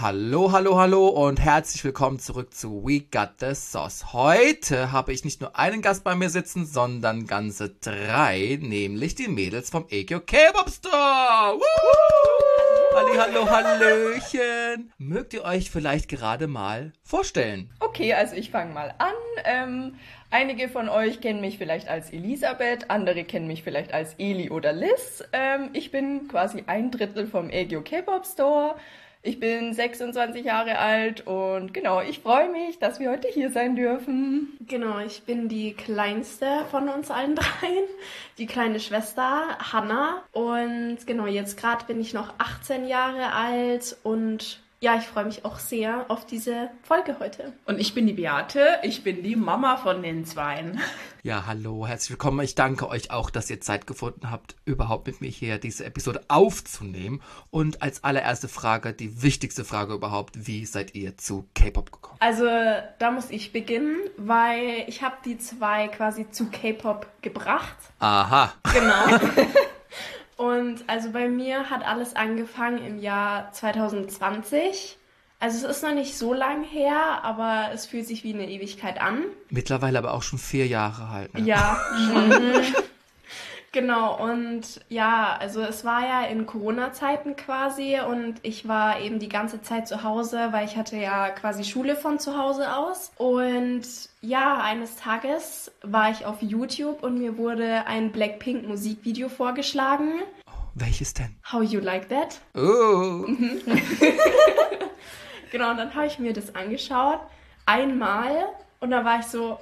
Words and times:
Hallo, 0.00 0.50
hallo, 0.50 0.78
hallo 0.78 1.08
und 1.08 1.40
herzlich 1.40 1.84
willkommen 1.84 2.18
zurück 2.18 2.54
zu 2.54 2.82
We 2.86 3.00
Got 3.00 3.32
the 3.40 3.54
Sauce. 3.54 4.14
Heute 4.14 4.92
habe 4.92 5.12
ich 5.12 5.26
nicht 5.26 5.42
nur 5.42 5.58
einen 5.58 5.82
Gast 5.82 6.04
bei 6.04 6.14
mir 6.14 6.30
sitzen, 6.30 6.64
sondern 6.64 7.26
ganze 7.26 7.68
drei, 7.68 8.58
nämlich 8.62 9.14
die 9.14 9.28
Mädels 9.28 9.68
vom 9.68 9.84
EQ 9.90 10.26
K-Pop 10.26 10.70
Store. 10.70 11.58
Woo! 11.58 12.96
Halli, 12.96 13.18
hallo, 13.18 13.50
hallöchen. 13.50 14.90
Mögt 14.96 15.34
ihr 15.34 15.44
euch 15.44 15.70
vielleicht 15.70 16.08
gerade 16.08 16.46
mal 16.46 16.94
vorstellen? 17.02 17.68
Okay, 17.80 18.14
also 18.14 18.34
ich 18.36 18.50
fange 18.50 18.72
mal 18.72 18.94
an. 18.96 19.12
Ähm, 19.44 19.96
einige 20.30 20.70
von 20.70 20.88
euch 20.88 21.20
kennen 21.20 21.42
mich 21.42 21.58
vielleicht 21.58 21.88
als 21.88 22.10
Elisabeth, 22.10 22.88
andere 22.88 23.24
kennen 23.24 23.48
mich 23.48 23.62
vielleicht 23.62 23.92
als 23.92 24.14
Eli 24.14 24.48
oder 24.48 24.72
Liz. 24.72 25.22
Ähm, 25.34 25.68
ich 25.74 25.90
bin 25.90 26.26
quasi 26.28 26.64
ein 26.68 26.90
Drittel 26.90 27.26
vom 27.26 27.50
EGO 27.50 27.82
K-Pop 27.82 28.24
Store. 28.24 28.76
Ich 29.22 29.38
bin 29.38 29.74
26 29.74 30.46
Jahre 30.46 30.78
alt 30.78 31.26
und 31.26 31.74
genau, 31.74 32.00
ich 32.00 32.20
freue 32.20 32.50
mich, 32.50 32.78
dass 32.78 33.00
wir 33.00 33.10
heute 33.10 33.28
hier 33.28 33.50
sein 33.50 33.76
dürfen. 33.76 34.56
Genau, 34.60 34.98
ich 35.00 35.24
bin 35.24 35.48
die 35.48 35.74
kleinste 35.74 36.64
von 36.70 36.88
uns 36.88 37.10
allen 37.10 37.34
dreien, 37.34 37.84
die 38.38 38.46
kleine 38.46 38.80
Schwester 38.80 39.58
Hannah. 39.58 40.22
Und 40.32 41.06
genau, 41.06 41.26
jetzt 41.26 41.58
gerade 41.58 41.84
bin 41.84 42.00
ich 42.00 42.14
noch 42.14 42.32
18 42.38 42.88
Jahre 42.88 43.32
alt 43.32 43.96
und 44.04 44.62
ja, 44.82 44.96
ich 44.96 45.04
freue 45.04 45.26
mich 45.26 45.44
auch 45.44 45.58
sehr 45.58 46.06
auf 46.08 46.24
diese 46.24 46.70
Folge 46.82 47.16
heute. 47.20 47.52
Und 47.66 47.78
ich 47.78 47.92
bin 47.92 48.06
die 48.06 48.14
Beate, 48.14 48.78
ich 48.82 49.04
bin 49.04 49.22
die 49.22 49.36
Mama 49.36 49.76
von 49.76 50.02
den 50.02 50.24
Zweien. 50.24 50.80
Ja, 51.22 51.44
hallo, 51.46 51.86
herzlich 51.86 52.12
willkommen. 52.12 52.40
Ich 52.42 52.54
danke 52.54 52.88
euch 52.88 53.10
auch, 53.10 53.28
dass 53.28 53.50
ihr 53.50 53.60
Zeit 53.60 53.86
gefunden 53.86 54.30
habt, 54.30 54.56
überhaupt 54.64 55.06
mit 55.06 55.20
mir 55.20 55.28
hier 55.28 55.58
diese 55.58 55.84
Episode 55.84 56.22
aufzunehmen. 56.28 57.20
Und 57.50 57.82
als 57.82 58.02
allererste 58.02 58.48
Frage, 58.48 58.94
die 58.94 59.22
wichtigste 59.22 59.66
Frage 59.66 59.92
überhaupt, 59.92 60.46
wie 60.46 60.64
seid 60.64 60.94
ihr 60.94 61.18
zu 61.18 61.46
K-Pop 61.54 61.92
gekommen? 61.92 62.16
Also 62.20 62.46
da 62.98 63.10
muss 63.10 63.28
ich 63.28 63.52
beginnen, 63.52 63.98
weil 64.16 64.84
ich 64.86 65.02
habe 65.02 65.16
die 65.26 65.36
zwei 65.36 65.88
quasi 65.88 66.30
zu 66.30 66.46
K-Pop 66.46 67.06
gebracht. 67.20 67.76
Aha. 67.98 68.54
Genau. 68.72 69.18
Und 70.40 70.84
also 70.86 71.10
bei 71.10 71.28
mir 71.28 71.68
hat 71.68 71.86
alles 71.86 72.16
angefangen 72.16 72.78
im 72.78 72.98
Jahr 72.98 73.52
2020. 73.52 74.96
Also 75.38 75.66
es 75.66 75.76
ist 75.76 75.82
noch 75.82 75.92
nicht 75.92 76.16
so 76.16 76.32
lang 76.32 76.64
her, 76.64 77.22
aber 77.24 77.68
es 77.74 77.84
fühlt 77.84 78.06
sich 78.06 78.24
wie 78.24 78.32
eine 78.32 78.48
Ewigkeit 78.48 79.02
an. 79.02 79.24
Mittlerweile 79.50 79.98
aber 79.98 80.14
auch 80.14 80.22
schon 80.22 80.38
vier 80.38 80.66
Jahre 80.66 81.10
halt. 81.10 81.34
Ne? 81.34 81.42
Ja, 81.42 81.78
schon. 82.06 82.74
Genau, 83.72 84.22
und 84.22 84.80
ja, 84.88 85.36
also 85.38 85.60
es 85.62 85.84
war 85.84 86.02
ja 86.06 86.22
in 86.26 86.46
Corona-Zeiten 86.46 87.36
quasi 87.36 87.98
und 88.00 88.36
ich 88.42 88.66
war 88.68 89.00
eben 89.00 89.18
die 89.18 89.28
ganze 89.28 89.62
Zeit 89.62 89.88
zu 89.88 90.02
Hause, 90.02 90.48
weil 90.50 90.66
ich 90.66 90.76
hatte 90.76 90.96
ja 90.96 91.30
quasi 91.30 91.64
Schule 91.64 91.96
von 91.96 92.18
zu 92.18 92.36
Hause 92.36 92.74
aus. 92.76 93.12
Und 93.16 93.82
ja, 94.20 94.62
eines 94.62 94.96
Tages 94.96 95.72
war 95.82 96.10
ich 96.10 96.26
auf 96.26 96.42
YouTube 96.42 97.02
und 97.02 97.18
mir 97.18 97.36
wurde 97.36 97.86
ein 97.86 98.12
Blackpink 98.12 98.66
Musikvideo 98.66 99.28
vorgeschlagen. 99.28 100.22
Welches 100.74 101.14
denn? 101.14 101.36
How 101.50 101.62
You 101.62 101.80
Like 101.80 102.08
That? 102.08 102.40
Oh. 102.54 103.26
Genau, 105.50 105.70
und 105.70 105.78
dann 105.78 105.94
habe 105.94 106.06
ich 106.06 106.18
mir 106.18 106.32
das 106.32 106.54
angeschaut. 106.54 107.20
Einmal. 107.66 108.46
Und 108.78 108.90
da 108.90 109.04
war 109.04 109.18
ich 109.18 109.26
so, 109.26 109.58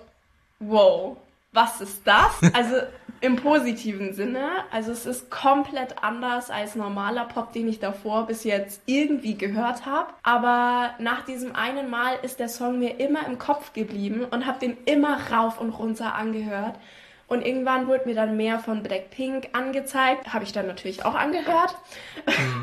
wow, 0.60 1.16
was 1.52 1.80
ist 1.80 2.02
das? 2.04 2.32
Also 2.52 2.76
im 3.20 3.36
positiven 3.36 4.12
Sinne. 4.12 4.48
Also 4.70 4.92
es 4.92 5.06
ist 5.06 5.30
komplett 5.30 6.02
anders 6.02 6.50
als 6.50 6.74
normaler 6.74 7.24
Pop, 7.24 7.52
den 7.52 7.68
ich 7.68 7.80
davor 7.80 8.26
bis 8.26 8.44
jetzt 8.44 8.82
irgendwie 8.86 9.36
gehört 9.36 9.86
habe. 9.86 10.12
Aber 10.22 10.94
nach 10.98 11.24
diesem 11.24 11.54
einen 11.54 11.90
Mal 11.90 12.16
ist 12.22 12.40
der 12.40 12.48
Song 12.48 12.78
mir 12.78 13.00
immer 13.00 13.26
im 13.26 13.38
Kopf 13.38 13.72
geblieben 13.72 14.24
und 14.30 14.46
habe 14.46 14.58
den 14.60 14.76
immer 14.84 15.18
rauf 15.30 15.60
und 15.60 15.70
runter 15.70 16.14
angehört. 16.14 16.76
Und 17.26 17.44
irgendwann 17.44 17.86
wurde 17.88 18.06
mir 18.06 18.14
dann 18.14 18.36
mehr 18.36 18.58
von 18.58 18.82
Blackpink 18.82 19.50
angezeigt. 19.52 20.32
Habe 20.32 20.44
ich 20.44 20.52
dann 20.52 20.66
natürlich 20.66 21.04
auch 21.04 21.14
angehört. 21.14 21.76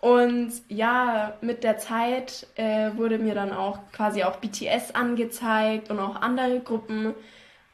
Und 0.00 0.52
ja, 0.68 1.34
mit 1.40 1.64
der 1.64 1.78
Zeit 1.78 2.46
äh, 2.54 2.90
wurde 2.96 3.18
mir 3.18 3.34
dann 3.34 3.52
auch 3.52 3.80
quasi 3.92 4.22
auch 4.22 4.36
BTS 4.36 4.94
angezeigt 4.94 5.90
und 5.90 5.98
auch 5.98 6.20
andere 6.20 6.60
Gruppen. 6.60 7.14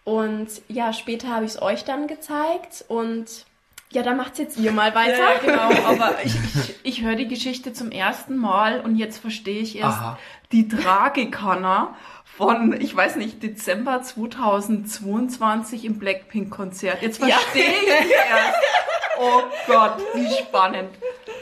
Und 0.04 0.48
ja, 0.68 0.92
später 0.92 1.28
habe 1.28 1.44
ich 1.44 1.52
es 1.52 1.62
euch 1.62 1.84
dann 1.84 2.08
gezeigt 2.08 2.84
und 2.88 3.46
ja, 3.90 4.02
da 4.02 4.14
macht's 4.14 4.38
jetzt 4.38 4.58
ihr 4.58 4.72
mal 4.72 4.94
weiter. 4.94 5.18
Ja, 5.18 5.38
genau, 5.38 5.82
aber 5.88 6.24
ich, 6.24 6.34
ich, 6.34 6.74
ich 6.82 7.02
höre 7.02 7.14
die 7.14 7.28
Geschichte 7.28 7.72
zum 7.72 7.90
ersten 7.90 8.36
Mal 8.36 8.80
und 8.80 8.96
jetzt 8.96 9.18
verstehe 9.18 9.60
ich 9.60 9.76
erst 9.76 9.98
Aha. 9.98 10.18
die 10.50 10.66
Tragikanner 10.66 11.94
von, 12.37 12.81
ich 12.81 12.94
weiß 12.97 13.16
nicht, 13.16 13.43
Dezember 13.43 14.03
2022 14.03 15.84
im 15.84 15.98
Blackpink-Konzert. 15.98 17.03
Jetzt 17.03 17.19
verstehe 17.19 17.65
ich 17.65 18.04
die 18.04 18.12
erst. 18.12 18.59
Oh 19.20 19.43
Gott, 19.66 19.98
wie 20.15 20.32
spannend. 20.32 20.91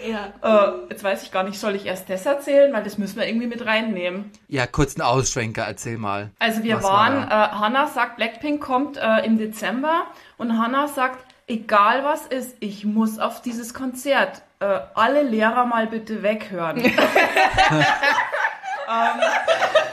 Ja. 0.04 0.32
Äh, 0.42 0.72
jetzt 0.90 1.04
weiß 1.04 1.22
ich 1.22 1.30
gar 1.30 1.44
nicht, 1.44 1.58
soll 1.58 1.76
ich 1.76 1.86
erst 1.86 2.10
das 2.10 2.26
erzählen, 2.26 2.72
weil 2.72 2.82
das 2.82 2.98
müssen 2.98 3.18
wir 3.18 3.28
irgendwie 3.28 3.46
mit 3.46 3.64
reinnehmen. 3.64 4.30
Ja, 4.48 4.66
kurz 4.66 4.96
einen 4.96 5.06
Ausschwenker, 5.06 5.62
erzähl 5.62 5.96
mal. 5.96 6.30
Also 6.38 6.64
wir 6.64 6.76
Was 6.76 6.84
war 6.84 6.92
waren, 6.92 7.28
äh, 7.28 7.54
Hannah 7.54 7.86
sagt, 7.86 8.16
Blackpink 8.16 8.60
kommt 8.60 8.96
äh, 8.96 9.24
im 9.24 9.38
Dezember 9.38 10.06
und 10.36 10.58
Hannah 10.58 10.88
sagt, 10.88 11.24
egal 11.46 12.04
was 12.04 12.26
ist, 12.26 12.56
ich 12.60 12.84
muss 12.84 13.18
auf 13.18 13.40
dieses 13.40 13.74
Konzert. 13.74 14.42
Äh, 14.58 14.80
alle 14.94 15.22
Lehrer 15.22 15.64
mal 15.66 15.86
bitte 15.86 16.22
weghören. 16.22 16.82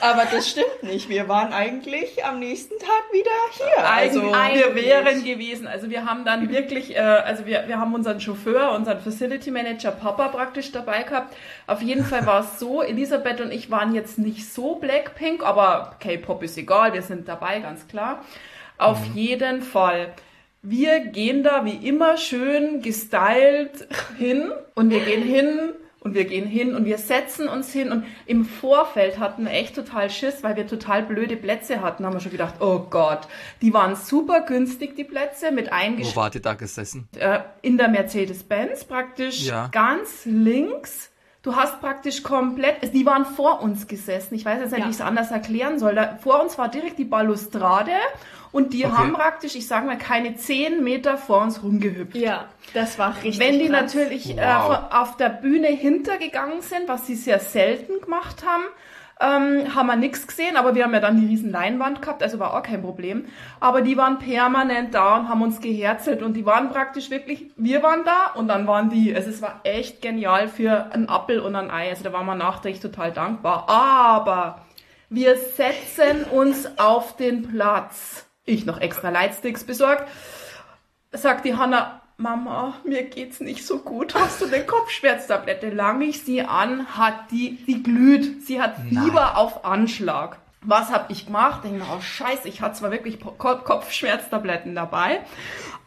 Aber 0.02 0.24
das 0.32 0.50
stimmt 0.50 0.84
nicht. 0.84 1.10
Wir 1.10 1.28
waren 1.30 1.54
eigentlich 1.54 2.24
am 2.26 2.40
nächsten 2.40 2.78
Tag 2.80 3.04
wieder 3.12 3.30
hier. 3.54 3.90
Also, 3.90 4.22
Also, 4.22 4.32
wir 4.32 4.38
eigentlich. 4.38 4.86
wären 4.86 5.24
gewesen. 5.24 5.68
Also 5.68 5.90
wir 5.90 6.06
haben 6.06 6.26
dann 6.26 6.50
wirklich, 6.50 6.96
äh, 6.96 7.00
also 7.00 7.46
wir, 7.46 7.66
wir 7.68 7.80
haben 7.80 7.94
unseren 7.94 8.20
Chauffeur, 8.20 8.72
unseren 8.72 9.00
Facility 9.00 9.52
Manager 9.52 9.92
Papa 9.92 10.30
praktisch 10.30 10.72
dabei 10.72 11.04
gehabt. 11.04 11.36
Auf 11.68 11.82
jeden 11.82 12.06
Fall 12.06 12.26
war 12.26 12.42
es 12.42 12.60
so, 12.60 12.82
Elisabeth 12.82 13.42
und 13.42 13.52
ich 13.52 13.70
waren 13.70 13.94
jetzt 13.94 14.18
nicht 14.18 14.52
so 14.52 14.76
Blackpink, 14.76 15.44
aber 15.44 15.96
K-Pop 16.00 16.42
ist 16.44 16.58
egal, 16.58 16.94
wir 16.94 17.02
sind 17.02 17.28
dabei, 17.28 17.60
ganz 17.60 17.88
klar. 17.88 18.24
Auf 18.78 19.04
jeden 19.14 19.62
Fall. 19.62 20.14
Wir 20.62 21.00
gehen 21.00 21.44
da 21.44 21.66
wie 21.66 21.88
immer 21.88 22.18
schön 22.18 22.82
gestylt 22.82 23.88
hin 24.18 24.52
und 24.76 24.90
wir 24.90 25.00
gehen 25.02 25.24
hin 25.24 25.74
und 26.02 26.14
wir 26.14 26.26
gehen 26.26 26.46
hin 26.48 26.76
und 26.76 26.86
wir 26.86 26.98
setzen 26.98 27.48
uns 27.48 27.72
hin 27.74 27.92
und 27.92 28.06
im 28.26 28.46
Vorfeld 28.46 29.20
hatten 29.20 29.46
wir 29.46 29.52
echt 29.52 29.76
total 29.76 30.10
Schiss, 30.10 30.44
weil 30.44 30.56
wir 30.56 30.68
total 30.68 31.04
blöde 31.04 31.36
Plätze 31.36 31.82
hatten. 31.82 32.06
Haben 32.06 32.14
wir 32.14 32.20
schon 32.20 32.32
gedacht, 32.32 32.56
oh 32.62 32.80
Gott, 32.90 33.22
die 33.62 33.74
waren 33.74 33.96
super 33.96 34.42
günstig, 34.42 34.96
die 34.96 35.04
Plätze, 35.04 35.52
mit 35.52 35.68
Wo 35.68 35.72
eingeschrieben 35.72 36.16
wart 36.16 36.36
ihr 36.36 36.42
da 36.42 36.54
gesessen? 36.54 37.08
äh, 37.18 37.40
in 37.62 37.78
der 37.78 37.88
Mercedes-Benz 37.90 38.86
praktisch 38.86 39.46
Ja. 39.46 39.68
ganz 39.72 40.26
links. 40.26 41.12
Du 41.44 41.56
hast 41.56 41.80
praktisch 41.80 42.24
komplett, 42.24 42.82
also 42.82 42.92
die 42.92 43.06
waren 43.06 43.26
vor 43.26 43.62
uns 43.62 43.88
gesessen. 43.88 44.36
Ich 44.36 44.44
weiß 44.44 44.60
jetzt 44.60 44.72
nicht, 44.72 44.80
Ja. 44.80 44.86
wie 44.86 44.90
ich 44.90 44.96
es 44.98 45.02
anders 45.02 45.32
erklären 45.32 45.80
soll. 45.80 45.96
Da, 45.96 46.18
vor 46.22 46.42
uns 46.44 46.58
war 46.58 46.68
direkt 46.70 47.00
die 47.00 47.06
Balustrade 47.06 47.92
und 48.52 48.74
die 48.74 48.86
Okay. 48.86 48.96
haben 48.96 49.14
praktisch, 49.14 49.56
ich 49.56 49.68
sage 49.68 49.86
mal, 49.86 49.98
keine 49.98 50.36
zehn 50.36 50.84
Meter 50.84 51.18
vor 51.18 51.42
uns 51.42 51.62
rumgehüpft. 51.64 52.16
Ja, 52.16 52.46
das 52.74 52.98
war 53.00 53.16
richtig. 53.24 53.40
Wenn 53.40 53.60
die 53.60 53.68
krass. 53.70 53.82
natürlich 53.94 54.38
äh, 54.38 54.42
Wow. 54.42 54.66
von- 54.68 54.98
auf 55.00 55.18
der 55.18 55.30
Bühne 55.30 55.68
hintergegangen 55.68 56.62
sind, 56.62 56.88
was 56.88 57.06
sie 57.08 57.16
sehr 57.16 57.40
selten 57.40 58.02
gemacht 58.02 58.44
haben, 58.46 58.64
ähm, 59.20 59.74
haben 59.74 59.88
wir 59.88 59.96
nichts 59.96 60.28
gesehen, 60.28 60.58
aber 60.58 60.76
wir 60.76 60.84
haben 60.84 60.94
ja 60.94 61.00
dann 61.00 61.20
die 61.20 61.26
riesen 61.26 61.50
Leinwand 61.52 62.04
gehabt, 62.04 62.22
also 62.22 62.38
war 62.38 62.54
auch 62.54 62.62
kein 62.62 62.84
Problem. 62.84 63.26
Aber 63.60 63.82
die 63.82 63.98
waren 63.98 64.20
permanent 64.20 64.94
da 64.94 65.18
und 65.18 65.28
haben 65.28 65.42
uns 65.42 65.60
geherzelt 65.60 66.22
und 66.22 66.34
die 66.36 66.46
waren 66.46 66.70
praktisch 66.70 67.10
wirklich, 67.10 67.48
wir 67.56 67.82
waren 67.82 68.04
da 68.06 68.40
und 68.40 68.48
dann 68.48 68.68
waren 68.68 68.92
die. 68.92 69.16
Also 69.16 69.32
es 69.32 69.42
war 69.42 69.62
echt 69.64 70.04
genial 70.04 70.48
für 70.48 70.92
einen 70.94 71.10
Apfel 71.10 71.40
und 71.40 71.56
ein 71.56 71.72
Ei. 71.72 71.90
Also 71.90 72.04
da 72.04 72.14
waren 72.14 72.28
wir 72.28 72.36
nachträglich 72.36 72.80
total 72.80 73.12
dankbar. 73.12 73.68
Aber 73.68 74.62
wir 75.10 75.36
setzen 75.36 76.24
uns 76.32 76.70
auf 76.78 77.16
den 77.16 77.42
Platz. 77.42 78.27
Ich 78.48 78.66
noch 78.66 78.82
extra 78.82 79.10
Lightsticks 79.10 79.64
besorgt 79.64 80.08
sagt 81.12 81.46
die 81.46 81.56
Hanna, 81.56 82.02
Mama, 82.18 82.74
mir 82.84 83.04
geht's 83.04 83.40
nicht 83.40 83.66
so 83.66 83.80
gut. 83.80 84.16
Hast 84.16 84.42
du 84.42 84.46
eine 84.46 84.66
Kopfschmerztablette? 84.66 85.70
Lang 85.70 86.02
ich 86.02 86.24
sie 86.24 86.42
an, 86.42 86.98
hat 86.98 87.32
die, 87.32 87.64
die 87.66 87.84
glüht. 87.84 88.46
Sie 88.46 88.60
hat 88.60 88.76
Fieber 88.90 89.38
auf 89.38 89.66
Anschlag. 89.66 90.40
Was 90.62 90.92
habe 90.92 91.14
ich 91.14 91.28
gemacht? 91.28 91.62
Ich 91.64 91.70
denke 91.70 91.86
mir, 91.86 91.92
oh 91.96 92.02
Scheiße, 92.02 92.48
ich 92.48 92.62
hatte 92.62 92.80
zwar 92.80 92.92
wirklich 92.92 93.20
Kopfschmerztabletten 93.20 94.74
dabei, 94.74 95.20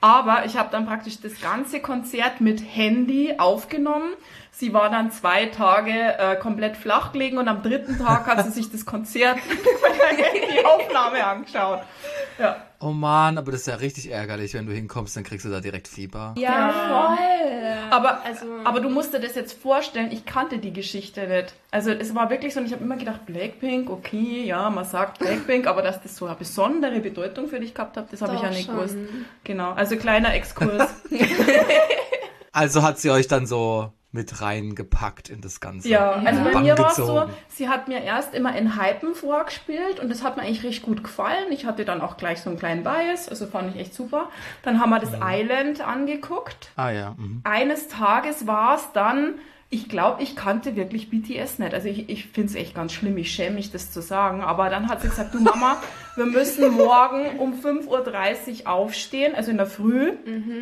aber 0.01 0.45
ich 0.47 0.57
habe 0.57 0.71
dann 0.71 0.87
praktisch 0.87 1.21
das 1.21 1.41
ganze 1.41 1.81
Konzert 1.81 2.41
mit 2.41 2.61
Handy 2.61 3.35
aufgenommen. 3.37 4.12
Sie 4.53 4.73
war 4.73 4.89
dann 4.89 5.11
zwei 5.11 5.47
Tage 5.47 5.91
äh, 5.91 6.37
komplett 6.37 6.77
flach 6.77 7.12
gelegen 7.12 7.39
und 7.39 7.49
am 7.49 7.62
dritten 7.62 7.99
Tag 7.99 8.27
hat 8.27 8.45
sie 8.45 8.53
sich 8.53 8.71
das 8.71 8.87
Konzert 8.87 9.39
mit 9.49 9.59
der 9.59 10.27
Handyaufnahme 10.27 11.25
angeschaut. 11.25 11.83
Ja. 12.41 12.57
Oh 12.81 12.93
Mann, 12.93 13.37
aber 13.37 13.53
das 13.53 13.61
ist 13.63 13.67
ja 13.67 13.75
richtig 13.75 14.11
ärgerlich, 14.11 14.55
wenn 14.55 14.67
du 14.67 14.73
hinkommst, 14.73 15.15
dann 15.17 15.25
kriegst 15.25 15.45
du 15.45 15.51
da 15.51 15.61
direkt 15.61 15.87
Fieber. 15.87 16.35
Ja, 16.39 16.71
voll. 16.71 17.91
Aber, 17.91 18.25
Also- 18.25 18.47
aber 18.65 18.81
du 18.81 18.89
musst 18.89 19.13
dir 19.13 19.21
das 19.21 19.35
jetzt 19.35 19.53
vorstellen, 19.61 20.11
ich 20.11 20.25
kannte 20.25 20.59
die 20.59 20.73
Geschichte 20.73 21.27
nicht. 21.27 21.53
Also 21.71 21.91
es 21.91 22.15
war 22.15 22.31
wirklich 22.31 22.55
so, 22.55 22.61
und 22.61 22.67
ich 22.67 22.73
habe 22.73 22.83
immer 22.83 22.97
gedacht, 22.97 23.27
Blackpink, 23.27 23.91
okay, 23.91 24.45
ja, 24.45 24.71
man 24.71 24.85
sagt 24.85 25.19
Blackpink, 25.19 25.67
aber 25.67 25.83
dass 25.83 26.01
das 26.03 26.17
so 26.17 26.27
eine 26.27 26.35
besondere 26.37 27.01
Bedeutung 27.01 27.49
für 27.49 27.61
dich 27.61 27.75
gehabt 27.75 27.97
hat, 27.99 28.13
das 28.13 28.23
habe 28.23 28.35
ich 28.37 28.43
ja 28.43 28.49
nicht 28.51 28.67
schon. 28.67 28.77
gewusst. 28.77 28.97
Genau, 29.45 29.73
also 29.73 29.97
kleiner 29.97 30.33
Exkurs. 30.35 30.89
Also 32.53 32.83
hat 32.83 32.99
sie 32.99 33.11
euch 33.11 33.29
dann 33.29 33.47
so 33.47 33.93
mit 34.12 34.41
reingepackt 34.43 35.29
in 35.29 35.41
das 35.41 35.61
Ganze. 35.61 35.89
Ja, 35.89 36.12
also 36.12 36.43
bei 36.43 36.53
Bann 36.53 36.62
mir 36.65 36.77
war 36.77 36.91
es 36.91 36.97
so, 36.97 37.27
sie 37.49 37.69
hat 37.69 37.87
mir 37.87 38.03
erst 38.03 38.35
immer 38.35 38.57
in 38.57 38.77
Hypen 38.81 39.15
vorgespielt 39.15 40.01
und 40.01 40.09
das 40.11 40.25
hat 40.25 40.37
mir 40.37 40.43
eigentlich 40.43 40.65
recht 40.65 40.83
gut 40.83 41.05
gefallen. 41.05 41.53
Ich 41.53 41.65
hatte 41.65 41.85
dann 41.85 42.01
auch 42.01 42.17
gleich 42.17 42.41
so 42.41 42.51
einen 42.51 42.59
kleinen 42.59 42.83
Bias, 42.83 43.29
also 43.29 43.47
fand 43.47 43.75
ich 43.75 43.81
echt 43.81 43.95
super. 43.95 44.29
Dann 44.62 44.81
haben 44.81 44.91
wir 44.91 44.99
das 44.99 45.12
Island 45.23 45.81
angeguckt. 45.81 46.73
Ah 46.77 46.91
ja. 46.91 47.15
Mhm. 47.19 47.43
Eines 47.45 47.87
Tages 47.87 48.49
war 48.49 48.77
es 48.77 48.89
dann, 48.93 49.35
ich 49.73 49.89
glaube, 49.89 50.21
ich 50.25 50.35
kannte 50.35 50.75
wirklich 50.75 51.09
BTS 51.11 51.61
nicht. 51.61 51.73
Also 51.73 51.87
ich, 51.87 52.09
ich 52.09 52.27
finde 52.27 52.49
es 52.49 52.57
echt 52.57 52.75
ganz 52.75 52.93
schlimm, 52.93 53.17
ich 53.17 53.31
schäme 53.31 53.55
mich, 53.55 53.71
das 53.71 53.93
zu 53.93 54.03
sagen. 54.03 54.43
Aber 54.43 54.69
dann 54.71 54.89
hat 54.89 55.03
sie 55.03 55.09
gesagt, 55.09 55.33
du 55.35 55.41
Mama, 55.41 55.77
wir 56.17 56.27
müssen 56.27 56.69
morgen 56.73 57.39
um 57.39 57.55
5.30 57.55 58.62
Uhr 58.65 58.69
aufstehen, 58.69 59.37
also 59.37 59.53
in 59.53 59.57
der 59.57 59.67
Früh 59.67 60.15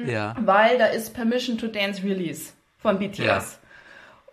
Ja. 0.06 0.34
weil 0.38 0.76
da 0.76 0.84
ist 0.84 1.14
Permission 1.14 1.56
to 1.56 1.68
Dance 1.68 2.02
Release 2.02 2.52
von 2.78 2.98
BTS. 2.98 3.18
Ja. 3.18 3.42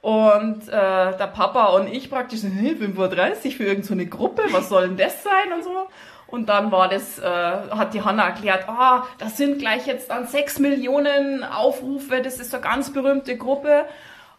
Und 0.02 0.68
äh, 0.68 0.72
der 1.18 1.32
Papa 1.34 1.68
und 1.70 1.88
ich 1.88 2.10
praktisch, 2.10 2.42
hey, 2.44 2.76
5.30 2.80 2.96
Uhr 2.98 3.52
für 3.52 3.64
irgendeine 3.64 3.84
so 3.84 3.94
eine 3.94 4.06
Gruppe, 4.06 4.44
was 4.52 4.70
soll 4.70 4.88
denn 4.88 4.98
das 4.98 5.24
sein 5.24 5.52
und 5.54 5.64
so. 5.64 5.88
Und 6.28 6.50
dann 6.50 6.72
war 6.72 6.90
das, 6.90 7.18
äh, 7.18 7.24
hat 7.24 7.94
die 7.94 8.04
Hanna 8.04 8.28
erklärt, 8.28 8.68
ah, 8.68 9.08
das 9.18 9.38
sind 9.38 9.60
gleich 9.60 9.88
jetzt 9.88 10.10
dann 10.10 10.28
6 10.28 10.60
Millionen 10.60 11.44
Aufrufe, 11.44 12.22
das 12.22 12.40
ist 12.40 12.52
so 12.52 12.58
eine 12.58 12.66
ganz 12.66 12.94
berühmte 12.94 13.38
Gruppe. 13.38 13.86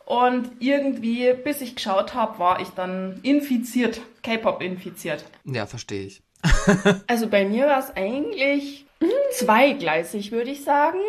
Und 0.05 0.53
irgendwie, 0.61 1.33
bis 1.33 1.61
ich 1.61 1.75
geschaut 1.75 2.15
habe, 2.15 2.39
war 2.39 2.61
ich 2.61 2.69
dann 2.71 3.19
infiziert, 3.23 4.01
K-Pop 4.23 4.63
infiziert. 4.63 5.25
Ja, 5.45 5.67
verstehe 5.67 6.07
ich. 6.07 6.23
Also 7.09 7.29
bei 7.29 7.45
mir 7.45 7.67
war 7.67 7.81
es 7.81 7.97
eigentlich 7.97 8.87
zweigleisig, 9.33 10.31
würde 10.31 10.51
ich 10.51 10.63
sagen. 10.63 11.01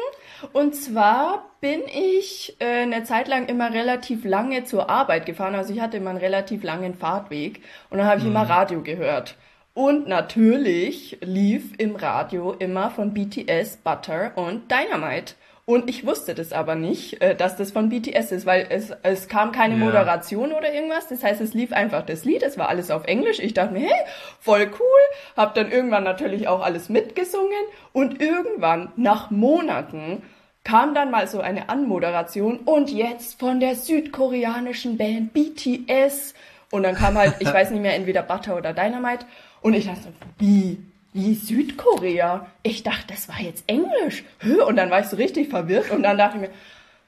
Und 0.53 0.75
zwar 0.75 1.49
bin 1.61 1.81
ich 1.87 2.55
äh, 2.59 2.83
eine 2.83 3.03
Zeit 3.03 3.27
lang 3.27 3.47
immer 3.47 3.73
relativ 3.73 4.23
lange 4.25 4.63
zur 4.63 4.89
Arbeit 4.89 5.25
gefahren. 5.25 5.55
Also 5.55 5.73
ich 5.73 5.79
hatte 5.81 5.97
immer 5.97 6.11
einen 6.11 6.19
relativ 6.19 6.63
langen 6.63 6.93
Fahrtweg 6.93 7.61
und 7.89 7.97
dann 7.97 8.07
habe 8.07 8.19
ich 8.19 8.27
immer 8.27 8.47
Radio 8.49 8.81
gehört. 8.83 9.35
Und 9.73 10.07
natürlich 10.07 11.19
lief 11.21 11.73
im 11.77 11.95
Radio 11.95 12.51
immer 12.53 12.89
von 12.89 13.13
BTS 13.13 13.77
Butter 13.77 14.31
und 14.35 14.71
Dynamite. 14.71 15.35
Und 15.69 15.89
ich 15.89 16.05
wusste 16.05 16.33
das 16.33 16.53
aber 16.53 16.75
nicht, 16.75 17.21
äh, 17.21 17.35
dass 17.35 17.57
das 17.57 17.71
von 17.71 17.89
BTS 17.89 18.31
ist, 18.31 18.45
weil 18.45 18.67
es, 18.69 18.93
es 19.03 19.27
kam 19.27 19.51
keine 19.51 19.73
Ja. 19.75 19.83
Moderation 19.83 20.53
oder 20.53 20.73
irgendwas. 20.73 21.09
Das 21.09 21.21
heißt, 21.23 21.41
es 21.41 21.53
lief 21.53 21.73
einfach 21.73 22.05
das 22.05 22.23
Lied, 22.23 22.41
es 22.41 22.57
war 22.57 22.69
alles 22.69 22.89
auf 22.89 23.03
Englisch. 23.03 23.39
Ich 23.39 23.53
dachte 23.53 23.73
mir, 23.73 23.81
hey, 23.81 24.05
voll 24.39 24.71
cool. 24.79 25.17
Hab 25.35 25.55
dann 25.55 25.69
irgendwann 25.69 26.05
natürlich 26.05 26.47
auch 26.47 26.61
alles 26.61 26.87
mitgesungen. 26.87 27.51
Und 27.91 28.21
irgendwann, 28.21 28.93
nach 28.95 29.29
Monaten, 29.29 30.23
kam 30.63 30.95
dann 30.95 31.11
mal 31.11 31.27
so 31.27 31.41
eine 31.41 31.67
Anmoderation 31.67 32.59
und 32.59 32.89
jetzt 32.89 33.37
von 33.37 33.59
der 33.59 33.75
südkoreanischen 33.75 34.95
Band 34.97 35.33
BTS. 35.33 36.33
Und 36.71 36.83
dann 36.83 36.95
kam 36.95 37.17
halt, 37.17 37.33
ich 37.39 37.53
weiß 37.53 37.71
nicht 37.71 37.81
mehr, 37.81 37.95
entweder 37.95 38.23
Butter 38.23 38.55
oder 38.55 38.71
Dynamite. 38.71 39.25
Und 39.61 39.73
ich 39.73 39.85
dachte 39.85 40.03
so, 40.03 40.09
wie? 40.39 40.77
Wie 41.13 41.33
Südkorea? 41.35 42.47
Ich 42.63 42.83
dachte, 42.83 43.07
das 43.07 43.27
war 43.29 43.39
jetzt 43.39 43.63
Englisch. 43.67 44.23
Und 44.67 44.75
dann 44.75 44.89
war 44.89 44.99
ich 44.99 45.07
so 45.07 45.15
richtig 45.15 45.49
verwirrt 45.49 45.89
und 45.91 46.03
dann 46.03 46.17
dachte 46.17 46.37
ich 46.37 46.41
mir, 46.41 46.49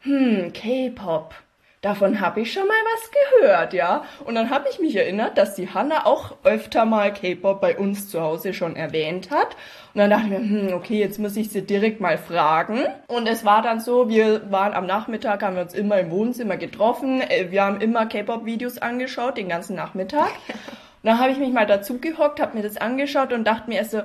hm, 0.01 0.53
K-Pop. 0.53 1.35
Davon 1.81 2.19
habe 2.19 2.41
ich 2.41 2.51
schon 2.51 2.67
mal 2.67 2.73
was 2.73 3.11
gehört, 3.39 3.73
ja. 3.73 4.03
Und 4.25 4.35
dann 4.35 4.49
habe 4.49 4.67
ich 4.69 4.79
mich 4.79 4.97
erinnert, 4.97 5.37
dass 5.37 5.55
die 5.55 5.69
Hanna 5.69 6.05
auch 6.05 6.35
öfter 6.43 6.83
mal 6.83 7.13
K-Pop 7.13 7.61
bei 7.61 7.77
uns 7.77 8.09
zu 8.09 8.19
Hause 8.19 8.53
schon 8.53 8.75
erwähnt 8.75 9.31
hat. 9.31 9.55
Und 9.93 9.99
dann 9.99 10.09
dachte 10.09 10.25
ich 10.25 10.29
mir, 10.29 10.39
hm, 10.39 10.73
okay, 10.73 10.99
jetzt 10.99 11.19
muss 11.19 11.37
ich 11.37 11.51
sie 11.51 11.61
direkt 11.61 12.01
mal 12.01 12.17
fragen. 12.17 12.79
Und 13.07 13.27
es 13.27 13.45
war 13.45 13.61
dann 13.61 13.79
so, 13.79 14.09
wir 14.09 14.51
waren 14.51 14.73
am 14.73 14.87
Nachmittag, 14.87 15.41
haben 15.41 15.55
wir 15.55 15.61
uns 15.61 15.73
immer 15.73 15.99
im 15.99 16.11
Wohnzimmer 16.11 16.57
getroffen. 16.57 17.21
Äh, 17.21 17.49
Wir 17.51 17.63
haben 17.63 17.79
immer 17.79 18.07
K-Pop-Videos 18.07 18.79
angeschaut, 18.79 19.37
den 19.37 19.47
ganzen 19.47 19.75
Nachmittag. 19.77 20.31
Und 21.01 21.07
dann 21.07 21.19
habe 21.19 21.31
ich 21.31 21.37
mich 21.37 21.53
mal 21.53 21.65
dazu 21.65 21.97
gehockt, 21.99 22.39
habe 22.41 22.57
mir 22.57 22.63
das 22.63 22.77
angeschaut 22.77 23.31
und 23.33 23.45
dachte 23.45 23.69
mir 23.69 23.77
erst 23.77 23.91
so, 23.91 24.01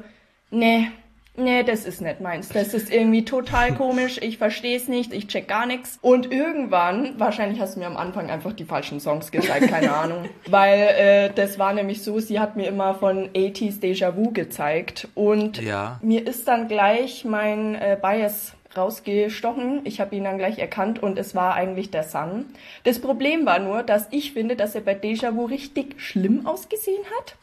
nee, 0.50 0.88
nee, 1.37 1.64
das 1.64 1.85
ist 1.85 2.00
nicht 2.00 2.20
meins. 2.20 2.50
Das 2.50 2.73
ist 2.73 2.93
irgendwie 2.93 3.25
total 3.25 3.75
komisch. 3.76 4.19
Ich 4.23 4.38
verstehe 4.38 4.76
es 4.76 4.87
nicht, 4.87 5.12
ich 5.12 5.26
check 5.26 5.49
gar 5.49 5.67
nichts. 5.67 5.99
Und 6.02 6.31
irgendwann, 6.31 7.19
wahrscheinlich 7.19 7.61
hast 7.61 7.75
du 7.75 7.81
mir 7.81 7.87
am 7.87 7.96
Anfang 7.96 8.31
einfach 8.31 8.52
die 8.52 8.64
falschen 8.64 9.00
Songs 9.00 9.32
gezeigt, 9.32 9.69
keine 9.69 9.93
Ahnung. 9.96 10.29
Weil 10.49 10.79
äh, 10.96 11.31
das 11.35 11.58
war 11.58 11.73
nämlich 11.73 12.02
so, 12.05 12.20
sie 12.20 12.38
hat 12.38 12.55
mir 12.55 12.69
immer 12.69 12.94
von 12.94 13.29
80s 13.31 13.81
Déjà 13.81 14.14
Vu 14.14 14.31
gezeigt. 14.31 15.08
Und 15.14 15.61
Ja. 15.61 15.99
mir 16.02 16.25
ist 16.26 16.46
dann 16.46 16.69
gleich 16.69 17.25
mein 17.25 17.75
äh, 17.75 17.96
Bias 18.00 18.55
rausgestochen. 18.76 19.81
Ich 19.85 20.00
habe 20.00 20.17
ihn 20.17 20.25
dann 20.25 20.38
gleich 20.38 20.59
erkannt 20.59 21.03
und 21.03 21.19
es 21.19 21.35
war 21.35 21.55
eigentlich 21.55 21.91
der 21.91 22.03
Sun. 22.03 22.47
Das 22.85 23.00
Problem 23.00 23.47
war 23.47 23.59
nur, 23.59 23.82
dass 23.82 24.09
ich 24.11 24.32
finde, 24.32 24.56
dass 24.56 24.75
er 24.75 24.81
bei 24.81 24.94
Déjà 24.94 25.35
Vu 25.35 25.44
richtig 25.44 26.00
schlimm 26.00 26.47
ausgesehen 26.47 27.03
hat. 27.19 27.37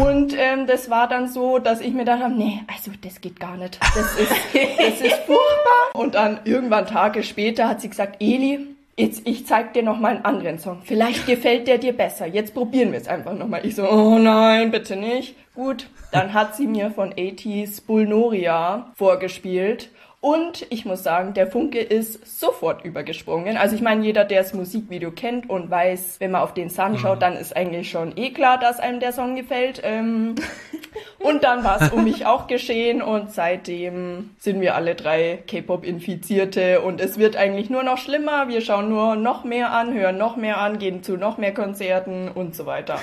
Und 0.00 0.34
ähm, 0.36 0.66
das 0.66 0.90
war 0.90 1.08
dann 1.08 1.28
so, 1.28 1.58
dass 1.58 1.80
ich 1.80 1.92
mir 1.92 2.00
gedacht 2.00 2.22
habe, 2.22 2.34
nee, 2.34 2.60
also 2.66 2.90
das 3.02 3.20
geht 3.20 3.38
gar 3.38 3.56
nicht. 3.56 3.78
Das 3.80 4.18
ist, 4.18 4.32
das 4.52 5.00
ist 5.00 5.16
furchtbar. 5.26 5.94
Und 5.94 6.14
dann 6.14 6.40
irgendwann 6.44 6.86
Tage 6.86 7.22
später 7.22 7.68
hat 7.68 7.80
sie 7.80 7.88
gesagt, 7.88 8.16
Eli, 8.20 8.66
jetzt 8.96 9.22
ich 9.26 9.46
zeig 9.46 9.74
dir 9.74 9.82
noch 9.82 9.98
mal 9.98 10.16
einen 10.16 10.24
anderen 10.24 10.58
Song. 10.58 10.80
Vielleicht 10.84 11.26
gefällt 11.26 11.68
der 11.68 11.78
dir 11.78 11.96
besser. 11.96 12.26
Jetzt 12.26 12.54
probieren 12.54 12.92
wir 12.92 12.98
es 12.98 13.08
einfach 13.08 13.34
noch 13.34 13.46
mal. 13.46 13.64
Ich 13.64 13.76
so, 13.76 13.88
oh 13.88 14.18
nein, 14.18 14.70
bitte 14.70 14.96
nicht. 14.96 15.34
Gut, 15.54 15.88
dann 16.12 16.34
hat 16.34 16.56
sie 16.56 16.66
mir 16.66 16.90
von 16.90 17.12
80s 17.12 17.86
Bulnoria 17.86 18.90
vorgespielt. 18.94 19.90
Und 20.20 20.66
ich 20.70 20.84
muss 20.84 21.04
sagen, 21.04 21.32
der 21.32 21.46
Funke 21.46 21.78
ist 21.78 22.40
sofort 22.40 22.84
übergesprungen. 22.84 23.56
Also 23.56 23.76
ich 23.76 23.82
meine, 23.82 24.04
jeder, 24.04 24.24
der 24.24 24.42
das 24.42 24.52
Musikvideo 24.52 25.12
kennt 25.12 25.48
und 25.48 25.70
weiß, 25.70 26.16
wenn 26.18 26.32
man 26.32 26.42
auf 26.42 26.52
den 26.54 26.70
Sun 26.70 26.98
schaut, 26.98 27.22
dann 27.22 27.36
ist 27.36 27.54
eigentlich 27.54 27.88
schon 27.88 28.16
eh 28.16 28.30
klar, 28.30 28.58
dass 28.58 28.80
einem 28.80 28.98
der 28.98 29.12
Song 29.12 29.36
gefällt. 29.36 29.80
Ähm, 29.84 30.34
und 31.20 31.44
dann 31.44 31.62
war 31.62 31.80
es 31.80 31.90
um 31.92 32.02
mich 32.02 32.26
auch 32.26 32.48
geschehen 32.48 33.00
und 33.00 33.32
seitdem 33.32 34.30
sind 34.38 34.60
wir 34.60 34.74
alle 34.74 34.96
drei 34.96 35.38
K-Pop-Infizierte 35.46 36.80
und 36.80 37.00
es 37.00 37.16
wird 37.16 37.36
eigentlich 37.36 37.70
nur 37.70 37.84
noch 37.84 37.98
schlimmer. 37.98 38.48
Wir 38.48 38.60
schauen 38.60 38.88
nur 38.88 39.14
noch 39.14 39.44
mehr 39.44 39.70
an, 39.70 39.94
hören 39.94 40.18
noch 40.18 40.36
mehr 40.36 40.58
an, 40.58 40.80
gehen 40.80 41.04
zu 41.04 41.16
noch 41.16 41.38
mehr 41.38 41.54
Konzerten 41.54 42.28
und 42.28 42.56
so 42.56 42.66
weiter. 42.66 42.98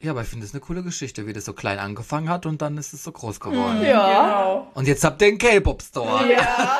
Ja, 0.00 0.12
aber 0.12 0.22
ich 0.22 0.28
finde 0.28 0.46
es 0.46 0.54
eine 0.54 0.60
coole 0.60 0.82
Geschichte, 0.82 1.26
wie 1.26 1.34
das 1.34 1.44
so 1.44 1.52
klein 1.52 1.78
angefangen 1.78 2.30
hat 2.30 2.46
und 2.46 2.62
dann 2.62 2.78
ist 2.78 2.94
es 2.94 3.04
so 3.04 3.12
groß 3.12 3.38
geworden. 3.38 3.84
Ja. 3.84 4.22
Genau. 4.22 4.66
Und 4.72 4.88
jetzt 4.88 5.04
habt 5.04 5.20
ihr 5.20 5.28
den 5.28 5.38
K-Pop-Store. 5.38 6.21
Ja. 6.30 6.78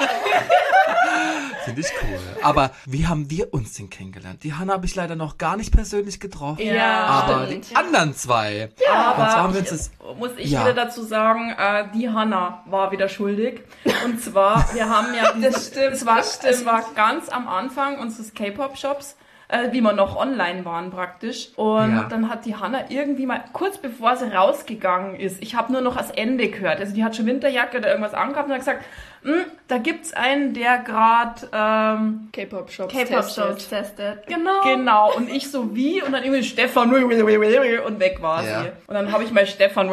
Finde 1.64 1.80
ich 1.80 1.86
cool. 2.02 2.18
Aber 2.42 2.70
wie 2.86 3.06
haben 3.06 3.30
wir 3.30 3.54
uns 3.54 3.74
denn 3.74 3.88
kennengelernt? 3.88 4.42
Die 4.42 4.52
Hanna 4.54 4.72
habe 4.72 4.84
ich 4.86 4.94
leider 4.96 5.14
noch 5.14 5.38
gar 5.38 5.56
nicht 5.56 5.72
persönlich 5.72 6.18
getroffen. 6.18 6.60
Ja, 6.64 7.04
aber 7.04 7.46
stimmt, 7.46 7.70
die 7.70 7.76
anderen 7.76 8.14
zwei. 8.14 8.68
Aber 8.92 9.44
Und 9.44 9.54
wir 9.54 9.60
ich, 9.62 9.68
das. 9.68 9.90
muss 10.18 10.30
ich 10.38 10.50
Ja. 10.50 10.62
wieder 10.62 10.74
dazu 10.74 11.04
sagen, 11.04 11.54
äh, 11.56 11.84
die 11.94 12.10
Hanna 12.10 12.62
war 12.66 12.90
wieder 12.90 13.08
schuldig. 13.08 13.60
Und 14.04 14.20
zwar, 14.20 14.64
wir 14.74 14.88
haben 14.88 15.14
ja, 15.14 15.32
Das 15.40 15.68
stimmt, 15.68 15.92
es 15.94 16.04
war, 16.04 16.16
das 16.16 16.34
stimmt. 16.36 16.52
es 16.52 16.66
war 16.66 16.82
ganz 16.96 17.28
am 17.28 17.46
Anfang 17.46 18.00
unseres 18.00 18.34
K-Pop-Shops, 18.34 19.16
äh, 19.46 19.70
wie 19.70 19.80
wir 19.82 19.92
noch 19.92 20.16
online 20.16 20.64
waren 20.64 20.90
praktisch. 20.90 21.50
Und 21.54 21.94
Ja. 21.94 22.02
dann 22.10 22.28
hat 22.28 22.44
die 22.44 22.56
Hanna 22.56 22.86
irgendwie 22.90 23.26
mal, 23.26 23.44
kurz 23.52 23.78
bevor 23.78 24.16
sie 24.16 24.34
rausgegangen 24.34 25.14
ist, 25.14 25.40
ich 25.40 25.54
habe 25.54 25.72
nur 25.72 25.80
noch 25.80 25.96
das 25.96 26.10
Ende 26.10 26.48
gehört, 26.48 26.80
also 26.80 26.92
die 26.92 27.04
hat 27.04 27.14
schon 27.14 27.26
Winterjacke 27.26 27.78
oder 27.78 27.88
irgendwas 27.88 28.14
angehabt 28.14 28.46
und 28.48 28.52
hat 28.54 28.58
gesagt, 28.60 28.84
"Hm, 29.22 29.44
da 29.68 29.78
gibt's 29.78 30.12
einen, 30.12 30.52
der 30.52 30.78
gerade 30.78 31.48
ähm, 31.52 32.28
K-Pop-Shops. 32.32 32.92
K-Pop-Shows 32.92 33.68
testet. 33.68 34.26
Genau. 34.26 34.62
Genau. 34.64 35.14
Und 35.14 35.30
ich 35.30 35.50
so 35.50 35.74
wie 35.76 36.02
und 36.02 36.12
dann 36.12 36.24
irgendwie 36.24 36.42
Stefan 36.42 36.92
und 36.92 38.00
weg 38.00 38.20
war 38.20 38.44
Ja. 38.44 38.62
sie. 38.62 38.68
Und 38.86 38.94
dann 38.94 39.12
habe 39.12 39.24
ich 39.24 39.30
mal 39.32 39.46
Stefan 39.46 39.88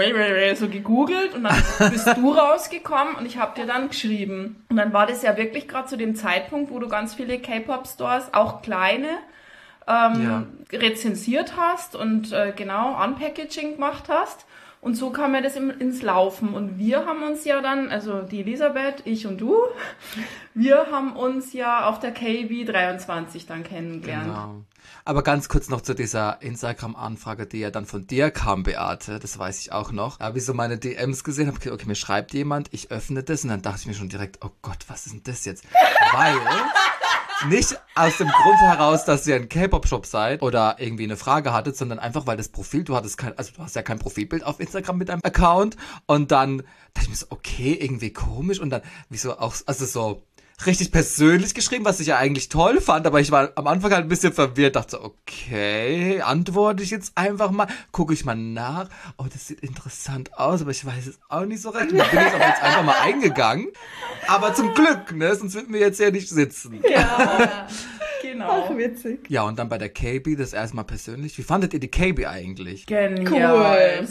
so 0.55 0.67
gegoogelt 0.67 1.35
und 1.35 1.43
dann 1.43 1.63
bist 1.91 2.07
du 2.17 2.31
rausgekommen 2.33 3.15
und 3.15 3.25
ich 3.25 3.37
habe 3.37 3.59
dir 3.59 3.67
dann 3.67 3.89
geschrieben. 3.89 4.65
Und 4.69 4.77
dann 4.77 4.93
war 4.93 5.05
das 5.05 5.21
ja 5.21 5.37
wirklich 5.37 5.67
gerade 5.67 5.87
zu 5.87 5.97
dem 5.97 6.15
Zeitpunkt, 6.15 6.71
wo 6.71 6.79
du 6.79 6.87
ganz 6.87 7.13
viele 7.13 7.39
K-Pop-Stores, 7.39 8.33
auch 8.33 8.61
kleine, 8.61 9.09
ähm, 9.87 10.47
rezensiert 10.71 11.53
hast 11.57 11.95
und 11.95 12.31
äh, 12.31 12.53
genau 12.55 13.01
Unpackaging 13.03 13.73
gemacht 13.75 14.05
hast. 14.09 14.45
Und 14.81 14.95
so 14.95 15.09
kam 15.09 15.33
ja 15.35 15.41
das 15.41 15.57
ins 15.57 16.01
Laufen. 16.01 16.53
Und 16.53 16.77
wir 16.77 17.05
haben 17.05 17.23
uns 17.23 17.43
ja 17.43 17.61
dann, 17.61 17.89
also 17.89 18.21
die 18.21 18.41
Elisabeth, 18.41 19.01
ich 19.05 19.27
und 19.27 19.39
du, 19.39 19.57
wir 20.53 20.87
haben 20.91 21.15
uns 21.17 21.51
ja 21.51 21.85
auf 21.87 21.99
der 21.99 22.11
KB 22.11 22.63
23 22.65 23.45
dann 23.45 23.63
kennengelernt. 23.63 24.27
Genau. 24.27 24.63
Aber 25.03 25.23
ganz 25.23 25.49
kurz 25.49 25.69
noch 25.69 25.81
zu 25.81 25.93
dieser 25.93 26.41
Instagram-Anfrage, 26.41 27.45
die 27.45 27.59
ja 27.59 27.71
dann 27.71 27.85
von 27.85 28.07
dir 28.07 28.31
kam, 28.31 28.63
Beate. 28.63 29.19
Das 29.19 29.37
weiß 29.37 29.59
ich 29.59 29.71
auch 29.71 29.91
noch. 29.91 30.17
Da 30.17 30.25
habe 30.25 30.37
ich 30.37 30.45
so 30.45 30.53
meine 30.53 30.77
DMs 30.77 31.23
gesehen, 31.23 31.47
habe 31.47 31.59
gesagt, 31.59 31.73
okay, 31.73 31.87
mir 31.87 31.95
schreibt 31.95 32.33
jemand, 32.33 32.69
ich 32.73 32.91
öffne 32.91 33.23
das 33.23 33.43
und 33.43 33.49
dann 33.49 33.61
dachte 33.61 33.81
ich 33.81 33.87
mir 33.87 33.95
schon 33.95 34.09
direkt, 34.09 34.39
oh 34.45 34.51
Gott, 34.61 34.85
was 34.87 35.05
ist 35.07 35.13
denn 35.13 35.23
das 35.23 35.45
jetzt? 35.45 35.65
Weil 36.13 36.35
nicht 37.47 37.79
aus 37.95 38.17
dem 38.17 38.27
Grund 38.27 38.59
heraus, 38.59 39.05
dass 39.05 39.25
ihr 39.25 39.35
ein 39.35 39.47
K-Pop-Shop 39.47 40.05
seid 40.05 40.41
oder 40.41 40.75
irgendwie 40.79 41.05
eine 41.05 41.15
Frage 41.15 41.53
hattet, 41.53 41.77
sondern 41.77 41.99
einfach, 41.99 42.27
weil 42.27 42.37
das 42.37 42.49
Profil, 42.49 42.83
du 42.83 42.95
hattest 42.95 43.17
kein, 43.17 43.37
also 43.37 43.51
du 43.55 43.63
hast 43.63 43.75
ja 43.75 43.81
kein 43.81 43.99
Profilbild 43.99 44.43
auf 44.43 44.59
Instagram 44.59 44.97
mit 44.97 45.09
deinem 45.09 45.21
Account 45.23 45.77
und 46.05 46.31
dann 46.31 46.63
dachte 46.93 47.03
ich 47.03 47.09
mir 47.09 47.15
so, 47.15 47.27
okay, 47.29 47.77
irgendwie 47.79 48.11
komisch 48.11 48.59
und 48.59 48.69
dann, 48.69 48.81
wieso 49.09 49.37
auch, 49.37 49.55
also 49.65 49.85
so, 49.85 50.23
richtig 50.65 50.91
persönlich 50.91 51.53
geschrieben, 51.53 51.85
was 51.85 51.99
ich 51.99 52.07
ja 52.07 52.17
eigentlich 52.17 52.49
toll 52.49 52.81
fand, 52.81 53.07
aber 53.07 53.19
ich 53.19 53.31
war 53.31 53.51
am 53.55 53.67
Anfang 53.67 53.91
halt 53.91 54.05
ein 54.05 54.09
bisschen 54.09 54.33
verwirrt, 54.33 54.75
dachte, 54.75 55.03
okay, 55.03 56.21
antworte 56.21 56.83
ich 56.83 56.91
jetzt 56.91 57.13
einfach 57.15 57.51
mal, 57.51 57.67
gucke 57.91 58.13
ich 58.13 58.25
mal 58.25 58.35
nach, 58.35 58.89
oh, 59.17 59.25
das 59.31 59.47
sieht 59.47 59.61
interessant 59.61 60.33
aus, 60.37 60.61
aber 60.61 60.71
ich 60.71 60.85
weiß 60.85 61.07
es 61.07 61.19
auch 61.29 61.45
nicht 61.45 61.61
so 61.61 61.69
recht. 61.69 61.91
Und 61.91 61.97
dann 61.99 62.09
bin 62.09 62.19
ich 62.19 62.33
aber 62.33 62.47
jetzt 62.47 62.63
einfach 62.63 62.83
mal 62.83 62.99
eingegangen. 63.01 63.67
Aber 64.27 64.53
zum 64.53 64.73
Glück, 64.73 65.15
ne, 65.15 65.33
sonst 65.35 65.55
würden 65.55 65.73
wir 65.73 65.79
jetzt 65.79 65.99
ja 65.99 66.11
nicht 66.11 66.29
sitzen. 66.29 66.81
Ja, 66.89 67.67
genau. 68.21 68.77
witzig. 68.77 69.29
Ja, 69.29 69.43
und 69.43 69.57
dann 69.59 69.69
bei 69.69 69.77
der 69.77 69.89
KB, 69.89 70.35
das 70.35 70.53
erstmal 70.53 70.85
persönlich. 70.85 71.37
Wie 71.37 71.43
fandet 71.43 71.73
ihr 71.73 71.79
die 71.79 71.89
KB 71.89 72.25
eigentlich? 72.25 72.85
Genial. 72.85 74.07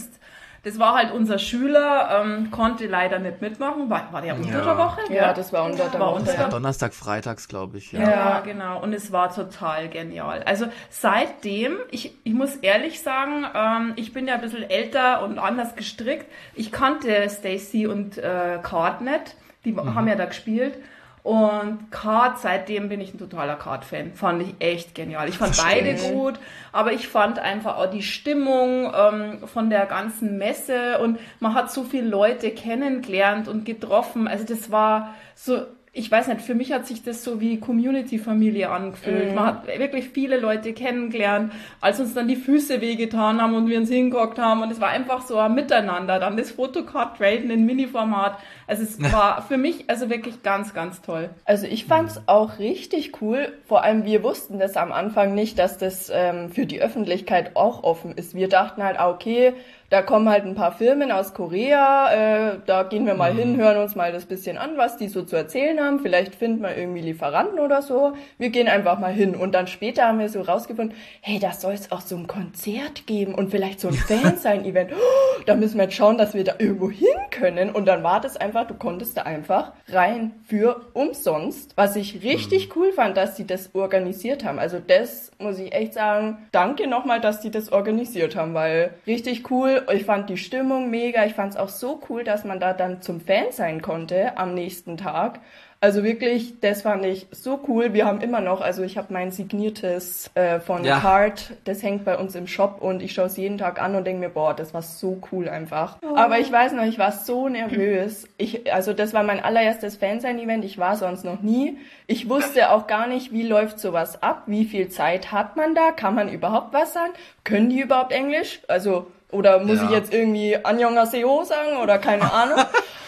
Das 0.65 0.79
war 0.79 0.95
halt 0.97 1.13
unser 1.13 1.39
Schüler, 1.39 2.23
ähm, 2.25 2.51
konnte 2.51 2.87
leider 2.87 3.19
nicht 3.19 3.41
mitmachen. 3.41 3.89
War, 3.89 4.13
war 4.13 4.23
der 4.23 4.35
unter 4.37 4.51
Ja. 4.59 4.65
der 4.65 4.77
Woche? 4.79 5.01
Ja, 5.13 5.33
das 5.33 5.53
war 5.53 5.65
unter 5.65 5.89
der 5.89 6.01
War 6.01 6.11
Woche. 6.13 6.21
unter 6.21 6.33
der 6.33 6.49
Donnerstag, 6.49 6.95
Freitags, 6.95 7.49
glaube 7.49 7.79
ich. 7.79 7.93
Ja. 7.93 8.01
Ja, 8.01 8.41
genau. 8.41 8.83
Und 8.83 8.93
es 8.93 9.13
war 9.13 9.33
total 9.33 9.89
genial. 9.89 10.43
Also 10.45 10.67
seitdem, 10.91 11.79
ich, 11.91 12.13
ich 12.25 12.33
muss 12.35 12.57
ehrlich 12.57 13.03
sagen, 13.03 13.47
ähm, 13.55 13.93
ich 13.97 14.13
bin 14.13 14.27
ja 14.27 14.35
ein 14.35 14.41
bisschen 14.41 14.69
älter 14.69 15.23
und 15.23 15.39
anders 15.39 15.77
gestrickt. 15.77 16.27
Ich 16.55 16.73
kannte 16.73 17.29
Stacy 17.31 17.87
und 17.87 18.19
äh, 18.19 18.59
Card 18.63 19.01
nicht. 19.01 19.37
Die 19.65 19.77
haben 19.77 20.09
ja 20.09 20.15
da 20.17 20.25
gespielt. 20.27 20.75
Und 21.23 21.91
Card, 21.91 22.39
seitdem 22.39 22.89
bin 22.89 23.01
ich 23.01 23.13
ein 23.13 23.19
totaler 23.19 23.57
Card-Fan. 23.57 24.13
Fand 24.15 24.43
ich 24.43 24.55
echt 24.61 24.95
genial. 24.95 25.29
Ich 25.29 25.39
fand 25.39 25.55
Verstehe 25.55 25.95
beide 25.95 26.15
gut, 26.15 26.35
aber 26.73 26.93
ich 26.93 27.09
fand 27.09 27.39
einfach 27.39 27.77
auch 27.77 27.91
die 27.91 28.03
Stimmung 28.03 28.93
ähm, 28.95 29.47
von 29.47 29.71
der 29.71 29.87
ganzen 29.87 30.39
Messe 30.39 30.99
und 30.99 31.19
man 31.41 31.55
hat 31.55 31.71
so 31.71 31.85
viele 31.85 32.09
Leute 32.09 32.51
kennengelernt 32.51 33.49
und 33.49 33.65
getroffen. 33.65 34.29
Also 34.29 34.45
das 34.45 34.71
war 34.71 35.15
so, 35.35 35.67
ich 35.99 36.11
weiß 36.13 36.29
nicht, 36.29 36.43
für 36.43 36.55
mich 36.55 36.73
hat 36.73 36.87
sich 36.87 37.03
das 37.03 37.25
so 37.25 37.41
wie 37.41 37.59
Community-Familie 37.59 38.71
angefühlt. 38.71 39.35
Man 39.35 39.47
hat 39.47 39.67
wirklich 39.67 40.09
viele 40.09 40.39
Leute 40.39 40.73
kennengelernt, 40.73 41.53
als 41.81 41.99
uns 41.99 42.15
dann 42.15 42.29
die 42.29 42.37
Füße 42.37 42.81
wehgetan 42.81 43.43
haben 43.43 43.57
und 43.57 43.69
wir 43.69 43.79
uns 43.79 43.89
hingehockt 43.89 44.39
haben. 44.39 44.63
Und 44.63 44.71
es 44.71 44.81
war 44.81 44.91
einfach 44.91 45.23
so 45.23 45.39
ein 45.39 45.57
Miteinander. 45.57 46.21
Dann 46.21 46.37
das 46.37 46.53
Fotocard-Traden 46.53 47.51
in 47.51 47.67
Mini-Format. 47.67 48.39
Also 48.69 48.85
es 48.85 49.03
war 49.13 49.43
für 49.43 49.57
mich 49.57 49.91
also 49.91 50.09
wirklich 50.09 50.45
ganz, 50.45 50.73
ganz 50.73 51.03
toll. 51.03 51.31
Also 51.45 51.67
ich 51.67 51.87
fand's 51.87 52.21
auch 52.27 52.61
richtig 52.61 53.21
cool. 53.21 53.53
Vor 53.67 53.83
allem 53.83 54.05
wir 54.05 54.23
wussten 54.23 54.61
das 54.61 54.77
am 54.77 54.93
Anfang 54.93 55.35
nicht, 55.35 55.59
dass 55.59 55.79
das 55.79 56.13
ähm, 56.15 56.51
für 56.51 56.65
die 56.65 56.81
Öffentlichkeit 56.81 57.57
auch 57.57 57.83
offen 57.83 58.13
ist. 58.13 58.37
Wir 58.37 58.49
dachten 58.49 58.85
halt, 58.85 59.01
ah, 59.01 59.11
okay, 59.11 59.55
da 59.91 60.03
kommen 60.03 60.29
halt 60.29 60.45
ein 60.45 60.55
paar 60.55 60.73
Firmen 60.73 61.11
aus 61.11 61.33
Korea, 61.33 62.13
äh, 62.13 62.59
da 62.67 62.83
gehen 62.83 63.07
wir 63.07 63.15
mal 63.15 63.33
hin, 63.33 63.57
hören 63.57 63.79
uns 63.79 63.97
mal 63.97 64.13
das 64.13 64.27
bisschen 64.27 64.59
an, 64.59 64.77
was 64.77 64.99
die 64.99 65.09
so 65.09 65.23
zu 65.23 65.35
erzählen 65.35 65.81
haben. 65.81 66.01
Vielleicht 66.01 66.35
finden 66.35 66.63
wir 66.63 66.77
irgendwie 66.77 67.01
Lieferanten 67.01 67.59
oder 67.59 67.81
so. 67.81 68.13
Wir 68.37 68.51
gehen 68.51 68.69
einfach 68.69 68.99
mal 68.99 69.13
hin. 69.13 69.35
Und 69.35 69.53
dann 69.53 69.67
später 69.67 70.07
haben 70.07 70.19
wir 70.19 70.29
so 70.29 70.43
rausgefunden, 70.43 70.95
hey, 71.23 71.39
da 71.39 71.53
soll 71.53 71.73
es 71.73 71.91
auch 71.91 72.03
so 72.03 72.17
ein 72.17 72.27
Konzert 72.27 73.07
geben 73.07 73.35
und 73.35 73.51
vielleicht 73.51 73.81
so 73.81 73.89
ein 73.89 73.95
Fansign-Event. 73.95 74.93
Oh, 74.93 75.43
da 75.47 75.55
müssen 75.55 75.79
wir 75.79 75.85
jetzt 75.85 75.95
schauen, 75.95 76.19
dass 76.19 76.35
wir 76.35 76.45
da 76.45 76.57
irgendwo 76.59 76.91
hin 76.91 77.09
können. 77.31 77.71
Und 77.71 77.87
dann 77.87 78.03
war 78.03 78.21
das 78.21 78.37
einfach, 78.37 78.67
du 78.67 78.75
konntest 78.75 79.17
da 79.17 79.23
einfach 79.23 79.73
rein 79.89 80.33
für 80.45 80.83
umsonst. 80.93 81.73
Was 81.77 81.97
ich 81.97 82.23
richtig 82.23 82.77
cool 82.77 82.93
fand, 82.93 83.17
dass 83.17 83.37
die 83.37 83.47
das 83.47 83.75
organisiert 83.75 84.45
haben. 84.45 84.59
Also 84.59 84.81
das 84.87 85.31
muss 85.39 85.59
ich 85.59 85.73
echt 85.73 85.95
sagen, 85.95 86.47
danke 86.53 86.87
nochmal, 86.87 87.23
dass 87.23 87.41
die 87.41 87.51
das 87.51 87.73
organisiert 87.73 88.37
haben, 88.37 88.53
weil 88.53 88.91
richtig 89.07 89.51
cool. 89.51 89.78
Ich 89.93 90.05
fand 90.05 90.31
die 90.31 90.37
Stimmung 90.37 90.91
mega. 90.91 91.25
Ich 91.25 91.35
fand 91.35 91.53
es 91.53 91.59
auch 91.59 91.69
so 91.69 92.01
cool, 92.09 92.25
dass 92.25 92.45
man 92.45 92.61
da 92.61 92.73
dann 92.73 93.03
zum 93.03 93.21
Fan 93.21 93.47
sein 93.51 93.83
konnte 93.83 94.37
am 94.37 94.55
nächsten 94.55 94.97
Tag. 94.97 95.41
Also 95.81 96.03
wirklich, 96.03 96.59
das 96.59 96.83
fand 96.83 97.05
ich 97.05 97.29
so 97.31 97.61
cool. 97.69 97.93
Wir 97.93 98.05
haben 98.05 98.21
immer 98.21 98.41
noch, 98.41 98.61
also 98.61 98.83
ich 98.83 98.99
habe 98.99 99.13
mein 99.13 99.31
signiertes 99.31 100.29
äh, 100.35 100.59
von 100.59 100.85
Ja. 100.85 100.99
Card, 100.99 101.53
das 101.63 101.85
hängt 101.85 102.05
bei 102.05 102.19
uns 102.19 102.35
im 102.35 102.49
Shop 102.49 102.79
und 102.81 103.01
ich 103.01 103.13
schaue 103.13 103.27
es 103.27 103.37
jeden 103.37 103.59
Tag 103.59 103.81
an 103.81 103.95
und 103.95 104.05
denke 104.05 104.19
mir, 104.19 104.29
boah, 104.29 104.55
das 104.55 104.75
war 104.75 104.83
so 104.83 105.21
cool 105.31 105.49
einfach. 105.49 105.99
Aber 106.17 106.41
ich 106.41 106.51
weiß 106.51 106.73
noch, 106.73 106.83
ich 106.83 106.99
war 106.99 107.13
so 107.13 107.49
nervös. 107.49 108.27
Ich, 108.39 108.73
also 108.73 108.93
das 108.93 109.13
war 109.15 109.23
mein 109.23 109.39
allererstes 109.39 109.97
Fansign-Event, 109.97 110.65
ich 110.65 110.79
war 110.79 110.97
sonst 110.97 111.25
noch 111.25 111.43
nie. 111.43 111.79
Ich 112.09 112.29
wusste 112.29 112.71
auch 112.71 112.89
gar 112.89 113.07
nicht, 113.07 113.33
wie 113.33 113.45
läuft 113.45 113.79
sowas 113.79 114.21
ab, 114.21 114.43
wie 114.47 114.65
viel 114.65 114.89
Zeit 114.89 115.31
hat 115.31 115.57
man 115.57 115.77
da, 115.77 115.93
kann 115.93 116.17
man 116.17 116.29
überhaupt 116.29 116.75
was 116.75 116.93
sagen, 116.93 117.13
können 117.45 117.71
die 117.71 117.83
überhaupt 117.83 118.11
Englisch? 118.11 118.63
Also 118.67 119.07
oder 119.31 119.59
muss 119.61 119.79
Ja. 119.79 119.85
ich 119.85 119.91
jetzt 119.91 120.13
irgendwie 120.15 120.57
Annyeonghaseyo 120.57 121.45
sagen 121.45 121.77
oder 121.83 121.99
keine 121.99 122.33
Ahnung? 122.33 122.59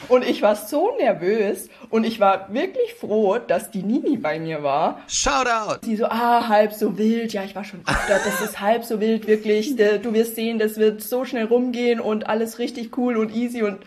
und 0.08 0.24
ich 0.24 0.42
war 0.42 0.56
so 0.56 0.90
nervös 0.98 1.68
und 1.88 2.04
ich 2.04 2.18
war 2.20 2.52
wirklich 2.52 2.94
froh, 2.94 3.38
dass 3.38 3.70
die 3.70 3.82
Nini 3.82 4.16
bei 4.16 4.38
mir 4.40 4.62
war. 4.62 5.00
Shoutout! 5.08 5.78
Sie 5.84 5.96
so, 5.96 6.06
ah, 6.06 6.48
halb 6.48 6.72
so 6.72 6.98
wild. 6.98 7.32
Ja, 7.32 7.44
ich 7.44 7.54
war 7.54 7.64
schon 7.64 7.80
öfter, 7.80 8.18
das 8.24 8.40
ist 8.40 8.60
halb 8.60 8.84
so 8.84 9.00
wild, 9.00 9.26
wirklich. 9.26 9.76
Du 9.76 10.12
wirst 10.12 10.34
sehen, 10.36 10.58
das 10.58 10.76
wird 10.78 11.00
so 11.02 11.24
schnell 11.24 11.44
rumgehen 11.46 12.00
und 12.00 12.28
alles 12.28 12.58
richtig 12.58 12.96
cool 12.98 13.16
und 13.16 13.34
easy 13.34 13.62
und 13.62 13.78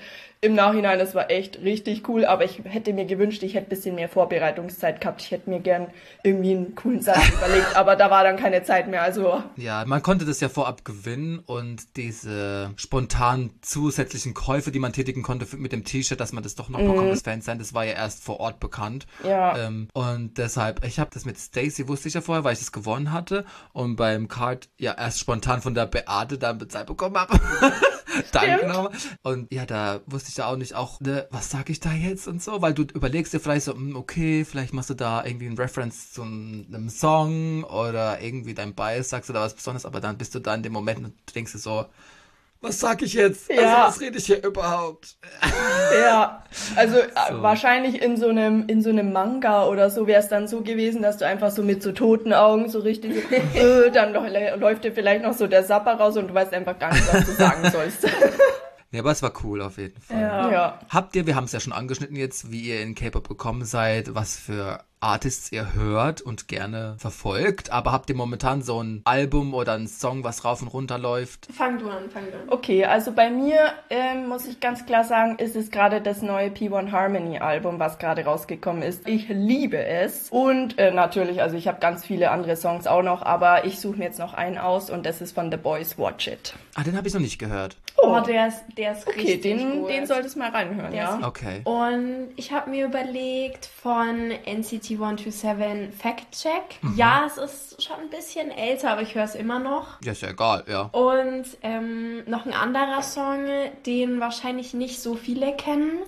im 0.44 0.56
Nachhinein, 0.56 1.00
das 1.00 1.16
war 1.16 1.32
echt 1.32 1.62
richtig 1.62 2.08
cool, 2.10 2.26
aber 2.26 2.44
ich 2.44 2.62
hätte 2.66 2.92
mir 2.92 3.06
gewünscht, 3.06 3.44
ich 3.44 3.54
hätte 3.54 3.68
ein 3.68 3.70
bisschen 3.70 3.96
mehr 3.96 4.10
Vorbereitungszeit 4.10 5.00
gehabt. 5.00 5.22
Ich 5.22 5.32
hätte 5.32 5.50
mir 5.50 5.62
gern 5.62 5.88
irgendwie 6.22 6.52
einen 6.52 6.76
coolen 6.76 7.02
Satz 7.02 7.30
überlegt, 7.38 7.76
aber 7.76 7.96
da 7.96 8.12
war 8.12 8.24
dann 8.24 8.36
keine 8.36 8.64
Zeit 8.64 8.90
mehr. 8.90 9.02
Also 9.02 9.42
Ja, 9.56 9.86
man 9.86 10.04
konnte 10.04 10.26
das 10.26 10.42
ja 10.42 10.50
vorab 10.50 10.84
gewinnen 10.84 11.40
und 11.40 11.96
diese 11.96 12.72
spontan 12.76 13.52
zusätzlichen 13.62 14.34
Käufe, 14.34 14.72
die 14.72 14.80
man 14.80 14.92
tätigen 14.92 15.24
konnte 15.24 15.48
mit 15.56 15.72
dem 15.72 15.86
T-Shirt, 15.86 16.20
dass 16.20 16.34
man 16.34 16.44
das 16.44 16.56
doch 16.56 16.68
noch 16.68 16.80
bekommt, 16.80 17.10
das 17.10 17.22
Fans 17.22 17.46
sein, 17.46 17.58
das 17.58 17.74
war 17.74 17.86
ja 17.86 17.94
erst 17.94 18.24
vor 18.24 18.42
Ort 18.42 18.60
bekannt. 18.60 19.08
Ja. 19.24 19.58
Ähm, 19.58 19.88
und 19.94 20.38
deshalb, 20.38 20.86
ich 20.86 21.00
habe 21.00 21.10
das 21.14 21.24
mit 21.24 21.38
Stacy 21.38 21.88
wusste 21.88 22.10
ich 22.10 22.16
ja 22.16 22.22
vorher, 22.22 22.44
weil 22.44 22.54
ich 22.54 22.60
das 22.60 22.74
gewonnen 22.74 23.14
hatte 23.14 23.46
und 23.72 23.96
beim 23.96 24.28
Card 24.28 24.68
ja 24.78 24.94
erst 24.98 25.20
spontan 25.20 25.62
von 25.62 25.74
der 25.74 25.86
Beate 25.86 26.38
dann 26.38 26.58
bezahlt 26.58 26.88
bekommen 26.88 27.16
habe. 27.16 27.40
Danke 28.32 28.68
nochmal. 28.68 28.92
Und 29.24 29.52
ja, 29.54 29.66
da 29.66 30.02
wusste 30.06 30.30
ich 30.30 30.33
ja 30.38 30.48
auch 30.48 30.56
nicht 30.58 30.76
auch, 30.76 31.00
ne, 31.02 31.28
was 31.32 31.50
sag 31.50 31.70
ich 31.70 31.80
da 31.80 31.92
jetzt 31.92 32.28
und 32.28 32.42
so, 32.42 32.62
weil 32.62 32.74
du 32.74 32.84
überlegst 32.84 33.34
dir 33.34 33.40
vielleicht 33.40 33.66
so, 33.66 33.74
hm, 33.74 33.96
okay, 33.96 34.46
vielleicht 34.46 34.74
machst 34.74 34.90
du 34.90 34.94
da 34.94 35.24
irgendwie 35.26 35.48
ein 35.48 35.58
Reference 35.58 36.12
zu 36.14 36.22
einem 36.24 36.90
Song 36.90 37.64
oder 37.64 38.22
irgendwie 38.22 38.54
dein 38.54 38.74
Bias 38.74 39.10
sagst 39.10 39.30
du 39.30 39.34
da 39.34 39.42
was 39.42 39.54
Besonderes, 39.54 39.86
aber 39.86 40.00
dann 40.02 40.18
bist 40.18 40.36
du 40.36 40.40
da 40.40 40.54
in 40.56 40.64
dem 40.64 40.74
Moment 40.74 41.00
und 41.00 41.14
denkst 41.36 41.52
dir 41.54 41.60
so, 41.60 41.86
was 42.62 42.80
sag 42.80 43.02
ich 43.02 43.14
jetzt? 43.14 43.50
Ja. 43.50 43.58
Also, 43.86 43.88
was 43.88 44.02
rede 44.02 44.18
ich 44.18 44.26
hier 44.26 44.44
überhaupt? 44.44 45.18
Ja, 46.02 46.44
also 46.76 46.98
äh, 46.98 47.10
So. 47.30 47.42
wahrscheinlich 47.44 48.02
in 48.02 48.18
so 48.18 48.28
einem 48.30 48.68
in 48.68 48.82
so 48.82 48.90
einem 48.90 49.12
Manga 49.12 49.68
oder 49.68 49.90
so 49.90 50.08
wäre 50.08 50.22
es 50.22 50.28
dann 50.28 50.48
so 50.48 50.62
gewesen, 50.62 51.02
dass 51.02 51.18
du 51.18 51.26
einfach 51.28 51.52
so 51.52 51.62
mit 51.62 51.84
so 51.84 51.92
toten 51.92 52.34
Augen 52.34 52.70
so 52.70 52.80
richtig 52.80 53.16
äh, 53.54 53.92
dann 53.92 54.14
läuft 54.60 54.84
dir 54.84 54.92
vielleicht 54.92 55.24
noch 55.24 55.34
so 55.34 55.46
der 55.48 55.64
Sapper 55.64 55.94
raus 55.96 56.18
und 56.18 56.30
du 56.30 56.34
weißt 56.34 56.54
einfach 56.54 56.80
gar 56.80 56.92
nicht, 56.94 57.14
was 57.14 57.26
du 57.26 57.32
sagen 57.34 57.70
sollst. 57.72 58.08
Ja, 58.94 59.00
aber 59.00 59.12
es 59.12 59.24
war 59.24 59.34
cool 59.44 59.62
auf 59.64 59.80
jeden 59.80 60.00
Fall. 60.00 60.22
Ja. 60.22 60.52
ja. 60.52 60.80
Habt 60.88 61.16
ihr, 61.16 61.26
wir 61.26 61.36
haben 61.36 61.46
es 61.46 61.52
ja 61.52 61.60
schon 61.60 61.74
angeschnitten 61.74 62.16
jetzt, 62.16 62.52
wie 62.52 62.62
ihr 62.62 62.82
in 62.82 62.94
K-Pop 62.94 63.28
gekommen 63.28 63.66
seid, 63.66 64.14
was 64.14 64.38
für 64.38 64.84
Artists 65.04 65.52
ihr 65.52 65.74
hört 65.74 66.22
und 66.22 66.48
gerne 66.48 66.96
verfolgt, 66.98 67.72
aber 67.72 67.92
habt 67.92 68.10
ihr 68.10 68.16
momentan 68.16 68.62
so 68.62 68.82
ein 68.82 69.02
Album 69.04 69.54
oder 69.54 69.74
einen 69.74 69.88
Song, 69.88 70.24
was 70.24 70.46
rauf 70.46 70.62
und 70.62 70.70
runter 70.70 70.98
läuft? 70.98 71.48
Fang 71.54 71.78
du 71.78 71.90
an, 71.90 72.10
fang 72.10 72.24
du 72.32 72.38
an. 72.38 72.48
Okay, 72.50 72.86
also 72.86 73.12
bei 73.12 73.30
mir 73.30 73.74
ähm, 73.90 74.28
muss 74.30 74.48
ich 74.48 74.60
ganz 74.62 74.86
klar 74.86 75.04
sagen, 75.04 75.38
ist 75.40 75.56
es 75.58 75.72
gerade 75.72 76.00
das 76.02 76.22
neue 76.22 76.48
P1 76.50 76.92
Harmony 76.92 77.40
Album, 77.40 77.80
was 77.80 78.00
gerade 78.00 78.24
rausgekommen 78.24 78.82
ist. 78.82 79.08
Ich 79.08 79.28
liebe 79.28 79.84
es 79.84 80.30
und 80.30 80.80
äh, 80.80 80.92
natürlich, 80.92 81.42
also 81.42 81.58
ich 81.58 81.68
habe 81.68 81.80
ganz 81.80 82.06
viele 82.06 82.32
andere 82.32 82.56
Songs 82.56 82.88
auch 82.88 83.04
noch, 83.04 83.22
aber 83.24 83.66
ich 83.66 83.80
suche 83.82 83.98
mir 83.98 84.06
jetzt 84.06 84.20
noch 84.20 84.34
einen 84.34 84.58
aus 84.58 84.90
und 84.90 85.06
das 85.06 85.20
ist 85.20 85.36
von 85.36 85.52
The 85.52 85.58
Boys 85.58 85.98
Watch 85.98 86.28
It. 86.28 86.54
Ah, 86.76 86.84
den 86.84 86.96
habe 86.96 87.08
ich 87.08 87.14
noch 87.14 87.22
nicht 87.22 87.38
gehört. 87.40 87.76
Oh, 88.02 88.20
der 88.20 88.48
ist, 88.48 88.64
der 88.78 88.94
ist 88.94 89.08
Okay, 89.08 89.20
richtig 89.20 89.42
den, 89.44 89.82
gut. 89.82 89.90
den 89.90 90.08
solltest 90.08 90.36
du 90.36 90.40
mal 90.40 90.50
reinhören, 90.50 90.92
Der 90.92 91.02
ja. 91.04 91.20
Okay. 91.24 91.62
Und 91.66 92.30
ich 92.36 92.52
habe 92.52 92.70
mir 92.70 92.86
überlegt 92.86 93.66
von 93.66 94.32
NCT 94.46 94.93
AT127 94.98 95.92
Fact 95.92 96.32
Check. 96.32 96.80
Ja, 96.96 97.24
es 97.26 97.38
ist 97.38 97.84
schon 97.84 97.98
ein 98.00 98.10
bisschen 98.10 98.52
älter, 98.52 98.92
aber 98.92 99.02
ich 99.02 99.16
höre 99.16 99.24
es 99.24 99.36
immer 99.36 99.60
noch. 99.60 100.02
Ja, 100.02 100.12
ist 100.12 100.22
ja 100.22 100.30
egal, 100.30 100.64
ja. 100.68 100.84
Und 100.92 101.46
ähm, 101.62 102.24
noch 102.30 102.46
ein 102.46 102.54
anderer 102.54 103.02
Song, 103.02 103.46
den 103.86 104.20
wahrscheinlich 104.20 104.74
nicht 104.74 105.02
so 105.02 105.16
viele 105.16 105.56
kennen. 105.56 106.00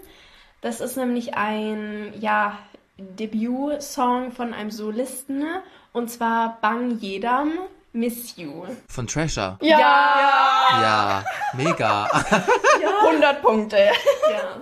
Das 0.62 0.82
ist 0.82 0.98
nämlich 0.98 1.36
ein, 1.36 2.14
ja, 2.20 2.58
Debütsong 2.98 4.32
von 4.32 4.54
einem 4.54 4.72
Solisten. 4.72 5.46
Und 5.94 6.10
zwar 6.10 6.58
Bang 6.62 6.98
Jedam, 7.00 7.52
Miss 7.94 8.36
You. 8.38 8.66
Von 8.88 9.08
Treasure. 9.08 9.58
Ja, 9.62 9.80
Ja, 10.82 11.26
mega. 11.54 12.06
100 13.10 13.42
Punkte. 13.42 13.78
Ja. 13.78 14.62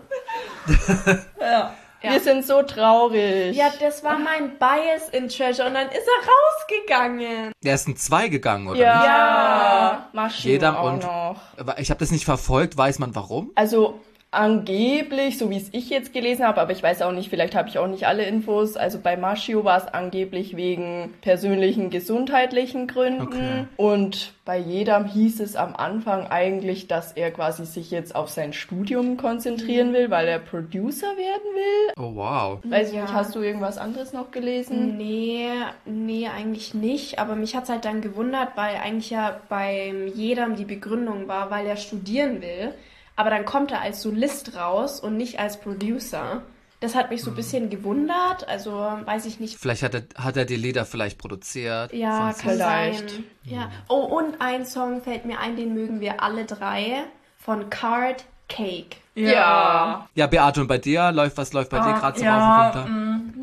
Ja. 1.41 1.73
Ja. 2.03 2.11
Wir 2.11 2.19
sind 2.19 2.45
so 2.45 2.61
traurig. 2.63 3.55
ja, 3.55 3.67
das 3.79 4.03
war 4.03 4.19
mein 4.19 4.57
Bias 4.59 5.07
in 5.11 5.29
Treasure. 5.29 5.67
Und 5.67 5.73
dann 5.75 5.87
ist 5.87 6.05
er 6.05 6.29
rausgegangen. 6.29 7.51
Der 7.63 7.75
ist 7.75 7.87
ein 7.87 7.95
Zwei 7.95 8.27
gegangen, 8.27 8.67
oder 8.67 8.79
ja. 8.79 8.95
nicht? 8.97 9.05
Ja. 9.07 10.09
Maschinen 10.13 10.51
Jeder 10.53 10.79
auch 10.79 10.91
und- 10.91 11.03
noch. 11.03 11.35
Ich 11.77 11.89
habe 11.89 11.99
das 11.99 12.11
nicht 12.11 12.25
verfolgt, 12.25 12.75
weiß 12.77 12.99
man 12.99 13.15
warum? 13.15 13.51
Also 13.55 13.99
angeblich, 14.33 15.37
so 15.37 15.49
wie 15.49 15.57
es 15.57 15.69
ich 15.71 15.89
jetzt 15.89 16.13
gelesen 16.13 16.45
habe, 16.45 16.61
aber 16.61 16.71
ich 16.71 16.83
weiß 16.83 17.01
auch 17.01 17.11
nicht, 17.11 17.29
vielleicht 17.29 17.55
habe 17.55 17.69
ich 17.69 17.77
auch 17.77 17.87
nicht 17.87 18.05
alle 18.07 18.23
Infos. 18.25 18.75
Also 18.77 18.99
bei 18.99 19.17
Maschio 19.17 19.63
war 19.63 19.77
es 19.77 19.87
angeblich 19.87 20.55
wegen 20.55 21.13
persönlichen 21.21 21.89
gesundheitlichen 21.89 22.87
Gründen. 22.87 23.21
Okay. 23.21 23.65
Und 23.77 24.33
bei 24.45 24.57
jedem 24.57 25.05
hieß 25.05 25.39
es 25.39 25.55
am 25.55 25.75
Anfang 25.75 26.27
eigentlich, 26.27 26.87
dass 26.87 27.13
er 27.13 27.31
quasi 27.31 27.65
sich 27.65 27.91
jetzt 27.91 28.15
auf 28.15 28.29
sein 28.29 28.51
Studium 28.53 29.17
konzentrieren 29.17 29.93
will, 29.93 30.09
weil 30.11 30.27
er 30.27 30.39
Producer 30.39 31.07
werden 31.15 31.55
will. 31.55 31.93
Oh, 31.97 32.15
wow. 32.15 32.59
Weiß 32.63 32.89
ich 32.89 32.95
Ja. 32.95 33.03
nicht, 33.03 33.13
hast 33.13 33.35
du 33.35 33.39
irgendwas 33.41 33.77
anderes 33.77 34.11
noch 34.13 34.31
gelesen? 34.31 34.97
Nee, 34.97 35.47
nee, 35.85 36.27
eigentlich 36.27 36.73
nicht. 36.73 37.19
Aber 37.19 37.35
mich 37.35 37.55
hat's 37.55 37.69
halt 37.69 37.85
dann 37.85 38.01
gewundert, 38.01 38.49
weil 38.55 38.75
eigentlich 38.75 39.09
ja 39.11 39.39
beim 39.49 40.07
jedem 40.07 40.55
die 40.55 40.65
Begründung 40.65 41.27
war, 41.27 41.49
weil 41.49 41.65
er 41.65 41.77
studieren 41.77 42.41
will. 42.41 42.73
Aber 43.15 43.29
dann 43.29 43.45
kommt 43.45 43.71
er 43.71 43.81
als 43.81 44.01
Solist 44.01 44.55
raus 44.55 44.99
und 44.99 45.17
nicht 45.17 45.39
als 45.39 45.59
Producer. 45.59 46.41
Das 46.79 46.95
hat 46.95 47.11
mich 47.11 47.21
so 47.21 47.31
ein 47.31 47.35
bisschen 47.35 47.69
gewundert. 47.69 48.47
Also 48.49 48.71
weiß 48.71 49.25
ich 49.25 49.39
nicht. 49.39 49.57
Vielleicht 49.57 49.83
hat 49.83 49.93
er, 49.93 50.03
hat 50.21 50.35
er 50.35 50.45
die 50.45 50.57
Lieder 50.57 50.85
vielleicht 50.85 51.17
produziert. 51.17 51.93
Ja, 51.93 52.33
kann 52.33 52.51
vielleicht. 52.57 53.09
sein. 53.11 53.23
Ja. 53.43 53.71
Oh, 53.87 53.99
und 54.01 54.41
ein 54.41 54.65
Song 54.65 55.01
fällt 55.01 55.25
mir 55.25 55.39
ein, 55.39 55.55
den 55.55 55.73
mögen 55.73 56.01
wir 56.01 56.21
alle 56.21 56.45
drei. 56.45 57.03
Von 57.37 57.69
Card 57.69 58.25
Cake. 58.49 58.97
Ja. 59.15 60.07
Ja, 60.15 60.27
Beate, 60.27 60.61
und 60.61 60.67
bei 60.67 60.77
dir 60.77 61.11
läuft 61.11 61.37
was 61.37 61.53
läuft 61.53 61.69
bei 61.69 61.77
dir 61.79 61.85
Ah, 61.95 61.99
gerade 61.99 62.19
so 62.19 62.25
ja, 62.25 62.37
rauf 62.37 62.75
und 62.75 62.81
runter? 62.81 62.89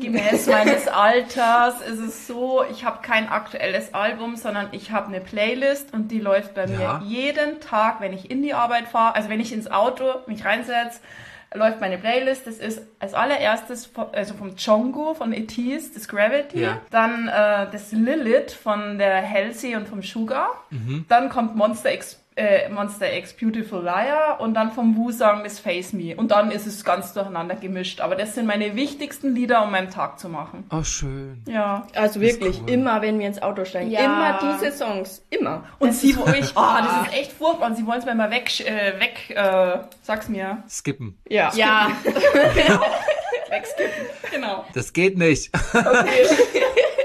Gemäß 0.01 0.47
meines 0.47 0.87
Alters 0.87 1.81
ist 1.81 1.99
es 1.99 2.27
so, 2.27 2.63
ich 2.69 2.83
habe 2.83 2.99
kein 3.01 3.29
aktuelles 3.29 3.93
Album, 3.93 4.35
sondern 4.35 4.67
ich 4.71 4.91
habe 4.91 5.07
eine 5.07 5.21
Playlist 5.21 5.93
und 5.93 6.09
die 6.09 6.19
läuft 6.19 6.53
bei 6.55 6.65
Ja. 6.65 6.99
mir 6.99 7.01
jeden 7.07 7.59
Tag, 7.61 8.01
wenn 8.01 8.11
ich 8.13 8.29
in 8.29 8.41
die 8.43 8.53
Arbeit 8.53 8.87
fahre, 8.87 9.15
also 9.15 9.29
wenn 9.29 9.39
ich 9.39 9.53
ins 9.53 9.69
Auto 9.71 10.05
mich 10.27 10.43
reinsetze, 10.45 10.99
läuft 11.53 11.81
meine 11.81 11.97
Playlist. 11.97 12.47
Das 12.47 12.55
ist 12.59 12.81
als 12.99 13.13
allererstes 13.13 13.85
vom, 13.85 14.05
also 14.13 14.33
vom 14.35 14.55
Django 14.55 15.13
von 15.13 15.33
ETs, 15.33 15.93
das 15.93 16.07
Gravity, 16.07 16.61
Ja. 16.61 16.79
dann 16.91 17.27
äh, 17.27 17.67
das 17.71 17.91
Lilith 17.91 18.51
von 18.53 18.97
der 18.97 19.29
Halsey 19.29 19.75
und 19.75 19.87
vom 19.87 20.01
Sugar, 20.01 20.47
Mhm. 20.69 21.05
dann 21.09 21.27
kommt 21.29 21.55
Monster 21.57 21.93
X 21.93 22.20
äh, 22.35 22.69
Monster 22.69 23.13
X 23.17 23.33
Beautiful 23.33 23.83
Liar 23.83 24.39
und 24.39 24.53
dann 24.53 24.71
vom 24.71 24.95
Wu-Song 24.95 25.41
Miss 25.41 25.59
Face 25.59 25.91
Me. 25.93 26.15
Und 26.15 26.31
dann 26.31 26.49
ist 26.51 26.65
es 26.65 26.83
ganz 26.83 27.13
durcheinander 27.13 27.55
gemischt. 27.55 27.99
Aber 28.01 28.15
das 28.15 28.35
sind 28.35 28.45
meine 28.47 28.75
wichtigsten 28.75 29.35
Lieder, 29.35 29.63
um 29.63 29.71
meinen 29.71 29.89
Tag 29.89 30.17
zu 30.19 30.29
machen. 30.29 30.63
Oh, 30.71 30.83
schön. 30.83 31.43
Ja. 31.47 31.85
Also 31.95 32.21
wirklich, 32.21 32.61
cool. 32.61 32.69
immer 32.69 33.01
wenn 33.01 33.19
wir 33.19 33.27
ins 33.27 33.41
Auto 33.41 33.65
steigen, 33.65 33.91
Ja. 33.91 34.05
immer 34.05 34.39
diese 34.59 34.71
Songs. 34.71 35.25
Immer. 35.29 35.65
Und 35.79 35.89
Das 35.89 36.01
sie 36.01 36.15
wollen, 36.17 36.45
oh, 36.55 36.61
das 36.79 37.07
ist 37.07 37.13
echt 37.19 37.31
furchtbar. 37.33 37.67
Und 37.69 37.75
sie 37.75 37.85
wollen 37.85 37.99
es 37.99 38.05
mir 38.05 38.15
mal 38.15 38.31
weg, 38.31 38.59
äh, 38.61 38.99
weg, 38.99 39.29
äh, 39.35 39.79
sag's 40.01 40.29
mir. 40.29 40.63
Skippen. 40.69 41.17
Ja. 41.27 41.51
Ja, 41.53 41.91
Wegskippen. 43.49 44.05
Genau. 44.31 44.63
Das 44.73 44.93
geht 44.93 45.17
nicht. 45.17 45.51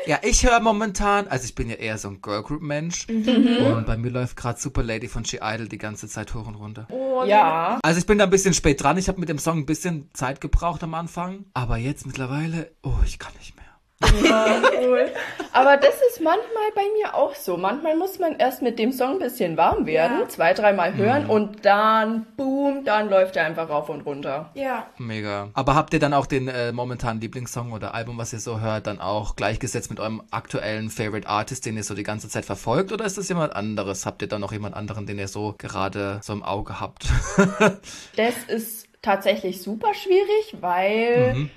Ja, 0.06 0.18
ich 0.22 0.44
höre 0.46 0.60
momentan, 0.60 1.26
also 1.28 1.44
ich 1.44 1.54
bin 1.54 1.68
ja 1.68 1.76
eher 1.76 1.98
so 1.98 2.08
ein 2.08 2.20
Girlgroup-Mensch. 2.22 3.06
Und 3.08 3.84
bei 3.86 3.96
mir 3.96 4.10
läuft 4.10 4.36
gerade 4.36 4.58
Super 4.60 4.82
Lady 4.82 5.08
von 5.08 5.24
She 5.24 5.38
Idol 5.42 5.68
die 5.68 5.78
ganze 5.78 6.08
Zeit 6.08 6.34
hoch 6.34 6.46
und 6.46 6.54
runter. 6.54 6.86
oh, 6.90 7.24
Ja. 7.26 7.78
Also 7.82 7.98
ich 7.98 8.06
bin 8.06 8.18
da 8.18 8.24
ein 8.24 8.30
bisschen 8.30 8.54
spät 8.54 8.82
dran. 8.82 8.96
Ich 8.98 9.08
habe 9.08 9.20
mit 9.20 9.28
dem 9.28 9.38
Song 9.38 9.58
ein 9.58 9.66
bisschen 9.66 10.08
Zeit 10.12 10.40
gebraucht 10.40 10.82
am 10.82 10.94
Anfang. 10.94 11.44
Aber 11.54 11.76
jetzt 11.76 12.06
mittlerweile, 12.06 12.70
oh, 12.82 12.94
ich 13.04 13.18
kann 13.18 13.32
nicht 13.38 13.56
mehr. 13.56 13.65
Cool. 14.02 15.10
Aber 15.52 15.76
das 15.78 15.94
ist 16.10 16.20
manchmal 16.20 16.70
bei 16.74 16.82
mir 16.98 17.14
auch 17.14 17.34
so. 17.34 17.56
Manchmal 17.56 17.96
muss 17.96 18.18
man 18.18 18.36
erst 18.38 18.60
mit 18.60 18.78
dem 18.78 18.92
Song 18.92 19.12
ein 19.14 19.18
bisschen 19.20 19.56
warm 19.56 19.86
werden, 19.86 20.20
Ja. 20.20 20.28
zwei, 20.28 20.52
dreimal 20.52 20.94
hören 20.94 21.26
und 21.26 21.64
dann, 21.64 22.26
boom, 22.36 22.84
dann 22.84 23.08
läuft 23.08 23.36
er 23.36 23.46
einfach 23.46 23.68
rauf 23.70 23.88
und 23.88 24.02
runter. 24.02 24.50
ja. 24.54 24.86
Mega. 24.98 25.48
Aber 25.54 25.74
habt 25.74 25.94
ihr 25.94 25.98
dann 26.00 26.12
auch 26.12 26.26
den 26.26 26.48
äh, 26.48 26.72
momentanen 26.72 27.20
Lieblingssong 27.20 27.72
oder 27.72 27.94
Album, 27.94 28.18
was 28.18 28.32
ihr 28.32 28.38
so 28.40 28.60
hört, 28.60 28.86
dann 28.86 29.00
auch 29.00 29.34
gleichgesetzt 29.36 29.88
mit 29.90 29.98
eurem 30.00 30.22
aktuellen 30.30 30.90
Favorite 30.90 31.28
Artist, 31.28 31.64
den 31.64 31.76
ihr 31.76 31.84
so 31.84 31.94
die 31.94 32.02
ganze 32.02 32.28
Zeit 32.28 32.44
verfolgt? 32.44 32.92
Oder 32.92 33.04
ist 33.06 33.16
das 33.16 33.28
jemand 33.28 33.56
anderes? 33.56 34.04
Habt 34.04 34.20
ihr 34.22 34.28
dann 34.28 34.40
noch 34.42 34.52
jemand 34.52 34.74
anderen, 34.76 35.06
den 35.06 35.18
ihr 35.18 35.28
so 35.28 35.54
gerade 35.56 36.20
so 36.22 36.32
im 36.34 36.42
Auge 36.42 36.80
habt? 36.80 37.06
Das 38.16 38.34
ist 38.48 38.88
tatsächlich 39.02 39.62
super 39.62 39.94
schwierig, 39.94 40.56
weil 40.60 41.48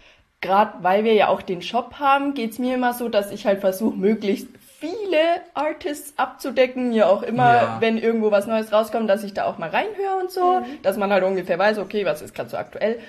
gerade 0.42 0.74
weil 0.82 1.04
wir 1.04 1.14
ja 1.14 1.28
auch 1.28 1.42
den 1.42 1.62
Shop 1.62 1.96
haben, 2.00 2.34
geht's 2.34 2.60
mir 2.60 2.76
immer 2.76 2.94
so, 2.94 3.10
dass 3.10 3.32
ich 3.32 3.46
halt 3.46 3.60
versuche, 3.62 3.96
möglichst 3.98 4.48
viele 4.80 5.18
Artists 5.54 6.14
abzudecken, 6.18 6.94
ja 6.94 7.08
auch 7.08 7.22
immer, 7.22 7.54
Ja. 7.54 7.78
wenn 7.82 7.98
irgendwo 7.98 8.32
was 8.32 8.48
Neues 8.48 8.72
rauskommt, 8.72 9.10
dass 9.10 9.24
ich 9.26 9.34
da 9.34 9.44
auch 9.46 9.58
mal 9.58 9.70
reinhöre 9.70 10.16
und 10.22 10.32
so, 10.32 10.62
dass 10.84 10.96
man 10.96 11.12
halt 11.12 11.24
ungefähr 11.26 11.60
weiß, 11.60 11.80
okay, 11.80 12.06
was 12.06 12.22
ist 12.22 12.34
gerade 12.34 12.50
so 12.50 12.56
aktuell. 12.58 13.00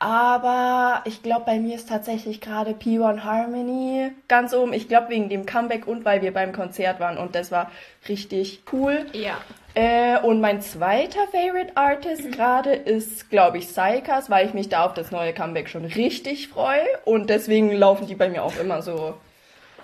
Aber 0.00 1.02
ich 1.04 1.22
glaube, 1.22 1.44
bei 1.46 1.60
mir 1.60 1.76
ist 1.76 1.88
tatsächlich 1.88 2.40
gerade 2.40 2.72
P1 2.72 3.20
Harmony 3.22 4.10
ganz 4.26 4.52
oben. 4.52 4.72
Ich 4.72 4.88
glaube, 4.88 5.10
wegen 5.10 5.28
dem 5.28 5.46
Comeback 5.46 5.86
und 5.86 6.04
weil 6.04 6.22
wir 6.22 6.32
beim 6.34 6.52
Konzert 6.52 6.98
waren 6.98 7.18
und 7.18 7.36
das 7.36 7.52
war 7.52 7.70
richtig 8.08 8.64
cool. 8.72 9.06
Ja. 9.12 9.34
Äh, 9.74 10.18
und 10.20 10.40
mein 10.40 10.60
zweiter 10.60 11.26
Favorite 11.30 11.76
Artist 11.76 12.30
gerade 12.32 12.74
ist, 12.74 13.30
glaube 13.30 13.58
ich, 13.58 13.68
Psychas, 13.68 14.28
weil 14.28 14.46
ich 14.46 14.54
mich 14.54 14.68
da 14.68 14.84
auf 14.84 14.94
das 14.94 15.10
neue 15.10 15.32
Comeback 15.32 15.68
schon 15.68 15.84
richtig 15.84 16.48
freue. 16.48 16.84
Und 17.04 17.30
deswegen 17.30 17.72
laufen 17.72 18.06
die 18.06 18.14
bei 18.14 18.28
mir 18.28 18.42
auch 18.42 18.56
immer 18.56 18.82
so 18.82 19.14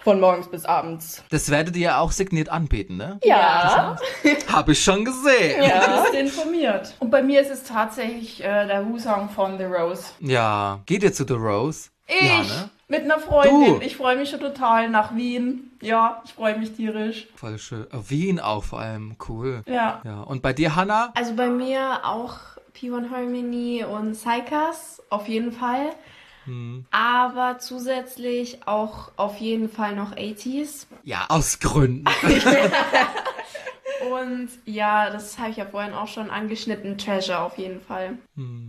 von 0.03 0.21
morgens 0.21 0.49
bis 0.49 0.65
abends. 0.65 1.23
Das 1.31 1.51
werdet 1.51 1.77
ihr 1.77 1.83
ja 1.83 2.01
auch 2.01 2.13
signiert 2.13 2.49
anbieten, 2.49 2.97
ne? 2.97 3.19
Ja. 3.25 3.97
Hab 4.53 4.69
ich 4.69 4.83
schon 4.83 5.05
gesehen. 5.05 5.63
Ja. 5.63 6.03
Bist 6.03 6.15
informiert. 6.15 6.95
Und 6.99 7.11
bei 7.11 7.23
mir 7.23 7.41
ist 7.41 7.51
es 7.51 7.65
tatsächlich 7.65 8.43
äh, 8.43 8.67
der 8.67 8.87
Wu-Song 8.87 9.29
von 9.31 9.59
The 9.59 9.65
Rose. 9.65 10.05
Ja. 10.21 10.81
Geht 10.87 11.03
ihr 11.03 11.13
zu 11.13 11.27
The 11.27 11.35
Rose? 11.35 11.91
Ich 12.09 12.23
Ja, 12.23 12.43
ne? 12.43 12.71
mit 12.89 13.03
einer 13.03 13.19
Freundin. 13.21 13.79
Du. 13.79 13.81
Ich 13.85 13.97
freue 13.97 14.17
mich 14.17 14.31
schon 14.31 14.41
total 14.41 14.89
nach 14.89 15.15
Wien. 15.15 15.71
Ja, 15.83 16.23
ich 16.25 16.33
freue 16.33 16.59
mich 16.59 16.73
tierisch. 16.75 17.29
Voll 17.37 17.59
schön. 17.59 17.87
Oh, 17.93 18.03
Wien 18.09 18.41
auch 18.41 18.65
vor 18.65 18.81
allem. 18.81 19.17
Cool. 19.29 19.63
Ja. 19.67 20.01
Ja. 20.05 20.23
Und 20.23 20.43
bei 20.43 20.53
dir, 20.53 20.75
Hannah? 20.75 21.13
Also 21.15 21.35
bei 21.35 21.49
mir 21.49 22.01
auch 22.05 22.39
P1 22.75 23.11
Harmony 23.11 23.85
und 23.85 24.13
Psychas, 24.13 25.03
auf 25.11 25.29
jeden 25.29 25.53
Fall. 25.53 25.91
Aber 26.91 27.59
zusätzlich 27.59 28.67
auch 28.67 29.11
auf 29.17 29.37
jeden 29.37 29.69
Fall 29.69 29.95
noch 29.95 30.13
80s. 30.13 30.87
Ja, 31.05 31.27
aus 31.29 31.59
Gründen. 31.59 32.05
Und 34.11 34.49
ja, 34.65 35.11
das 35.11 35.39
habe 35.39 35.51
ich 35.51 35.57
ja 35.57 35.67
vorhin 35.67 35.93
auch 35.93 36.07
schon 36.09 36.31
angeschnitten. 36.31 36.97
Treasure 36.97 37.41
auf 37.41 37.59
jeden 37.59 37.81
Fall. 37.81 38.17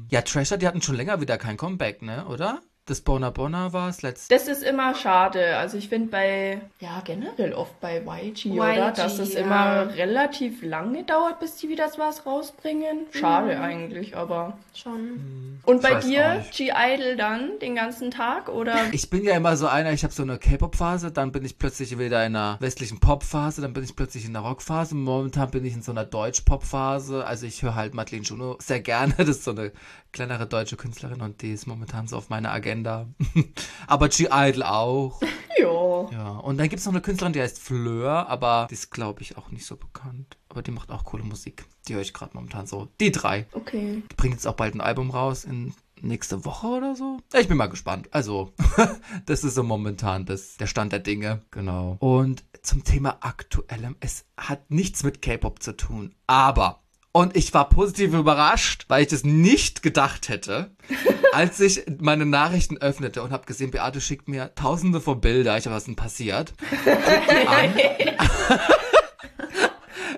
ja, 0.10 0.22
Treasure, 0.22 0.58
die 0.58 0.68
hatten 0.68 0.82
schon 0.82 0.96
länger 0.96 1.22
wieder 1.22 1.38
kein 1.38 1.56
Comeback, 1.56 2.02
ne? 2.02 2.26
Oder? 2.28 2.62
Das 2.90 3.02
Bona 3.02 3.30
Bona 3.30 3.72
war 3.72 3.88
es 3.90 4.02
letzte. 4.02 4.34
Das 4.34 4.48
ist 4.48 4.64
immer 4.64 4.96
schade. 4.96 5.58
Also 5.58 5.78
ich 5.78 5.90
finde 5.90 6.10
bei, 6.10 6.60
ja 6.80 7.04
generell 7.06 7.54
oft 7.54 7.80
bei 7.80 8.02
YG, 8.02 8.54
oder? 8.54 8.90
YG, 8.90 8.96
Dass 8.96 9.20
es 9.20 9.34
ja. 9.34 9.42
immer 9.42 9.94
relativ 9.96 10.64
lange 10.64 11.04
dauert, 11.04 11.40
bis 11.40 11.58
die 11.58 11.70
wieder 11.70 11.88
was 11.98 12.26
rausbringen. 12.26 13.06
Schade 13.12 13.60
eigentlich, 13.60 14.18
aber... 14.18 14.58
Schon. 14.74 15.60
Und 15.66 15.82
bei 15.84 15.96
dir. 15.96 16.44
G-Idol 16.56 17.18
dann 17.18 17.60
den 17.60 17.76
ganzen 17.76 18.10
Tag, 18.10 18.50
oder? 18.50 18.76
Ich 18.92 19.10
bin 19.10 19.24
ja 19.24 19.36
immer 19.36 19.56
so 19.58 19.68
einer, 19.68 19.92
ich 19.92 20.04
habe 20.04 20.14
so 20.14 20.24
eine 20.24 20.40
K-Pop-Phase, 20.40 21.12
dann 21.12 21.32
bin 21.32 21.46
ich 21.46 21.60
plötzlich 21.60 22.00
wieder 22.00 22.26
in 22.26 22.36
einer 22.36 22.58
westlichen 22.60 23.00
Pop-Phase, 23.00 23.62
dann 23.62 23.74
bin 23.74 23.84
ich 23.84 23.96
plötzlich 23.96 24.26
in 24.26 24.34
der 24.34 24.42
Rock-Phase. 24.42 24.96
Momentan 24.96 25.52
bin 25.52 25.66
ich 25.66 25.74
in 25.74 25.84
so 25.84 25.92
einer 25.92 26.06
Deutsch-Pop-Phase. 26.06 27.26
Also 27.26 27.46
ich 27.46 27.62
höre 27.62 27.76
halt 27.76 27.94
Madeleine 27.94 28.24
Juno 28.24 28.58
sehr 28.60 28.80
gerne. 28.80 29.14
Das 29.20 29.28
ist 29.28 29.44
so 29.44 29.52
eine 29.52 29.72
kleinere 30.12 30.48
deutsche 30.48 30.76
Künstlerin 30.76 31.22
und 31.22 31.42
die 31.42 31.52
ist 31.52 31.68
momentan 31.68 32.08
so 32.08 32.18
auf 32.18 32.30
meiner 32.30 32.52
Agenda. 32.52 33.08
aber 33.88 34.10
G-Idol 34.10 34.64
auch. 34.64 35.22
Ja. 35.58 36.10
Ja, 36.12 36.30
und 36.38 36.58
dann 36.58 36.70
gibt 36.70 36.80
es 36.80 36.86
noch 36.86 36.94
eine 36.94 37.02
Künstlerin, 37.02 37.34
die 37.34 37.42
heißt 37.42 37.60
Fleur, 37.60 38.30
aber 38.30 38.68
die 38.70 38.76
ist, 38.76 38.92
glaube 38.92 39.22
ich, 39.22 39.38
auch 39.38 39.52
nicht 39.52 39.66
so 39.66 39.76
bekannt. 39.76 40.38
Aber 40.48 40.62
die 40.62 40.72
macht 40.72 40.90
auch 40.90 41.04
coole 41.04 41.26
Musik. 41.26 41.66
Die 41.86 41.96
höre 41.96 42.02
ich 42.02 42.14
gerade 42.14 42.32
momentan 42.34 42.66
so. 42.66 42.88
Die 43.02 43.12
drei. 43.12 43.46
Okay. 43.52 44.02
Die 44.10 44.16
bringt 44.16 44.36
jetzt 44.36 44.48
auch 44.48 44.54
bald 44.54 44.74
ein 44.74 44.80
Album 44.80 45.12
raus 45.12 45.44
in 45.44 45.74
nächste 46.02 46.46
Woche 46.46 46.68
oder 46.68 46.96
so. 46.96 47.18
Ich 47.38 47.48
bin 47.50 47.58
mal 47.58 47.68
gespannt. 47.68 48.08
Also, 48.12 48.54
das 49.26 49.44
ist 49.44 49.56
so 49.56 49.64
momentan 49.64 50.26
das, 50.26 50.56
der 50.56 50.68
Stand 50.68 50.94
der 50.94 51.00
Dinge. 51.00 51.42
Genau. 51.52 51.98
Und 52.00 52.44
zum 52.62 52.84
Thema 52.84 53.18
aktuellem, 53.22 53.96
es 54.00 54.26
hat 54.38 54.70
nichts 54.72 55.04
mit 55.04 55.22
K-Pop 55.22 55.62
zu 55.62 55.76
tun. 55.76 56.16
Aber 56.28 56.84
und 57.12 57.36
ich 57.36 57.54
war 57.54 57.70
positiv 57.70 58.14
überrascht, 58.14 58.86
weil 58.88 59.02
ich 59.02 59.08
das 59.08 59.24
nicht 59.24 59.82
gedacht 59.82 60.30
hätte, 60.30 60.76
als 61.34 61.60
ich 61.60 61.84
meine 62.00 62.26
Nachrichten 62.26 62.78
öffnete 62.78 63.24
und 63.24 63.32
habe 63.32 63.46
gesehen, 63.46 63.72
Beate 63.72 64.00
schickt 64.00 64.28
mir 64.28 64.54
tausende 64.56 65.02
von 65.02 65.20
Bilder. 65.20 65.58
Ich 65.58 65.66
habe, 65.66 65.76
was 65.76 65.86
denn 65.86 65.96
passiert? 65.96 66.54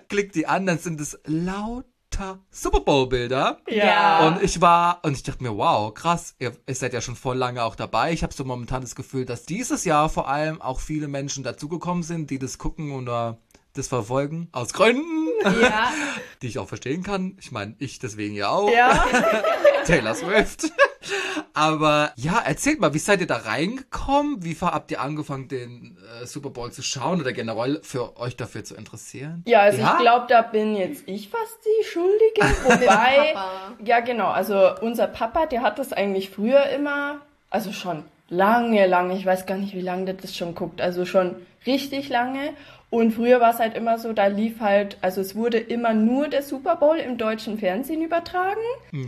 Klick 0.10 0.34
die 0.34 0.48
an. 0.48 0.66
Dann 0.66 0.80
sind 0.80 1.00
es 1.00 1.18
lauter 1.26 2.40
Super 2.50 2.82
Bowl 2.82 3.08
Bilder. 3.08 3.60
Ja. 3.70 4.28
Und 4.28 4.44
ich 4.44 4.60
war, 4.60 5.00
und 5.04 5.14
ich 5.14 5.24
dachte 5.24 5.44
mir, 5.44 5.56
wow, 5.56 5.94
krass, 5.94 6.36
ihr, 6.40 6.52
ihr 6.68 6.76
seid 6.76 6.92
ja 6.94 7.00
schon 7.00 7.16
voll 7.16 7.38
lange 7.38 7.64
auch 7.64 7.78
dabei. 7.78 8.12
Ich 8.12 8.22
habe 8.22 8.34
so 8.34 8.44
momentan 8.44 8.82
das 8.82 8.96
Gefühl, 8.96 9.24
dass 9.24 9.46
dieses 9.46 9.86
Jahr 9.86 10.10
vor 10.10 10.28
allem 10.28 10.62
auch 10.62 10.82
viele 10.82 11.08
Menschen 11.08 11.46
dazugekommen 11.46 12.04
sind, 12.04 12.30
die 12.30 12.40
das 12.40 12.58
gucken 12.58 12.92
oder 12.92 13.38
das 13.74 13.88
verfolgen. 13.88 14.50
Aus 14.52 14.74
Gründen, 14.74 15.28
Ja. 15.62 15.92
die 16.42 16.48
ich 16.48 16.60
auch 16.60 16.68
verstehen 16.68 17.04
kann. 17.04 17.38
Ich 17.40 17.52
meine, 17.52 17.76
ich 17.80 18.00
deswegen 18.00 18.36
ja 18.36 18.50
auch. 18.50 18.70
Ja. 18.72 19.06
Taylor 19.86 20.16
Swift. 20.16 20.72
Aber 21.54 22.14
ja, 22.16 22.40
erzählt 22.40 22.80
mal, 22.80 22.94
wie 22.94 23.00
seid 23.00 23.22
ihr 23.22 23.28
da 23.28 23.38
reingekommen? 23.38 24.44
Wie 24.44 24.56
habt 24.62 24.92
ihr 24.92 25.02
angefangen, 25.02 25.48
den 25.48 25.98
äh, 26.22 26.26
Super 26.26 26.50
Bowl 26.50 26.72
zu 26.72 26.82
schauen 26.82 27.20
oder 27.22 27.34
generell 27.34 27.80
für 27.84 28.18
euch 28.18 28.36
dafür 28.38 28.64
zu 28.64 28.76
interessieren? 28.76 29.44
Ja, 29.48 29.62
also 29.62 29.80
Ja? 29.82 29.94
ich 29.96 30.02
glaube, 30.02 30.26
da 30.30 30.42
bin 30.44 30.76
jetzt 30.76 31.04
ich 31.08 31.30
fast 31.30 31.58
die 31.66 31.86
Schuldige. 31.86 32.42
Wobei, 32.64 33.36
ja 33.84 34.00
genau, 34.00 34.28
also 34.30 34.70
unser 34.82 35.08
Papa, 35.08 35.46
der 35.48 35.62
hat 35.62 35.80
das 35.80 35.92
eigentlich 35.92 36.30
früher 36.30 36.66
immer, 36.68 37.22
also 37.50 37.72
schon 37.74 38.04
lange, 38.30 38.88
lange, 38.88 39.18
ich 39.18 39.26
weiß 39.26 39.46
gar 39.46 39.58
nicht, 39.58 39.74
wie 39.76 39.82
lange 39.82 40.06
der 40.06 40.14
das 40.14 40.36
schon 40.38 40.56
guckt, 40.56 40.80
also 40.82 41.06
schon 41.06 41.36
richtig 41.66 42.08
lange. 42.10 42.54
Und 42.92 43.14
früher 43.14 43.40
war 43.42 43.50
es 43.52 43.60
halt 43.60 43.76
immer 43.76 43.98
so, 43.98 44.14
da 44.14 44.28
lief 44.28 44.60
halt, 44.60 44.98
also 45.02 45.22
es 45.22 45.36
wurde 45.36 45.58
immer 45.58 45.94
nur 45.94 46.28
der 46.28 46.44
Super 46.44 46.76
Bowl 46.76 46.98
im 46.98 47.18
deutschen 47.18 47.58
Fernsehen 47.58 48.02
übertragen. 48.04 48.60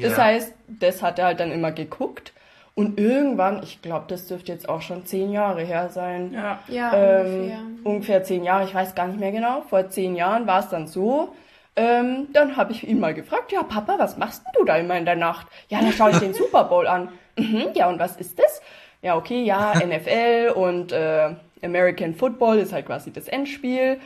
Das 0.01 0.17
Ja. 0.17 0.23
heißt, 0.23 0.53
das 0.67 1.03
hat 1.03 1.19
er 1.19 1.25
halt 1.25 1.39
dann 1.41 1.51
immer 1.51 1.71
geguckt. 1.71 2.33
Und 2.75 2.99
irgendwann, 2.99 3.61
ich 3.61 3.81
glaube, 3.83 4.05
das 4.07 4.25
dürfte 4.25 4.51
jetzt 4.51 4.67
auch 4.67 4.81
schon 4.81 5.05
zehn 5.05 5.31
Jahre 5.31 5.61
her 5.63 5.89
sein. 5.89 6.31
Ja. 6.33 6.59
Ja, 6.69 6.93
Ähm, 6.95 7.25
ungefähr. 7.27 7.59
ungefähr 7.83 8.23
zehn 8.23 8.43
Jahre, 8.45 8.63
ich 8.63 8.73
weiß 8.73 8.95
gar 8.95 9.07
nicht 9.07 9.19
mehr 9.19 9.31
genau. 9.31 9.61
Vor 9.69 9.89
zehn 9.89 10.15
Jahren 10.15 10.47
war 10.47 10.61
es 10.61 10.69
dann 10.69 10.87
so. 10.87 11.35
Ähm, 11.75 12.27
dann 12.33 12.55
habe 12.55 12.71
ich 12.71 12.87
ihn 12.87 12.99
mal 12.99 13.13
gefragt, 13.13 13.51
ja 13.51 13.63
Papa, 13.63 13.95
was 13.99 14.17
machst 14.17 14.43
denn 14.45 14.53
du 14.57 14.63
da 14.65 14.77
immer 14.77 14.97
in 14.97 15.05
der 15.05 15.15
Nacht? 15.17 15.47
Ja, 15.69 15.81
dann 15.81 15.91
schaue 15.91 16.11
ich 16.11 16.17
den 16.19 16.33
Super 16.33 16.63
Bowl 16.63 16.87
an. 16.87 17.09
Mhm, 17.37 17.65
ja, 17.73 17.89
und 17.89 17.99
was 17.99 18.15
ist 18.15 18.39
das? 18.39 18.61
Ja, 19.01 19.17
okay, 19.17 19.43
ja, 19.43 19.73
NFL 19.85 20.53
und 20.55 20.91
äh, 20.93 21.31
American 21.63 22.13
Football 22.13 22.57
ist 22.59 22.73
halt 22.73 22.85
quasi 22.85 23.11
das 23.11 23.27
Endspiel. 23.27 23.99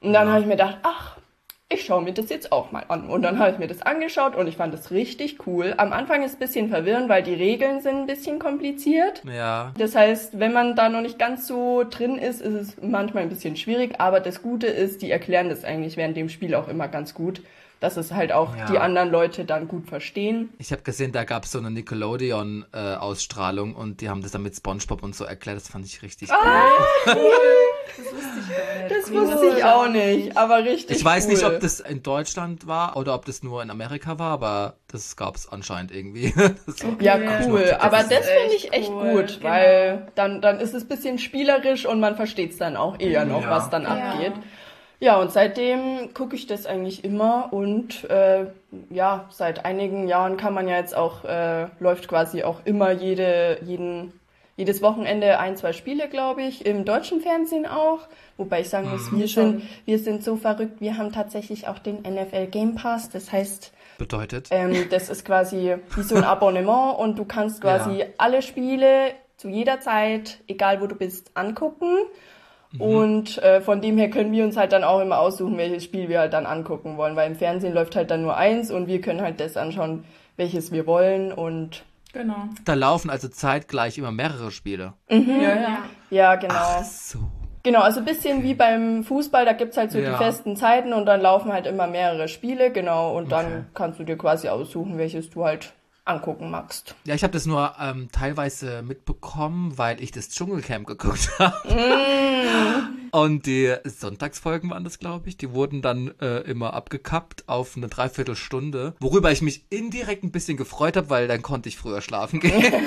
Und 0.00 0.12
dann 0.12 0.28
habe 0.28 0.40
ich 0.40 0.46
mir 0.46 0.56
gedacht, 0.56 0.78
ach, 0.82 1.18
ich 1.70 1.84
schaue 1.84 2.02
mir 2.02 2.14
das 2.14 2.30
jetzt 2.30 2.50
auch 2.50 2.72
mal 2.72 2.84
an. 2.88 3.10
Und 3.10 3.22
dann 3.22 3.38
habe 3.38 3.50
ich 3.50 3.58
mir 3.58 3.66
das 3.66 3.82
angeschaut 3.82 4.34
und 4.34 4.46
ich 4.46 4.56
fand 4.56 4.72
das 4.72 4.90
richtig 4.90 5.46
cool. 5.46 5.74
Am 5.76 5.92
Anfang 5.92 6.22
ist 6.22 6.30
es 6.30 6.36
ein 6.36 6.40
bisschen 6.40 6.68
verwirrend, 6.70 7.10
weil 7.10 7.22
die 7.22 7.34
Regeln 7.34 7.82
sind 7.82 7.96
ein 7.96 8.06
bisschen 8.06 8.38
kompliziert. 8.38 9.22
Ja. 9.24 9.72
Das 9.76 9.94
heißt, 9.94 10.38
wenn 10.38 10.54
man 10.54 10.76
da 10.76 10.88
noch 10.88 11.02
nicht 11.02 11.18
ganz 11.18 11.46
so 11.46 11.84
drin 11.88 12.16
ist, 12.16 12.40
ist 12.40 12.54
es 12.54 12.76
manchmal 12.80 13.24
ein 13.24 13.28
bisschen 13.28 13.56
schwierig. 13.56 14.00
Aber 14.00 14.20
das 14.20 14.40
Gute 14.40 14.66
ist, 14.66 15.02
die 15.02 15.10
erklären 15.10 15.50
das 15.50 15.64
eigentlich 15.64 15.98
während 15.98 16.16
dem 16.16 16.30
Spiel 16.30 16.54
auch 16.54 16.68
immer 16.68 16.88
ganz 16.88 17.12
gut, 17.12 17.42
dass 17.80 17.96
es 17.96 18.12
halt 18.12 18.32
auch 18.32 18.56
Ja. 18.56 18.66
die 18.66 18.78
anderen 18.78 19.10
Leute 19.10 19.44
dann 19.44 19.68
gut 19.68 19.86
verstehen. 19.88 20.50
Ich 20.58 20.72
habe 20.72 20.82
gesehen, 20.82 21.12
da 21.12 21.24
gab 21.24 21.44
es 21.44 21.52
so 21.52 21.58
eine 21.58 21.70
Nickelodeon-Ausstrahlung 21.70 23.74
und 23.74 24.00
die 24.00 24.08
haben 24.08 24.22
das 24.22 24.32
dann 24.32 24.42
mit 24.42 24.56
Spongebob 24.56 25.02
und 25.02 25.14
so 25.14 25.24
erklärt. 25.24 25.58
Das 25.58 25.68
fand 25.68 25.86
ich 25.86 26.02
richtig 26.02 26.30
cool. 26.30 27.24
Das 28.88 29.12
wusste 29.12 29.46
ich 29.56 29.64
auch 29.64 29.88
nicht, 29.88 30.36
aber 30.36 30.64
richtig 30.64 30.96
Ich 30.98 31.04
weiß 31.04 31.24
cool. 31.26 31.32
nicht, 31.32 31.44
ob 31.44 31.60
das 31.60 31.80
in 31.80 32.02
Deutschland 32.02 32.66
war 32.66 32.96
oder 32.96 33.14
ob 33.14 33.24
das 33.24 33.42
nur 33.42 33.62
in 33.62 33.70
Amerika 33.70 34.18
war, 34.18 34.32
aber 34.32 34.74
das 34.88 35.16
gab 35.16 35.36
es 35.36 35.48
anscheinend 35.50 35.92
irgendwie. 35.92 36.34
Ja, 37.00 37.16
cool. 37.46 37.62
das 37.62 37.80
Aber 37.80 37.98
das 37.98 38.28
finde 38.28 38.54
ich 38.56 38.72
echt 38.72 38.90
cool, 38.90 39.12
gut, 39.22 39.38
genau. 39.38 39.50
weil 39.50 40.08
dann, 40.14 40.40
dann 40.40 40.60
ist 40.60 40.74
es 40.74 40.84
ein 40.84 40.88
bisschen 40.88 41.18
spielerisch 41.18 41.86
und 41.86 42.00
man 42.00 42.16
versteht 42.16 42.52
es 42.52 42.58
dann 42.58 42.76
auch 42.76 42.98
eher 42.98 43.24
noch, 43.24 43.42
Ja. 43.42 43.50
was 43.50 43.70
dann 43.70 43.82
Ja. 43.82 43.88
abgeht. 44.12 44.32
Ja, 45.00 45.20
und 45.20 45.30
seitdem 45.30 46.12
gucke 46.12 46.34
ich 46.34 46.46
das 46.46 46.66
eigentlich 46.66 47.04
immer 47.04 47.52
und 47.52 48.02
äh, 48.10 48.46
ja, 48.90 49.26
seit 49.30 49.64
einigen 49.64 50.08
Jahren 50.08 50.36
kann 50.36 50.54
man 50.54 50.66
ja 50.66 50.76
jetzt 50.76 50.96
auch, 50.96 51.24
äh, 51.24 51.66
läuft 51.78 52.08
quasi 52.08 52.42
auch 52.42 52.60
immer 52.64 52.90
jede, 52.90 53.58
jeden, 53.62 54.12
jedes 54.56 54.82
Wochenende 54.82 55.38
ein, 55.38 55.56
zwei 55.56 55.72
Spiele, 55.72 56.08
glaube 56.08 56.42
ich, 56.42 56.66
im 56.66 56.84
deutschen 56.84 57.20
Fernsehen 57.20 57.64
auch. 57.64 58.00
Wobei 58.38 58.60
ich 58.62 58.70
sagen 58.70 58.90
muss, 58.90 59.12
wir 59.12 59.28
sind, 59.28 59.62
wir 59.84 60.00
sind 60.00 60.24
so 60.24 60.34
verrückt, 60.34 60.80
wir 60.80 60.98
haben 60.98 61.12
tatsächlich 61.12 61.68
auch 61.68 61.78
den 61.78 62.02
NFL 62.02 62.46
Game 62.48 62.74
Pass. 62.74 63.08
Das 63.08 63.30
heißt, 63.30 63.72
Bedeutet. 63.98 64.48
ähm, 64.50 64.74
das 64.90 65.10
ist 65.10 65.24
quasi 65.24 65.76
wie 65.94 66.02
so 66.02 66.16
ein 66.16 66.24
Abonnement 66.24 66.98
und 66.98 67.16
du 67.20 67.24
kannst 67.24 67.60
quasi 67.60 68.00
Ja. 68.00 68.06
alle 68.18 68.42
Spiele 68.42 69.12
zu 69.36 69.48
jeder 69.48 69.78
Zeit, 69.78 70.40
egal 70.48 70.80
wo 70.80 70.88
du 70.88 70.96
bist, 70.96 71.30
angucken. 71.34 71.94
Mhm. 72.72 72.80
Und 72.80 73.38
äh, 73.42 73.60
von 73.60 73.80
dem 73.80 73.96
her 73.98 74.10
können 74.10 74.32
wir 74.32 74.44
uns 74.44 74.56
halt 74.56 74.72
dann 74.72 74.84
auch 74.84 75.00
immer 75.00 75.18
aussuchen, 75.18 75.56
welches 75.56 75.84
Spiel 75.84 76.08
wir 76.08 76.20
halt 76.20 76.32
dann 76.32 76.46
angucken 76.46 76.96
wollen, 76.96 77.16
weil 77.16 77.30
im 77.30 77.36
Fernsehen 77.36 77.72
läuft 77.74 77.96
halt 77.96 78.10
dann 78.10 78.22
nur 78.22 78.36
eins 78.36 78.70
und 78.70 78.86
wir 78.88 79.00
können 79.00 79.22
halt 79.22 79.40
das 79.40 79.56
anschauen, 79.56 80.04
welches 80.36 80.70
wir 80.72 80.86
wollen 80.86 81.32
und 81.32 81.84
Genau. 82.14 82.48
Da 82.64 82.72
laufen 82.72 83.10
also 83.10 83.28
zeitgleich 83.28 83.98
immer 83.98 84.10
mehrere 84.10 84.50
Spiele. 84.50 84.94
Ja, 85.10 85.16
ja. 85.20 85.78
ja, 86.08 86.34
genau. 86.36 86.54
Ach 86.56 86.82
so. 86.82 87.18
Genau, 87.62 87.80
also 87.82 87.98
ein 88.00 88.06
bisschen 88.06 88.42
wie 88.42 88.54
beim 88.54 89.04
Fußball, 89.04 89.44
da 89.44 89.52
gibt's 89.52 89.76
halt 89.76 89.92
so 89.92 89.98
Ja. 89.98 90.12
die 90.12 90.16
festen 90.16 90.56
Zeiten 90.56 90.94
und 90.94 91.04
dann 91.04 91.20
laufen 91.20 91.52
halt 91.52 91.66
immer 91.66 91.86
mehrere 91.86 92.28
Spiele, 92.28 92.70
genau, 92.72 93.14
und 93.14 93.30
dann 93.30 93.46
Okay. 93.46 93.64
kannst 93.74 94.00
du 94.00 94.04
dir 94.04 94.16
quasi 94.16 94.48
aussuchen, 94.48 94.96
welches 94.96 95.28
du 95.28 95.44
halt 95.44 95.74
angucken 96.08 96.50
magst. 96.50 96.94
Ja, 97.04 97.14
ich 97.14 97.22
habe 97.22 97.32
das 97.32 97.46
nur 97.46 97.74
ähm, 97.80 98.08
teilweise 98.12 98.82
mitbekommen, 98.82 99.76
weil 99.76 100.02
ich 100.02 100.10
das 100.10 100.30
Dschungelcamp 100.30 100.86
geguckt 100.86 101.30
habe. 101.38 102.88
Und 103.10 103.46
die 103.46 103.74
Sonntagsfolgen 103.84 104.70
waren 104.70 104.84
das, 104.84 104.98
glaube 104.98 105.28
ich. 105.28 105.36
Die 105.36 105.52
wurden 105.52 105.82
dann 105.82 106.12
äh, 106.20 106.40
immer 106.40 106.74
abgekappt 106.74 107.48
auf 107.48 107.76
eine 107.76 107.88
Dreiviertelstunde, 107.88 108.94
worüber 109.00 109.32
ich 109.32 109.42
mich 109.42 109.64
indirekt 109.70 110.24
ein 110.24 110.32
bisschen 110.32 110.56
gefreut 110.56 110.96
habe, 110.96 111.10
weil 111.10 111.28
dann 111.28 111.42
konnte 111.42 111.68
ich 111.68 111.78
früher 111.78 112.00
schlafen 112.00 112.40
gehen. 112.40 112.72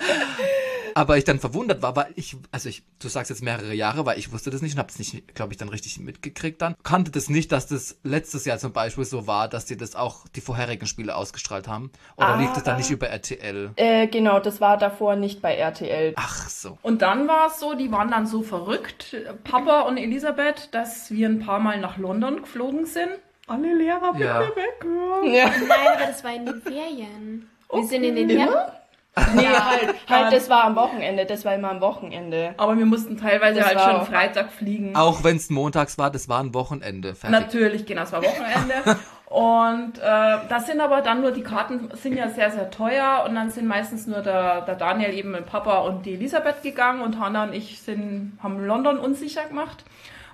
Aber 0.94 1.16
ich 1.18 1.24
dann 1.24 1.38
verwundert 1.38 1.82
war, 1.82 1.96
weil 1.96 2.08
ich, 2.16 2.36
also 2.52 2.68
ich, 2.68 2.82
du 2.98 3.08
sagst 3.08 3.30
jetzt 3.30 3.42
mehrere 3.42 3.74
Jahre, 3.74 4.06
weil 4.06 4.18
ich 4.18 4.32
wusste 4.32 4.50
das 4.50 4.62
nicht 4.62 4.74
und 4.74 4.78
habe 4.78 4.88
es 4.90 4.98
nicht, 4.98 5.34
glaube 5.34 5.52
ich, 5.52 5.58
dann 5.58 5.68
richtig 5.68 5.98
mitgekriegt 6.00 6.60
dann. 6.62 6.74
Kannte 6.82 7.10
das 7.10 7.28
nicht, 7.28 7.52
dass 7.52 7.66
das 7.66 7.98
letztes 8.02 8.44
Jahr 8.44 8.58
zum 8.58 8.72
Beispiel 8.72 9.04
so 9.04 9.26
war, 9.26 9.48
dass 9.48 9.66
die 9.66 9.76
das 9.76 9.94
auch 9.96 10.26
die 10.34 10.40
vorherigen 10.40 10.86
Spiele 10.86 11.14
ausgestrahlt 11.14 11.68
haben. 11.68 11.90
Oder 12.16 12.36
lief 12.36 12.52
das 12.52 12.64
dann 12.64 12.76
nicht 12.76 12.90
über 12.90 13.08
RTL? 13.08 13.70
Äh, 13.76 14.06
genau, 14.08 14.40
das 14.40 14.60
war 14.60 14.76
davor 14.76 15.16
nicht 15.16 15.40
bei 15.42 15.54
RTL. 15.56 16.14
Ach 16.16 16.48
so. 16.48 16.78
Und 16.82 17.02
dann 17.02 17.28
war 17.28 17.48
es 17.48 17.60
so, 17.60 17.74
die 17.74 17.90
waren 17.92 18.10
dann 18.10 18.26
so 18.26 18.42
verrückt, 18.42 19.16
Papa 19.44 19.82
und 19.82 19.96
Elisabeth, 19.96 20.68
dass 20.72 21.10
wir 21.10 21.28
ein 21.28 21.40
paar 21.40 21.60
Mal 21.60 21.80
nach 21.80 21.98
London 21.98 22.42
geflogen 22.42 22.86
sind. 22.86 23.10
Alle 23.46 23.74
Lehrer 23.74 24.12
bitte 24.12 24.24
Ja. 24.24 24.40
weg. 24.40 24.84
Ja. 25.24 25.46
Nein, 25.46 25.88
aber 25.96 26.06
das 26.06 26.22
war 26.22 26.34
in 26.34 26.46
den 26.46 26.62
Ferien. 26.62 27.50
Wir 27.72 27.84
sind 27.84 28.04
in 28.04 28.14
den? 28.14 28.28
Ferien. 28.30 28.48
Nee, 29.34 29.46
halt, 29.46 29.94
halt, 30.08 30.32
das 30.32 30.48
war 30.48 30.64
am 30.64 30.76
Wochenende, 30.76 31.26
das 31.26 31.44
war 31.44 31.54
immer 31.54 31.70
am 31.70 31.80
Wochenende. 31.80 32.54
Aber 32.56 32.78
wir 32.78 32.86
mussten 32.86 33.16
teilweise 33.16 33.60
Das 33.60 33.74
halt 33.74 33.80
schon 33.80 34.06
Freitag 34.06 34.52
fliegen. 34.52 34.94
Auch 34.96 35.24
wenn 35.24 35.36
es 35.36 35.50
montags 35.50 35.98
war, 35.98 36.10
das 36.10 36.28
war 36.28 36.40
ein 36.40 36.54
Wochenende. 36.54 37.14
Fertig. 37.14 37.40
Natürlich, 37.40 37.86
genau, 37.86 38.02
es 38.02 38.12
war 38.12 38.22
Wochenende. 38.22 38.98
Und 39.30 39.98
äh, 39.98 40.38
das 40.48 40.66
sind 40.66 40.80
aber 40.80 41.02
dann 41.02 41.20
nur, 41.20 41.30
die 41.30 41.44
Karten 41.44 41.88
sind 41.94 42.16
ja 42.16 42.28
sehr, 42.28 42.50
sehr 42.50 42.68
teuer 42.68 43.24
und 43.28 43.36
dann 43.36 43.48
sind 43.48 43.68
meistens 43.68 44.08
nur 44.08 44.22
der, 44.22 44.62
der 44.62 44.74
Daniel 44.74 45.14
eben 45.14 45.30
mit 45.30 45.46
Papa 45.46 45.78
und 45.82 46.04
die 46.04 46.14
Elisabeth 46.14 46.64
gegangen 46.64 47.00
und 47.00 47.20
Hannah 47.20 47.44
und 47.44 47.52
ich 47.52 47.80
sind, 47.80 48.36
haben 48.42 48.58
London 48.66 48.98
unsicher 48.98 49.44
gemacht. 49.44 49.84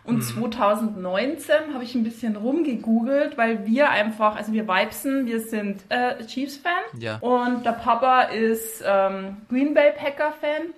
Und 0.07 0.23
2019 0.23 1.75
habe 1.75 1.85
ich 1.85 1.95
ein 1.95 2.05
bisschen 2.05 2.37
rumgegoogelt, 2.37 3.37
weil 3.37 3.67
wir 3.67 3.91
einfach, 3.91 4.37
also 4.37 4.53
wir 4.53 4.67
Vibesen, 4.69 5.27
wir 5.27 5.41
sind 5.41 5.83
äh, 5.89 6.25
Chiefs-Fan 6.25 7.01
Ja. 7.01 7.17
und 7.19 7.65
der 7.67 7.73
Papa 7.73 8.23
ist 8.23 8.83
ähm, 8.87 9.39
Green 9.49 9.75
Bay 9.75 9.93
Packer-Fan. 9.97 10.73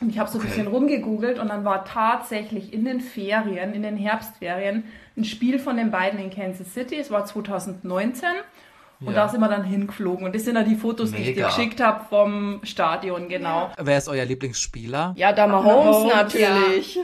Und 0.00 0.10
ich 0.10 0.18
habe 0.20 0.30
so 0.30 0.38
ein 0.38 0.44
bisschen 0.44 0.68
rumgegoogelt 0.68 1.40
und 1.40 1.48
dann 1.48 1.64
war 1.64 1.84
tatsächlich 1.84 2.72
in 2.72 2.84
den 2.84 3.00
Ferien, 3.00 3.72
in 3.74 3.82
den 3.82 3.96
Herbstferien, 3.96 4.84
ein 5.16 5.24
Spiel 5.24 5.58
von 5.58 5.76
den 5.76 5.90
beiden 5.90 6.20
in 6.20 6.30
Kansas 6.30 6.72
City. 6.72 6.94
Es 6.96 7.10
war 7.10 7.24
2019. 7.24 8.28
Und 9.00 9.08
Ja. 9.08 9.12
da 9.12 9.28
sind 9.28 9.38
wir 9.40 9.48
dann 9.48 9.62
hingeflogen. 9.62 10.26
Und 10.26 10.34
das 10.34 10.44
sind 10.44 10.56
dann 10.56 10.68
die 10.68 10.74
Fotos, 10.74 11.12
die 11.12 11.18
ich 11.18 11.26
dir 11.28 11.34
Mega. 11.36 11.46
geschickt 11.48 11.80
habe 11.80 12.04
vom 12.08 12.60
Stadion, 12.64 13.28
genau. 13.28 13.70
Wer 13.78 13.98
ist 13.98 14.08
euer 14.08 14.24
Lieblingsspieler? 14.24 15.14
Ja, 15.16 15.32
da 15.32 15.46
Mahomes 15.46 16.12
natürlich. 16.12 16.98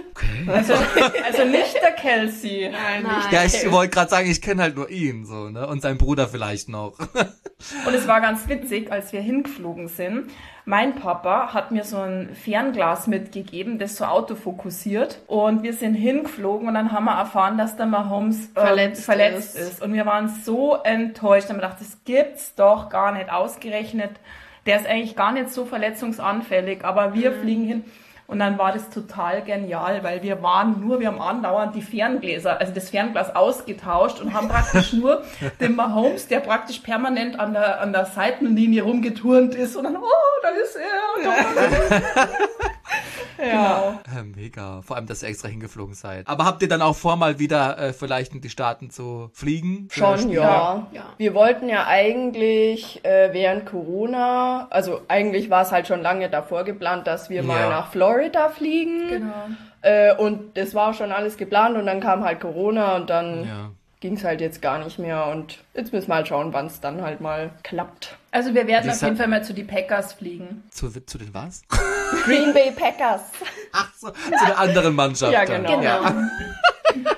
Also, 0.49 0.73
also 1.25 1.45
nicht 1.45 1.75
der 1.81 1.93
Kelsey. 1.93 2.69
Nein. 2.71 3.07
Ja, 3.31 3.45
ich 3.45 3.71
wollte 3.71 3.95
gerade 3.95 4.11
sagen, 4.11 4.29
ich 4.29 4.43
kenne 4.43 4.63
halt 4.63 4.75
nur 4.77 4.91
ihn, 4.91 5.25
so, 5.25 5.51
ne? 5.51 5.69
Und 5.69 5.83
sein 5.83 5.97
Bruder 5.97 6.27
vielleicht 6.27 6.69
noch. 6.69 6.99
Und 6.99 7.95
es 7.95 8.09
war 8.09 8.21
ganz 8.21 8.49
witzig, 8.49 8.91
als 8.91 9.13
wir 9.13 9.21
hingeflogen 9.21 9.87
sind. 9.89 10.31
Mein 10.67 10.95
Papa 10.95 11.53
hat 11.53 11.73
mir 11.73 11.85
so 11.85 11.99
ein 11.99 12.35
Fernglas 12.35 13.07
mitgegeben, 13.07 13.79
das 13.79 13.97
so 13.97 14.05
autofokussiert. 14.05 15.21
Und 15.27 15.63
wir 15.63 15.75
sind 15.75 15.95
hingeflogen 15.95 16.69
und 16.69 16.75
dann 16.75 16.91
haben 16.91 17.05
wir 17.05 17.13
erfahren, 17.13 17.59
dass 17.59 17.77
der 17.77 17.87
Mahomes 17.87 18.47
ähm, 18.47 18.53
Verletzt 18.55 19.05
verletzt 19.05 19.57
ist. 19.57 19.73
ist. 19.73 19.83
Und 19.83 19.93
wir 19.93 20.07
waren 20.07 20.29
so 20.29 20.77
enttäuscht. 20.83 21.51
Und 21.51 21.57
wir 21.57 21.63
dachten, 21.63 21.85
das 21.85 21.99
gibt's 22.05 22.55
doch 22.55 22.89
gar 22.89 23.13
nicht 23.13 23.31
ausgerechnet. 23.31 24.13
Der 24.65 24.77
ist 24.81 24.87
eigentlich 24.87 25.17
gar 25.17 25.33
nicht 25.33 25.51
so 25.51 25.67
verletzungsanfällig, 25.67 26.83
aber 26.85 27.13
wir 27.13 27.33
fliegen 27.33 27.65
hin. 27.65 27.85
Und 28.27 28.39
dann 28.39 28.57
war 28.57 28.73
das 28.73 28.89
total 28.89 29.43
genial, 29.43 30.03
weil 30.03 30.23
wir 30.23 30.43
waren 30.43 30.81
nur, 30.81 30.99
wir 30.99 31.09
haben 31.09 31.21
andauernd 31.21 31.75
die 31.75 31.83
Ferngläser, 31.83 32.59
also 32.59 32.73
das 32.73 32.89
Fernglas 32.89 33.37
ausgetauscht 33.37 34.21
und 34.21 34.33
haben 34.33 34.49
praktisch 34.49 34.95
nur 34.95 35.23
den 35.61 35.77
Mahomes, 35.77 36.27
der 36.29 36.41
praktisch 36.41 36.79
permanent 36.79 37.39
an 37.39 37.53
der, 37.53 37.83
an 37.83 37.93
der 37.93 38.07
Seitenlinie 38.07 38.83
rumgeturnt 38.83 39.55
ist 39.55 39.77
und 39.77 39.85
dann, 39.85 39.97
oh, 39.97 40.41
da 40.43 40.49
ist 40.49 40.77
er. 40.77 41.23
Da 41.23 41.65
ist 41.65 41.91
er. 42.17 42.29
Genau. 43.37 43.99
Äh, 44.17 44.23
mega. 44.23 44.83
Vor 44.83 44.97
allem, 44.97 45.07
dass 45.07 45.23
ihr 45.23 45.29
extra 45.29 45.49
hingeflogen 45.49 45.95
seid. 45.95 46.27
Aber 46.29 46.45
habt 46.45 46.63
ihr 46.63 46.69
dann 46.69 46.83
auch 46.83 46.97
vor, 46.97 47.17
mal 47.17 47.39
wieder 47.39 47.79
äh, 47.79 47.93
vielleicht 47.93 48.33
in 48.35 48.41
die 48.41 48.49
Staaten 48.51 48.91
zu 48.91 49.31
fliegen? 49.33 49.89
Schon, 49.91 50.31
ja. 50.31 50.87
Ja. 50.93 51.05
Wir 51.19 51.35
wollten 51.35 51.69
ja 51.69 51.87
eigentlich 51.87 53.05
äh, 53.05 53.33
während 53.33 53.67
Corona, 53.67 54.67
also 54.71 55.01
eigentlich 55.09 55.51
war 55.51 55.63
es 55.63 55.73
halt 55.73 55.87
schon 55.87 56.03
lange 56.03 56.29
davor 56.31 56.65
geplant, 56.65 57.07
dass 57.07 57.31
wir 57.31 57.43
mal 57.43 57.61
Ja. 57.61 57.71
nach 57.71 57.91
Florida 57.91 58.49
fliegen. 58.49 59.09
Genau. 59.09 59.33
Äh, 59.83 60.15
und 60.17 60.57
das 60.57 60.75
war 60.75 60.95
schon 60.95 61.13
alles 61.13 61.37
geplant 61.37 61.77
und 61.77 61.87
dann 61.87 62.01
kam 62.01 62.25
halt 62.25 62.41
Corona 62.41 62.97
und 62.97 63.11
dann 63.11 63.45
Ja. 63.45 63.71
ging 64.01 64.15
es 64.17 64.25
halt 64.25 64.41
jetzt 64.41 64.63
gar 64.63 64.79
nicht 64.83 64.99
mehr. 64.99 65.27
Und 65.27 65.59
jetzt 65.75 65.93
müssen 65.93 66.09
wir 66.09 66.15
halt 66.17 66.29
schauen, 66.29 66.53
wann 66.53 66.67
es 66.67 66.81
dann 66.81 67.03
halt 67.03 67.21
mal 67.21 67.51
klappt. 67.63 68.17
Also 68.35 68.53
wir 68.53 68.67
werden 68.67 68.91
auf 68.91 69.01
jeden 69.01 69.17
Fall 69.17 69.29
mal 69.29 69.45
zu 69.45 69.55
die 69.55 69.63
Packers 69.63 70.13
fliegen. 70.15 70.65
Zu, 70.71 70.91
zu 71.07 71.19
den 71.19 71.33
was? 71.33 71.63
Green 72.25 72.53
Bay 72.53 72.73
Packers. 72.73 73.21
Ach 73.73 73.93
so, 73.97 74.11
zu 74.11 74.45
der 74.47 74.59
anderen 74.59 74.93
Mannschaft. 74.97 75.33
Ja, 75.33 75.45
dann. 75.45 75.63
genau. 75.65 75.81
Ja. 75.83 76.31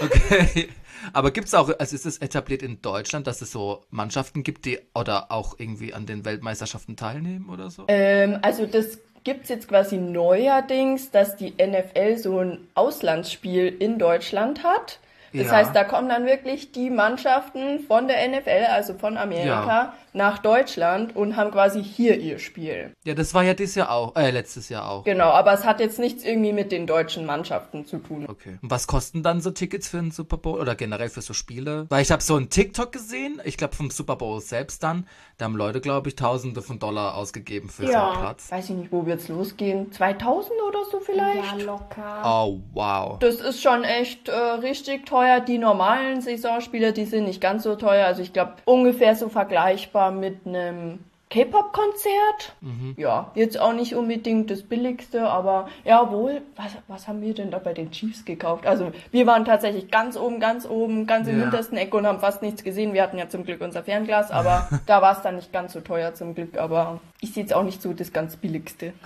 Okay. 0.00 0.68
Aber 1.12 1.30
gibt's 1.32 1.54
auch, 1.54 1.68
also 1.78 1.94
ist 1.96 2.06
es 2.06 2.18
etabliert 2.18 2.62
in 2.62 2.80
Deutschland, 2.82 3.26
dass 3.26 3.40
es 3.42 3.50
so 3.50 3.82
Mannschaften 3.90 4.42
gibt, 4.42 4.64
die 4.64 4.78
oder 4.94 5.32
auch 5.32 5.54
irgendwie 5.58 5.92
an 5.94 6.06
den 6.06 6.24
Weltmeisterschaften 6.24 6.96
teilnehmen 6.96 7.48
oder 7.50 7.70
so? 7.70 7.84
Ähm, 7.88 8.38
also 8.42 8.66
das 8.66 8.98
gibt's 9.24 9.48
jetzt 9.48 9.68
quasi 9.68 9.96
neuerdings, 9.96 11.10
dass 11.10 11.36
die 11.36 11.52
NFL 11.60 12.16
so 12.18 12.38
ein 12.40 12.68
Auslandsspiel 12.74 13.66
in 13.78 13.98
Deutschland 13.98 14.62
hat. 14.62 15.00
Das 15.32 15.46
Ja. 15.46 15.52
heißt, 15.52 15.74
da 15.74 15.84
kommen 15.84 16.08
dann 16.08 16.24
wirklich 16.26 16.72
die 16.72 16.88
Mannschaften 16.90 17.80
von 17.80 18.08
der 18.08 18.26
NFL, 18.28 18.66
also 18.70 18.94
von 18.94 19.16
Amerika, 19.18 19.92
nach 20.18 20.38
Deutschland 20.38 21.16
und 21.16 21.36
haben 21.36 21.50
quasi 21.50 21.82
hier 21.82 22.18
ihr 22.18 22.38
Spiel. 22.38 22.92
Ja, 23.04 23.14
das 23.14 23.32
war 23.32 23.42
ja 23.44 23.54
dieses 23.54 23.76
Jahr 23.76 23.90
auch, 23.90 24.14
äh, 24.16 24.30
letztes 24.30 24.68
Jahr 24.68 24.90
auch. 24.90 25.04
Genau, 25.04 25.28
aber 25.30 25.52
es 25.54 25.64
hat 25.64 25.80
jetzt 25.80 25.98
nichts 25.98 26.24
irgendwie 26.24 26.52
mit 26.52 26.70
den 26.72 26.86
deutschen 26.86 27.24
Mannschaften 27.24 27.86
zu 27.86 27.98
tun. 27.98 28.26
Okay. 28.28 28.58
Und 28.60 28.70
was 28.70 28.86
kosten 28.86 29.22
dann 29.22 29.40
so 29.40 29.50
Tickets 29.50 29.88
für 29.88 29.98
einen 29.98 30.10
Super 30.10 30.36
Bowl 30.36 30.60
oder 30.60 30.74
generell 30.74 31.08
für 31.08 31.22
so 31.22 31.32
Spiele? 31.32 31.86
Weil 31.88 32.02
ich 32.02 32.10
habe 32.10 32.22
so 32.22 32.36
einen 32.36 32.50
TikTok 32.50 32.92
gesehen, 32.92 33.40
ich 33.44 33.56
glaube 33.56 33.74
vom 33.74 33.90
Super 33.90 34.16
Bowl 34.16 34.40
selbst 34.40 34.82
dann, 34.82 35.06
da 35.38 35.44
haben 35.46 35.54
Leute, 35.56 35.80
glaube 35.80 36.08
ich, 36.08 36.16
Tausende 36.16 36.60
von 36.62 36.78
Dollar 36.80 37.14
ausgegeben 37.14 37.68
für 37.68 37.86
so 37.86 37.92
Ja. 37.92 38.10
einen 38.10 38.20
Platz. 38.20 38.50
Weiß 38.50 38.64
ich 38.70 38.76
nicht, 38.76 38.92
wo 38.92 39.06
wird's 39.06 39.28
losgehen? 39.28 39.92
2000 39.92 40.52
oder 40.68 40.80
so 40.90 40.98
vielleicht? 41.00 41.58
Ja, 41.58 41.64
locker. 41.64 42.22
Oh, 42.24 42.58
wow. 42.74 43.18
Das 43.20 43.36
ist 43.36 43.62
schon 43.62 43.84
echt 43.84 44.28
äh, 44.28 44.34
richtig 44.34 45.06
teuer. 45.06 45.38
Die 45.40 45.58
normalen 45.58 46.20
Saisonspiele, 46.20 46.92
die 46.92 47.04
sind 47.04 47.24
nicht 47.24 47.40
ganz 47.40 47.62
so 47.62 47.76
teuer. 47.76 48.06
Also 48.06 48.20
ich 48.22 48.32
glaube 48.32 48.54
ungefähr 48.64 49.14
so 49.14 49.28
vergleichbar 49.28 50.07
mit 50.10 50.46
einem 50.46 51.00
K-Pop-Konzert. 51.30 52.56
Ja, 52.96 53.30
jetzt 53.34 53.60
auch 53.60 53.72
nicht 53.72 53.94
unbedingt 53.94 54.50
das 54.50 54.62
billigste, 54.62 55.28
aber 55.28 55.68
ja 55.84 56.10
wohl, 56.10 56.42
was, 56.56 56.72
was 56.86 57.08
haben 57.08 57.20
wir 57.20 57.34
denn 57.34 57.50
da 57.50 57.58
bei 57.58 57.74
den 57.74 57.90
Chiefs 57.90 58.24
gekauft? 58.24 58.66
Also 58.66 58.92
wir 59.10 59.26
waren 59.26 59.44
tatsächlich 59.44 59.90
ganz 59.90 60.16
oben, 60.16 60.40
ganz 60.40 60.66
oben, 60.66 61.06
ganz 61.06 61.28
im 61.28 61.36
Ja. 61.36 61.42
hintersten 61.42 61.76
Eck 61.76 61.94
und 61.94 62.06
haben 62.06 62.20
fast 62.20 62.42
nichts 62.42 62.64
gesehen. 62.64 62.92
Wir 62.94 63.02
hatten 63.02 63.18
ja 63.18 63.28
zum 63.28 63.44
Glück 63.44 63.60
unser 63.60 63.82
Fernglas, 63.84 64.30
aber 64.30 64.68
da 64.86 65.02
war 65.02 65.16
es 65.16 65.22
dann 65.22 65.36
nicht 65.36 65.52
ganz 65.52 65.72
so 65.72 65.80
teuer 65.80 66.14
zum 66.14 66.34
Glück. 66.34 66.56
Aber 66.58 67.00
ich 67.20 67.32
sehe 67.32 67.42
jetzt 67.42 67.52
auch 67.54 67.62
nicht 67.64 67.82
so 67.82 67.92
das 67.92 68.12
ganz 68.12 68.36
billigste. 68.36 68.92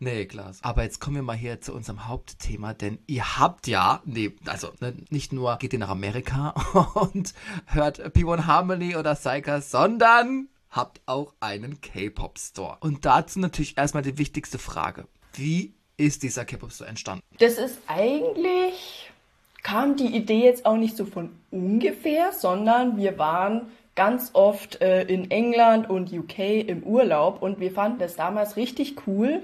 Nee, 0.00 0.26
klar. 0.26 0.52
Aber 0.62 0.82
jetzt 0.82 1.00
kommen 1.00 1.16
wir 1.16 1.22
mal 1.22 1.36
hier 1.36 1.60
zu 1.60 1.72
unserem 1.74 2.06
Hauptthema, 2.08 2.74
denn 2.74 2.98
ihr 3.06 3.38
habt 3.38 3.66
ja, 3.66 4.00
nee, 4.04 4.32
also 4.46 4.68
ne, 4.80 4.94
nicht 5.10 5.32
nur 5.32 5.56
geht 5.58 5.72
ihr 5.72 5.78
nach 5.78 5.88
Amerika 5.88 6.50
und 6.94 7.32
hört 7.66 8.00
P1 8.00 8.46
Harmony 8.46 8.96
oder 8.96 9.14
Psyker, 9.14 9.60
sondern 9.60 10.48
habt 10.74 11.00
auch 11.06 11.32
einen 11.40 11.80
K-Pop-Store. 11.80 12.78
Und 12.80 13.04
dazu 13.04 13.38
natürlich 13.38 13.78
erstmal 13.78 14.02
die 14.02 14.18
wichtigste 14.18 14.58
Frage. 14.58 15.06
Wie 15.34 15.72
ist 15.96 16.22
dieser 16.22 16.44
K-Pop-Store 16.44 16.90
entstanden? 16.90 17.22
Das 17.38 17.58
ist 17.58 17.78
eigentlich, 17.86 19.10
kam 19.62 19.96
die 19.96 20.16
Idee 20.16 20.44
jetzt 20.44 20.66
auch 20.66 20.76
nicht 20.76 20.96
so 20.96 21.06
von 21.06 21.30
ungefähr, 21.50 22.32
sondern 22.32 22.96
wir 22.96 23.18
waren 23.18 23.70
ganz 23.94 24.30
oft 24.32 24.80
äh, 24.80 25.04
in 25.04 25.30
England 25.30 25.88
und 25.88 26.12
UK 26.12 26.38
im 26.66 26.82
Urlaub 26.82 27.40
und 27.42 27.60
wir 27.60 27.70
fanden 27.70 28.00
das 28.00 28.16
damals 28.16 28.56
richtig 28.56 29.06
cool, 29.06 29.42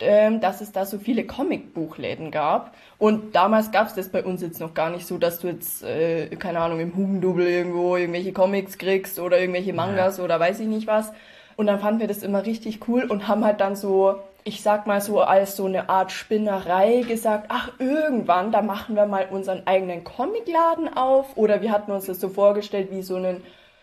dass 0.00 0.60
es 0.60 0.72
da 0.72 0.86
so 0.86 0.98
viele 0.98 1.24
Comicbuchläden 1.24 2.30
gab. 2.30 2.74
Und 2.98 3.34
damals 3.34 3.70
gab 3.70 3.88
es 3.88 3.94
das 3.94 4.08
bei 4.08 4.24
uns 4.24 4.42
jetzt 4.42 4.60
noch 4.60 4.74
gar 4.74 4.90
nicht 4.90 5.06
so, 5.06 5.18
dass 5.18 5.40
du 5.40 5.48
jetzt, 5.48 5.82
äh, 5.82 6.28
keine 6.36 6.60
Ahnung, 6.60 6.80
im 6.80 6.96
Hugendubel 6.96 7.46
irgendwo 7.46 7.96
irgendwelche 7.96 8.32
Comics 8.32 8.78
kriegst 8.78 9.18
oder 9.18 9.38
irgendwelche 9.38 9.72
Mangas 9.72 10.20
oder 10.20 10.40
weiß 10.40 10.60
ich 10.60 10.66
nicht 10.66 10.86
was. 10.86 11.12
Und 11.56 11.66
dann 11.66 11.80
fanden 11.80 12.00
wir 12.00 12.08
das 12.08 12.22
immer 12.22 12.46
richtig 12.46 12.88
cool 12.88 13.04
und 13.04 13.28
haben 13.28 13.44
halt 13.44 13.60
dann 13.60 13.76
so, 13.76 14.16
ich 14.44 14.62
sag 14.62 14.86
mal 14.86 15.00
so 15.00 15.20
als 15.20 15.56
so 15.56 15.66
eine 15.66 15.90
Art 15.90 16.12
Spinnerei 16.12 17.04
gesagt, 17.06 17.46
ach 17.48 17.72
irgendwann, 17.78 18.52
da 18.52 18.62
machen 18.62 18.96
wir 18.96 19.06
mal 19.06 19.26
unseren 19.30 19.66
eigenen 19.66 20.04
Comicladen 20.04 20.96
auf. 20.96 21.36
Oder 21.36 21.60
wir 21.60 21.72
hatten 21.72 21.92
uns 21.92 22.06
das 22.06 22.20
so 22.20 22.28
vorgestellt 22.28 22.88
wie 22.90 23.02
so 23.02 23.16
einen 23.16 23.42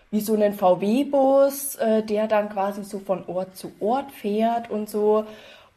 wie 0.10 0.22
so 0.22 0.34
einen 0.34 0.54
VW-Bus, 0.54 1.76
äh, 1.76 2.02
der 2.04 2.28
dann 2.28 2.50
quasi 2.50 2.84
so 2.84 3.00
von 3.00 3.26
Ort 3.28 3.58
zu 3.58 3.72
Ort 3.80 4.12
fährt 4.12 4.70
und 4.70 4.90
so. 4.90 5.26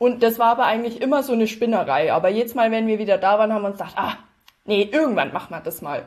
Und 0.00 0.22
das 0.22 0.38
war 0.38 0.52
aber 0.52 0.64
eigentlich 0.64 1.02
immer 1.02 1.22
so 1.22 1.34
eine 1.34 1.46
Spinnerei. 1.46 2.10
Aber 2.10 2.30
jetzt 2.30 2.56
mal, 2.56 2.70
wenn 2.70 2.86
wir 2.86 2.98
wieder 2.98 3.18
da 3.18 3.38
waren, 3.38 3.52
haben 3.52 3.60
wir 3.60 3.68
uns 3.68 3.76
gedacht, 3.76 3.98
ah, 3.98 4.14
nee, 4.64 4.88
irgendwann 4.90 5.30
machen 5.30 5.50
wir 5.50 5.60
das 5.60 5.82
mal. 5.82 6.06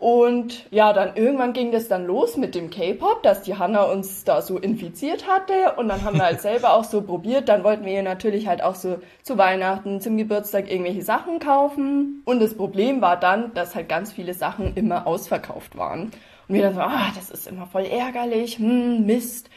Und 0.00 0.66
ja, 0.72 0.92
dann 0.92 1.14
irgendwann 1.14 1.52
ging 1.52 1.70
das 1.70 1.86
dann 1.86 2.04
los 2.04 2.36
mit 2.36 2.56
dem 2.56 2.68
K-Pop, 2.68 3.22
dass 3.22 3.42
die 3.42 3.56
Hanna 3.56 3.84
uns 3.84 4.24
da 4.24 4.42
so 4.42 4.58
infiziert 4.58 5.28
hatte. 5.28 5.74
Und 5.76 5.88
dann 5.88 6.02
haben 6.02 6.16
wir 6.16 6.24
halt 6.24 6.40
selber 6.42 6.72
auch 6.72 6.82
so 6.82 7.00
probiert. 7.00 7.48
Dann 7.48 7.62
wollten 7.62 7.84
wir 7.84 7.92
ihr 7.92 8.02
natürlich 8.02 8.48
halt 8.48 8.60
auch 8.60 8.74
so 8.74 8.98
zu 9.22 9.38
Weihnachten, 9.38 10.00
zum 10.00 10.16
Geburtstag 10.16 10.68
irgendwelche 10.68 11.02
Sachen 11.02 11.38
kaufen. 11.38 12.22
Und 12.24 12.40
das 12.40 12.56
Problem 12.56 13.00
war 13.00 13.16
dann, 13.16 13.54
dass 13.54 13.76
halt 13.76 13.88
ganz 13.88 14.12
viele 14.12 14.34
Sachen 14.34 14.74
immer 14.74 15.06
ausverkauft 15.06 15.78
waren. 15.78 16.10
Und 16.48 16.54
wir 16.56 16.62
dann 16.62 16.74
so, 16.74 16.80
ah, 16.80 17.12
das 17.14 17.30
ist 17.30 17.46
immer 17.46 17.66
voll 17.66 17.84
ärgerlich, 17.84 18.58
hm, 18.58 19.06
Mist. 19.06 19.48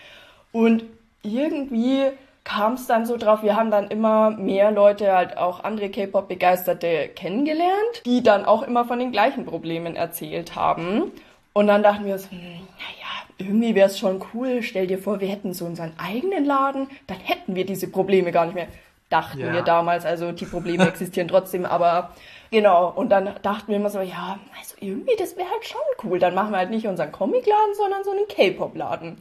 Und 0.51 0.83
irgendwie 1.23 2.11
kam 2.43 2.73
es 2.73 2.87
dann 2.87 3.05
so 3.05 3.17
drauf, 3.17 3.43
wir 3.43 3.55
haben 3.55 3.69
dann 3.71 3.87
immer 3.89 4.31
mehr 4.31 4.71
Leute, 4.71 5.11
halt 5.15 5.37
auch 5.37 5.63
andere 5.63 5.89
K-Pop-Begeisterte 5.89 7.09
kennengelernt, 7.15 8.01
die 8.05 8.23
dann 8.23 8.45
auch 8.45 8.63
immer 8.63 8.85
von 8.85 8.99
den 8.99 9.11
gleichen 9.11 9.45
Problemen 9.45 9.95
erzählt 9.95 10.55
haben. 10.55 11.11
Und 11.53 11.67
dann 11.67 11.83
dachten 11.83 12.05
wir 12.05 12.13
uns, 12.13 12.29
hm, 12.31 12.39
naja, 12.39 13.11
irgendwie 13.37 13.75
wäre 13.75 13.87
es 13.87 13.99
schon 13.99 14.23
cool, 14.33 14.61
stell 14.63 14.87
dir 14.87 14.97
vor, 14.97 15.19
wir 15.19 15.27
hätten 15.27 15.53
so 15.53 15.65
unseren 15.65 15.93
eigenen 15.97 16.45
Laden, 16.45 16.87
dann 17.07 17.19
hätten 17.19 17.55
wir 17.55 17.65
diese 17.65 17.89
Probleme 17.89 18.31
gar 18.31 18.45
nicht 18.45 18.55
mehr. 18.55 18.67
Dachten 19.09 19.41
Ja. 19.41 19.51
wir 19.51 19.61
damals, 19.61 20.05
also 20.05 20.31
die 20.31 20.45
Probleme 20.45 20.87
existieren 20.87 21.27
trotzdem, 21.27 21.65
aber 21.65 22.11
genau. 22.49 22.91
Und 22.95 23.09
dann 23.09 23.29
dachten 23.41 23.67
wir 23.67 23.75
immer 23.75 23.89
so, 23.89 23.99
ja, 23.99 24.39
also 24.57 24.75
irgendwie, 24.79 25.15
das 25.17 25.35
wäre 25.35 25.49
halt 25.49 25.65
schon 25.65 25.81
cool. 26.03 26.17
Dann 26.17 26.33
machen 26.33 26.51
wir 26.51 26.57
halt 26.59 26.69
nicht 26.69 26.87
unseren 26.87 27.11
Comicladen, 27.11 27.73
sondern 27.75 28.03
so 28.05 28.11
einen 28.11 28.27
K-Pop-Laden. 28.29 29.17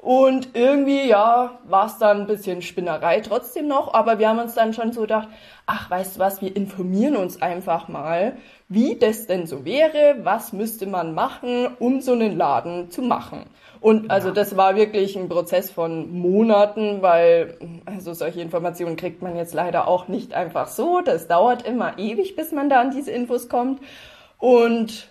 Und 0.00 0.50
irgendwie, 0.54 1.06
ja, 1.06 1.58
war 1.64 1.86
es 1.86 1.98
dann 1.98 2.22
ein 2.22 2.26
bisschen 2.26 2.62
Spinnerei 2.62 3.20
trotzdem 3.20 3.68
noch, 3.68 3.92
aber 3.92 4.18
wir 4.18 4.30
haben 4.30 4.38
uns 4.38 4.54
dann 4.54 4.72
schon 4.72 4.92
so 4.94 5.02
gedacht, 5.02 5.28
ach, 5.66 5.90
weißt 5.90 6.16
du 6.16 6.20
was, 6.20 6.40
wir 6.40 6.56
informieren 6.56 7.16
uns 7.16 7.42
einfach 7.42 7.86
mal, 7.88 8.38
wie 8.68 8.96
das 8.98 9.26
denn 9.26 9.46
so 9.46 9.66
wäre, 9.66 10.16
was 10.22 10.54
müsste 10.54 10.86
man 10.86 11.12
machen, 11.12 11.68
um 11.78 12.00
so 12.00 12.12
einen 12.12 12.38
Laden 12.38 12.90
zu 12.90 13.02
machen. 13.02 13.44
Und 13.82 14.10
also 14.10 14.30
das 14.30 14.56
war 14.56 14.74
wirklich 14.74 15.16
ein 15.16 15.28
Prozess 15.28 15.70
von 15.70 16.10
Monaten, 16.10 17.02
weil 17.02 17.58
also 17.84 18.14
solche 18.14 18.40
Informationen 18.40 18.96
kriegt 18.96 19.20
man 19.20 19.36
jetzt 19.36 19.52
leider 19.52 19.86
auch 19.86 20.08
nicht 20.08 20.32
einfach 20.32 20.68
so. 20.68 21.02
Das 21.02 21.28
dauert 21.28 21.66
immer 21.66 21.98
ewig, 21.98 22.36
bis 22.36 22.52
man 22.52 22.70
da 22.70 22.80
an 22.80 22.90
diese 22.90 23.10
Infos 23.10 23.50
kommt. 23.50 23.82
Und 24.38 25.09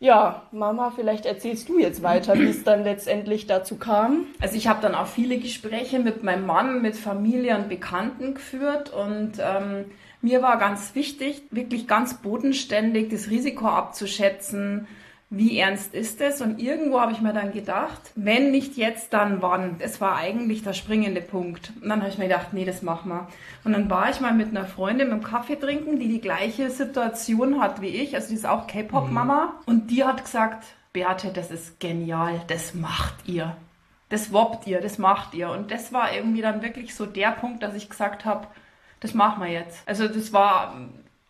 ja, 0.00 0.42
Mama, 0.50 0.92
vielleicht 0.96 1.26
erzählst 1.26 1.68
du 1.68 1.78
jetzt 1.78 2.02
weiter, 2.02 2.38
wie 2.38 2.48
es 2.48 2.64
dann 2.64 2.84
letztendlich 2.84 3.46
dazu 3.46 3.76
kam. 3.76 4.24
Also 4.40 4.56
ich 4.56 4.66
habe 4.66 4.80
dann 4.80 4.94
auch 4.94 5.06
viele 5.06 5.36
Gespräche 5.36 5.98
mit 5.98 6.22
meinem 6.22 6.46
Mann, 6.46 6.80
mit 6.80 6.96
Familie 6.96 7.54
und 7.56 7.68
Bekannten 7.68 8.34
geführt 8.34 8.90
und 8.90 9.32
ähm, 9.38 9.84
mir 10.22 10.40
war 10.40 10.58
ganz 10.58 10.94
wichtig, 10.94 11.42
wirklich 11.50 11.86
ganz 11.86 12.14
bodenständig 12.14 13.10
das 13.10 13.28
Risiko 13.28 13.66
abzuschätzen, 13.68 14.88
wie 15.32 15.58
ernst 15.58 15.94
ist 15.94 16.20
es? 16.20 16.40
Und 16.40 16.60
irgendwo 16.60 17.00
habe 17.00 17.12
ich 17.12 17.20
mir 17.20 17.32
dann 17.32 17.52
gedacht, 17.52 18.00
wenn 18.16 18.50
nicht 18.50 18.76
jetzt, 18.76 19.12
dann 19.12 19.40
wann? 19.40 19.76
Es 19.78 20.00
war 20.00 20.16
eigentlich 20.16 20.64
der 20.64 20.72
springende 20.72 21.20
Punkt. 21.20 21.72
Und 21.80 21.88
dann 21.88 22.00
habe 22.00 22.10
ich 22.10 22.18
mir 22.18 22.26
gedacht, 22.26 22.52
nee, 22.52 22.64
das 22.64 22.82
machen 22.82 23.10
wir. 23.10 23.28
Und 23.62 23.72
dann 23.72 23.88
war 23.88 24.10
ich 24.10 24.20
mal 24.20 24.34
mit 24.34 24.48
einer 24.48 24.66
Freundin 24.66 25.08
beim 25.08 25.22
Kaffee 25.22 25.54
trinken, 25.54 26.00
die 26.00 26.08
die 26.08 26.20
gleiche 26.20 26.68
Situation 26.70 27.62
hat 27.62 27.80
wie 27.80 27.88
ich. 27.88 28.16
Also 28.16 28.30
die 28.30 28.34
ist 28.34 28.46
auch 28.46 28.66
K-Pop-Mama. 28.66 29.44
Mhm. 29.44 29.50
Und 29.66 29.90
die 29.92 30.04
hat 30.04 30.24
gesagt, 30.24 30.64
Beate, 30.92 31.28
das 31.32 31.52
ist 31.52 31.78
genial, 31.78 32.40
das 32.48 32.74
macht 32.74 33.14
ihr. 33.28 33.56
Das 34.08 34.32
woppt 34.32 34.66
ihr, 34.66 34.80
das 34.80 34.98
macht 34.98 35.34
ihr. 35.34 35.50
Und 35.50 35.70
das 35.70 35.92
war 35.92 36.12
irgendwie 36.12 36.42
dann 36.42 36.60
wirklich 36.62 36.92
so 36.92 37.06
der 37.06 37.30
Punkt, 37.30 37.62
dass 37.62 37.76
ich 37.76 37.88
gesagt 37.88 38.24
habe, 38.24 38.48
das 38.98 39.14
machen 39.14 39.44
wir 39.44 39.50
jetzt. 39.50 39.86
Also 39.86 40.08
das 40.08 40.32
war 40.32 40.74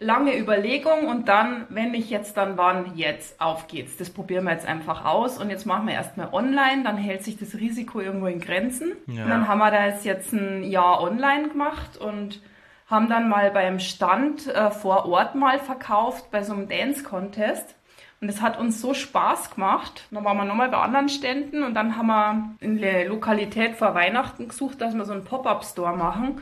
lange 0.00 0.36
Überlegung 0.36 1.06
und 1.06 1.28
dann, 1.28 1.66
wenn 1.68 1.92
nicht 1.92 2.10
jetzt, 2.10 2.36
dann 2.36 2.56
wann? 2.56 2.96
Jetzt, 2.96 3.40
auf 3.40 3.68
geht's. 3.68 3.98
Das 3.98 4.10
probieren 4.10 4.44
wir 4.44 4.52
jetzt 4.52 4.66
einfach 4.66 5.04
aus 5.04 5.38
und 5.38 5.50
jetzt 5.50 5.66
machen 5.66 5.86
wir 5.86 5.94
erstmal 5.94 6.32
online, 6.32 6.82
dann 6.82 6.96
hält 6.96 7.22
sich 7.22 7.38
das 7.38 7.54
Risiko 7.54 8.00
irgendwo 8.00 8.26
in 8.26 8.40
Grenzen. 8.40 8.92
Ja. 9.06 9.24
Und 9.24 9.30
dann 9.30 9.46
haben 9.46 9.58
wir 9.58 9.70
das 9.70 10.04
jetzt 10.04 10.32
ein 10.32 10.64
Jahr 10.64 11.02
online 11.02 11.50
gemacht 11.50 11.98
und 11.98 12.40
haben 12.86 13.08
dann 13.08 13.28
mal 13.28 13.50
beim 13.50 13.78
Stand 13.78 14.48
äh, 14.48 14.70
vor 14.70 15.06
Ort 15.06 15.36
mal 15.36 15.60
verkauft 15.60 16.30
bei 16.30 16.42
so 16.42 16.54
einem 16.54 16.68
Dance 16.68 17.04
Contest. 17.04 17.76
Und 18.22 18.28
es 18.28 18.42
hat 18.42 18.58
uns 18.58 18.80
so 18.80 18.92
Spaß 18.92 19.54
gemacht. 19.54 20.06
Dann 20.10 20.24
waren 20.24 20.36
wir 20.36 20.44
nochmal 20.44 20.68
bei 20.68 20.76
anderen 20.78 21.08
Ständen 21.08 21.62
und 21.62 21.74
dann 21.74 21.96
haben 21.96 22.08
wir 22.08 22.50
in 22.60 22.78
der 22.78 23.08
Lokalität 23.08 23.76
vor 23.76 23.94
Weihnachten 23.94 24.48
gesucht, 24.48 24.80
dass 24.80 24.94
wir 24.94 25.04
so 25.04 25.12
einen 25.12 25.24
Pop-Up-Store 25.24 25.96
machen. 25.96 26.40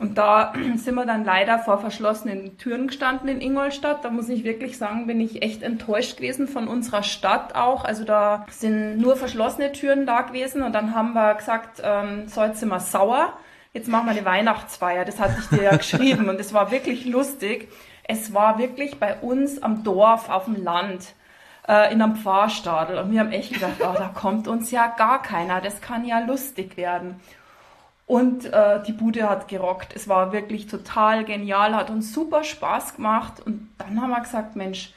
Und 0.00 0.18
da 0.18 0.52
sind 0.74 0.94
wir 0.96 1.06
dann 1.06 1.24
leider 1.24 1.60
vor 1.60 1.78
verschlossenen 1.78 2.58
Türen 2.58 2.88
gestanden 2.88 3.28
in 3.28 3.40
Ingolstadt. 3.40 4.04
Da 4.04 4.10
muss 4.10 4.28
ich 4.28 4.42
wirklich 4.42 4.76
sagen, 4.76 5.06
bin 5.06 5.20
ich 5.20 5.42
echt 5.42 5.62
enttäuscht 5.62 6.16
gewesen 6.16 6.48
von 6.48 6.66
unserer 6.66 7.04
Stadt 7.04 7.54
auch. 7.54 7.84
Also 7.84 8.04
da 8.04 8.46
sind 8.50 8.98
nur 8.98 9.14
verschlossene 9.16 9.70
Türen 9.70 10.06
da 10.06 10.22
gewesen 10.22 10.62
und 10.62 10.72
dann 10.72 10.94
haben 10.94 11.12
wir 11.12 11.34
gesagt, 11.34 11.80
ähm, 11.84 12.26
so 12.26 12.42
jetzt 12.42 12.58
sind 12.58 12.70
wir 12.70 12.80
sauer. 12.80 13.34
Jetzt 13.72 13.86
machen 13.86 14.06
wir 14.06 14.12
eine 14.12 14.24
Weihnachtsfeier. 14.24 15.04
Das 15.04 15.20
hatte 15.20 15.36
ich 15.38 15.56
dir 15.56 15.62
ja 15.62 15.76
geschrieben 15.76 16.28
und 16.28 16.40
es 16.40 16.52
war 16.52 16.72
wirklich 16.72 17.04
lustig 17.04 17.68
es 18.10 18.34
war 18.34 18.58
wirklich 18.58 18.98
bei 18.98 19.14
uns 19.20 19.62
am 19.62 19.84
Dorf, 19.84 20.28
auf 20.28 20.46
dem 20.46 20.62
Land, 20.62 21.14
äh, 21.68 21.92
in 21.92 22.02
einem 22.02 22.16
Pfarrstadel. 22.16 22.98
Und 22.98 23.12
wir 23.12 23.20
haben 23.20 23.30
echt 23.30 23.52
gedacht, 23.54 23.76
oh, 23.80 23.94
da 23.96 24.10
kommt 24.12 24.48
uns 24.48 24.72
ja 24.72 24.88
gar 24.88 25.22
keiner. 25.22 25.60
Das 25.60 25.80
kann 25.80 26.04
ja 26.04 26.18
lustig 26.18 26.76
werden. 26.76 27.20
Und 28.10 28.52
äh, 28.52 28.82
die 28.82 28.92
Bude 28.92 29.30
hat 29.30 29.46
gerockt. 29.46 29.94
Es 29.94 30.08
war 30.08 30.32
wirklich 30.32 30.66
total 30.66 31.24
genial, 31.24 31.76
hat 31.76 31.90
uns 31.90 32.12
super 32.12 32.42
Spaß 32.42 32.96
gemacht. 32.96 33.34
Und 33.38 33.68
dann 33.78 34.02
haben 34.02 34.10
wir 34.10 34.20
gesagt, 34.20 34.56
Mensch, 34.56 34.92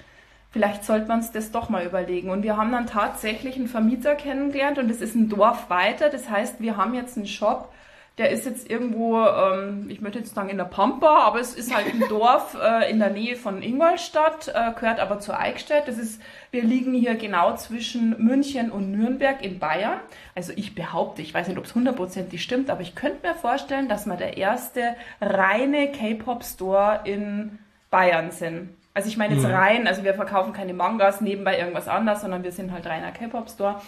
vielleicht 0.49 0.83
sollte 0.83 1.09
man 1.09 1.19
uns 1.19 1.31
das 1.31 1.51
doch 1.51 1.69
mal 1.69 1.85
überlegen. 1.85 2.31
Und 2.31 2.41
wir 2.41 2.57
haben 2.57 2.71
dann 2.71 2.87
tatsächlich 2.87 3.55
einen 3.55 3.67
Vermieter 3.67 4.15
kennengelernt 4.15 4.79
und 4.79 4.89
es 4.89 4.99
ist 4.99 5.13
ein 5.13 5.29
Dorf 5.29 5.69
weiter. 5.69 6.09
Das 6.09 6.27
heißt, 6.27 6.59
wir 6.59 6.75
haben 6.75 6.95
jetzt 6.95 7.15
einen 7.15 7.27
Shop, 7.27 7.71
der 8.19 8.29
ist 8.29 8.45
jetzt 8.45 8.69
irgendwo, 8.69 9.19
ähm, 9.25 9.87
ich 9.89 9.99
möchte 9.99 10.19
jetzt 10.19 10.35
sagen 10.35 10.49
in 10.49 10.57
der 10.57 10.65
Pampa, 10.65 11.23
aber 11.23 11.39
es 11.39 11.55
ist 11.55 11.75
halt 11.75 11.87
ein 11.87 12.03
Dorf 12.09 12.55
äh, 12.61 12.89
in 12.91 12.99
der 12.99 13.09
Nähe 13.09 13.35
von 13.35 13.63
Ingolstadt, 13.63 14.49
äh, 14.49 14.71
gehört 14.79 14.99
aber 14.99 15.19
zu 15.19 15.37
Eichstätt. 15.37 15.87
Das 15.87 15.97
ist, 15.97 16.21
wir 16.51 16.63
liegen 16.63 16.93
hier 16.93 17.15
genau 17.15 17.55
zwischen 17.55 18.15
München 18.23 18.71
und 18.71 18.91
Nürnberg 18.91 19.43
in 19.43 19.57
Bayern. 19.57 19.99
Also 20.35 20.53
ich 20.55 20.75
behaupte, 20.75 21.23
ich 21.23 21.33
weiß 21.33 21.47
nicht, 21.47 21.57
ob 21.57 21.65
es 21.65 21.73
hundertprozentig 21.73 22.43
stimmt, 22.43 22.69
aber 22.69 22.81
ich 22.81 22.93
könnte 22.93 23.27
mir 23.27 23.33
vorstellen, 23.33 23.89
dass 23.89 24.05
wir 24.05 24.15
der 24.15 24.37
erste 24.37 24.95
reine 25.19 25.91
K-Pop-Store 25.91 27.01
in 27.05 27.57
Bayern 27.89 28.29
sind. 28.29 28.69
Also 28.93 29.09
ich 29.09 29.17
meine 29.17 29.33
jetzt 29.33 29.45
mhm. 29.45 29.53
rein, 29.53 29.87
also 29.87 30.03
wir 30.03 30.13
verkaufen 30.13 30.53
keine 30.53 30.75
Mangas 30.75 31.19
nebenbei 31.19 31.57
irgendwas 31.57 31.87
anderes, 31.87 32.21
sondern 32.21 32.43
wir 32.43 32.51
sind 32.51 32.71
halt 32.71 32.85
reiner 32.85 33.11
K-Pop-Store. 33.11 33.81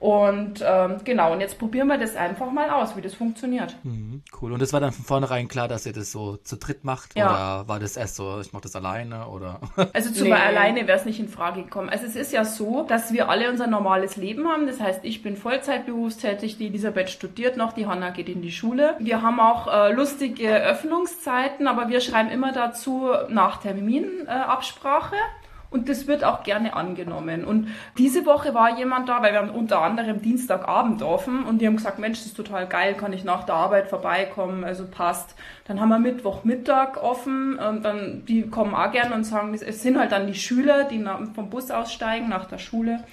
Und 0.00 0.64
ähm, 0.64 0.98
genau, 1.02 1.32
und 1.32 1.40
jetzt 1.40 1.58
probieren 1.58 1.88
wir 1.88 1.98
das 1.98 2.14
einfach 2.14 2.52
mal 2.52 2.70
aus, 2.70 2.96
wie 2.96 3.00
das 3.00 3.14
funktioniert. 3.14 3.74
Mhm, 3.82 4.22
cool. 4.40 4.52
Und 4.52 4.62
es 4.62 4.72
war 4.72 4.78
dann 4.78 4.92
von 4.92 5.04
vornherein 5.04 5.48
klar, 5.48 5.66
dass 5.66 5.86
ihr 5.86 5.92
das 5.92 6.12
so 6.12 6.36
zu 6.36 6.56
dritt 6.56 6.84
macht? 6.84 7.16
Ja. 7.16 7.28
Oder 7.28 7.68
war 7.68 7.80
das 7.80 7.96
erst 7.96 8.14
so, 8.14 8.38
ich 8.40 8.52
mache 8.52 8.62
das 8.62 8.76
alleine? 8.76 9.26
Oder? 9.28 9.60
Also 9.94 10.12
zu 10.12 10.24
nee. 10.24 10.32
alleine 10.32 10.86
wäre 10.86 10.98
es 10.98 11.04
nicht 11.04 11.18
in 11.18 11.28
Frage 11.28 11.62
gekommen. 11.64 11.88
Also 11.88 12.06
es 12.06 12.14
ist 12.14 12.32
ja 12.32 12.44
so, 12.44 12.84
dass 12.84 13.12
wir 13.12 13.28
alle 13.28 13.50
unser 13.50 13.66
normales 13.66 14.16
Leben 14.16 14.46
haben. 14.46 14.66
Das 14.66 14.80
heißt, 14.80 15.00
ich 15.02 15.22
bin 15.22 15.36
Vollzeitberufstätig, 15.36 16.58
die 16.58 16.66
Elisabeth 16.66 17.10
studiert 17.10 17.56
noch, 17.56 17.72
die 17.72 17.86
Hanna 17.86 18.10
geht 18.10 18.28
in 18.28 18.42
die 18.42 18.52
Schule. 18.52 18.94
Wir 19.00 19.22
haben 19.22 19.40
auch 19.40 19.66
äh, 19.66 19.92
lustige 19.92 20.62
Öffnungszeiten, 20.62 21.66
aber 21.66 21.88
wir 21.88 22.00
schreiben 22.00 22.30
immer 22.30 22.52
dazu 22.52 23.08
nach 23.28 23.60
Terminabsprache. 23.60 25.16
Äh, 25.16 25.47
und 25.70 25.88
das 25.88 26.06
wird 26.06 26.24
auch 26.24 26.42
gerne 26.42 26.74
angenommen. 26.74 27.44
Und 27.44 27.68
diese 27.98 28.24
Woche 28.24 28.54
war 28.54 28.78
jemand 28.78 29.08
da, 29.08 29.22
weil 29.22 29.32
wir 29.32 29.40
haben 29.40 29.50
unter 29.50 29.82
anderem 29.82 30.22
Dienstagabend 30.22 31.02
offen 31.02 31.44
und 31.44 31.58
die 31.58 31.66
haben 31.66 31.76
gesagt, 31.76 31.98
Mensch, 31.98 32.18
das 32.18 32.28
ist 32.28 32.36
total 32.36 32.66
geil, 32.66 32.94
kann 32.94 33.12
ich 33.12 33.24
nach 33.24 33.44
der 33.44 33.54
Arbeit 33.54 33.88
vorbeikommen, 33.88 34.64
also 34.64 34.86
passt. 34.86 35.34
Dann 35.66 35.80
haben 35.80 35.90
wir 35.90 35.98
Mittwochmittag 35.98 36.96
offen 37.02 37.58
und 37.58 37.84
dann, 37.84 38.24
die 38.26 38.48
kommen 38.48 38.74
auch 38.74 38.90
gerne 38.90 39.14
und 39.14 39.24
sagen, 39.24 39.54
es 39.54 39.82
sind 39.82 39.98
halt 39.98 40.12
dann 40.12 40.26
die 40.26 40.34
Schüler, 40.34 40.84
die 40.84 41.04
vom 41.34 41.50
Bus 41.50 41.70
aussteigen 41.70 42.28
nach 42.28 42.46
der 42.46 42.58
Schule. 42.58 43.04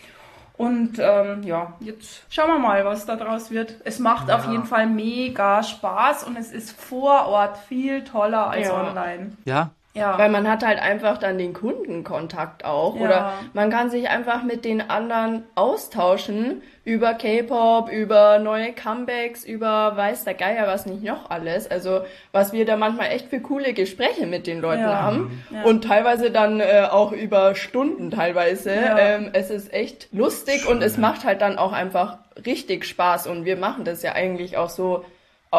Und 0.58 1.00
ähm, 1.00 1.44
ja, 1.44 1.74
jetzt 1.82 2.24
schauen 2.30 2.48
wir 2.48 2.60
mal, 2.60 2.86
was 2.86 3.06
da 3.06 3.18
draus 3.18 3.52
wird. 3.52 3.76
Es 3.84 4.00
macht 4.00 4.30
ja. 4.30 4.38
auf 4.38 4.50
jeden 4.50 4.64
Fall 4.64 4.88
mega 4.88 5.62
Spaß 5.62 6.24
und 6.24 6.38
es 6.38 6.54
ist 6.54 6.80
vor 6.80 7.26
Ort 7.28 7.58
viel 7.58 8.06
toller 8.06 8.50
als 8.50 8.68
ja. 8.68 8.74
online. 8.74 9.34
Ja, 9.44 9.72
ja. 9.96 10.20
Weil 10.20 10.30
man 10.30 10.48
hat 10.50 10.66
halt 10.66 10.78
einfach 10.80 11.18
dann 11.18 11.38
den 11.38 11.54
Kundenkontakt 11.54 12.66
auch. 12.66 12.98
Ja. 12.98 13.02
Oder 13.02 13.34
man 13.54 13.70
kann 13.70 13.90
sich 13.90 14.10
einfach 14.10 14.44
mit 14.44 14.66
den 14.66 14.82
anderen 14.90 15.44
austauschen 15.56 16.62
über 16.84 17.14
K-Pop, 17.14 17.90
über 17.90 18.38
neue 18.40 18.74
Comebacks, 18.74 19.46
über 19.46 19.96
weiß 19.96 20.26
der 20.26 20.34
Geier 20.34 20.68
was 20.68 20.86
nicht 20.86 21.02
noch 21.04 21.30
alles. 21.30 21.72
Also 21.72 22.02
was 22.34 22.52
wir 22.52 22.66
da 22.66 22.76
manchmal 22.76 23.08
echt 23.08 23.30
für 23.30 23.40
coole 23.40 23.74
Gespräche 23.74 24.28
mit 24.28 24.48
den 24.48 24.60
Leuten 24.60 24.82
ja. 24.82 25.02
haben. 25.02 25.44
Ja. 25.50 25.64
Und 25.64 25.86
teilweise 25.86 26.30
dann 26.30 26.60
äh, 26.60 26.88
auch 26.92 27.14
über 27.14 27.56
Stunden 27.56 28.12
teilweise. 28.12 28.72
Ähm, 28.72 29.30
es 29.32 29.50
ist 29.50 29.74
echt 29.74 30.10
lustig 30.12 30.62
Schön, 30.62 30.74
und 30.74 30.84
es 30.84 30.98
macht 30.98 31.24
halt 31.24 31.42
dann 31.42 31.58
auch 31.58 31.72
einfach 31.72 32.18
richtig 32.46 32.84
Spaß. 32.84 33.28
Und 33.28 33.46
wir 33.46 33.56
machen 33.56 33.86
das 33.86 34.04
ja 34.04 34.12
eigentlich 34.12 34.58
auch 34.58 34.70
so 34.70 35.06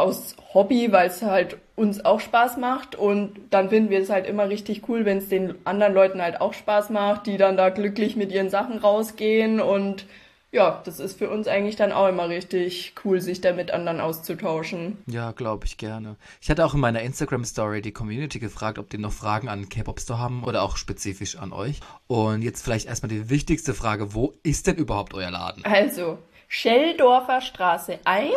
aus 0.03 0.37
Hobby, 0.55 0.93
weil 0.93 1.09
es 1.09 1.23
halt 1.23 1.59
uns 1.75 2.05
auch 2.05 2.21
Spaß 2.21 2.57
macht 2.57 2.97
und 2.97 3.33
dann 3.51 3.69
finden 3.69 3.91
wir 3.91 4.01
es 4.01 4.11
halt 4.11 4.27
immer 4.27 4.49
richtig 4.49 4.89
cool, 4.89 5.05
wenn 5.05 5.19
es 5.19 5.29
den 5.29 5.55
anderen 5.65 5.95
Leuten 5.95 6.23
halt 6.23 6.41
auch 6.41 6.55
Spaß 6.55 6.91
macht, 6.91 7.27
die 7.27 7.37
dann 7.37 7.57
da 7.57 7.69
glücklich 7.69 8.17
mit 8.17 8.33
ihren 8.33 8.49
Sachen 8.51 8.79
rausgehen 8.79 9.61
und 9.61 10.07
ja, 10.53 10.81
das 10.85 11.01
ist 11.01 11.19
für 11.19 11.29
uns 11.29 11.49
eigentlich 11.49 11.77
dann 11.77 11.93
auch 11.93 12.09
immer 12.09 12.31
richtig 12.31 12.95
cool, 13.05 13.21
sich 13.21 13.43
da 13.43 13.53
mit 13.53 13.73
anderen 13.73 14.01
auszutauschen. 14.01 14.97
Ja, 15.07 15.33
glaube 15.33 15.67
ich 15.67 15.77
gerne. 15.77 16.17
Ich 16.41 16.49
hatte 16.49 16.65
auch 16.65 16.73
in 16.73 16.81
meiner 16.81 17.03
Instagram-Story 17.03 17.83
die 17.83 17.93
Community 17.93 18.39
gefragt, 18.39 18.79
ob 18.79 18.89
die 18.89 18.97
noch 18.97 19.13
Fragen 19.13 19.49
an 19.49 19.69
K-Pop 19.69 20.01
Store 20.01 20.19
haben 20.19 20.45
oder 20.45 20.63
auch 20.63 20.79
spezifisch 20.79 21.37
an 21.37 21.53
euch. 21.53 21.81
Und 22.07 22.41
jetzt 22.41 22.63
vielleicht 22.63 22.87
erstmal 22.87 23.11
die 23.11 23.29
wichtigste 23.29 23.75
Frage, 23.75 24.15
wo 24.15 24.33
ist 24.45 24.67
denn 24.67 24.77
überhaupt 24.77 25.13
euer 25.13 25.31
Laden? 25.31 25.63
Also, 25.67 26.19
Schelldorfer 26.49 27.41
Straße 27.41 27.99
1, 28.05 28.33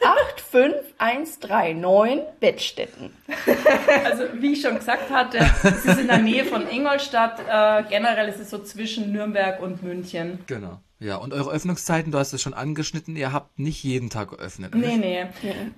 85139, 0.00 2.24
Bettstetten. 2.40 3.10
Also 4.04 4.24
wie 4.34 4.52
ich 4.52 4.62
schon 4.62 4.76
gesagt 4.76 5.10
hatte, 5.10 5.38
es 5.62 5.84
ist 5.84 6.00
in 6.00 6.06
der 6.06 6.18
Nähe 6.18 6.44
von 6.44 6.68
Ingolstadt. 6.68 7.40
Äh, 7.40 7.84
generell 7.88 8.28
ist 8.28 8.40
es 8.40 8.50
so 8.50 8.58
zwischen 8.58 9.12
Nürnberg 9.12 9.60
und 9.60 9.82
München. 9.82 10.40
Genau. 10.46 10.80
Ja, 11.00 11.16
und 11.16 11.32
eure 11.32 11.52
Öffnungszeiten, 11.52 12.10
du 12.10 12.18
hast 12.18 12.32
es 12.32 12.42
schon 12.42 12.54
angeschnitten, 12.54 13.14
ihr 13.14 13.32
habt 13.32 13.56
nicht 13.56 13.84
jeden 13.84 14.10
Tag 14.10 14.30
geöffnet. 14.30 14.74
Nee, 14.74 14.96
nee. 14.96 15.26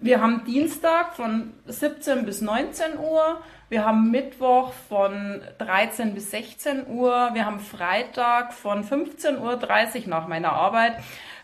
Wir 0.00 0.22
haben 0.22 0.46
Dienstag 0.46 1.14
von 1.14 1.52
17 1.66 2.24
bis 2.24 2.40
19 2.40 2.98
Uhr, 2.98 3.42
wir 3.68 3.84
haben 3.84 4.10
Mittwoch 4.10 4.72
von 4.88 5.42
13 5.58 6.14
bis 6.14 6.30
16 6.30 6.86
Uhr, 6.86 7.30
wir 7.34 7.44
haben 7.44 7.60
Freitag 7.60 8.54
von 8.54 8.82
15.30 8.82 10.04
Uhr 10.04 10.08
nach 10.08 10.26
meiner 10.26 10.52
Arbeit 10.52 10.94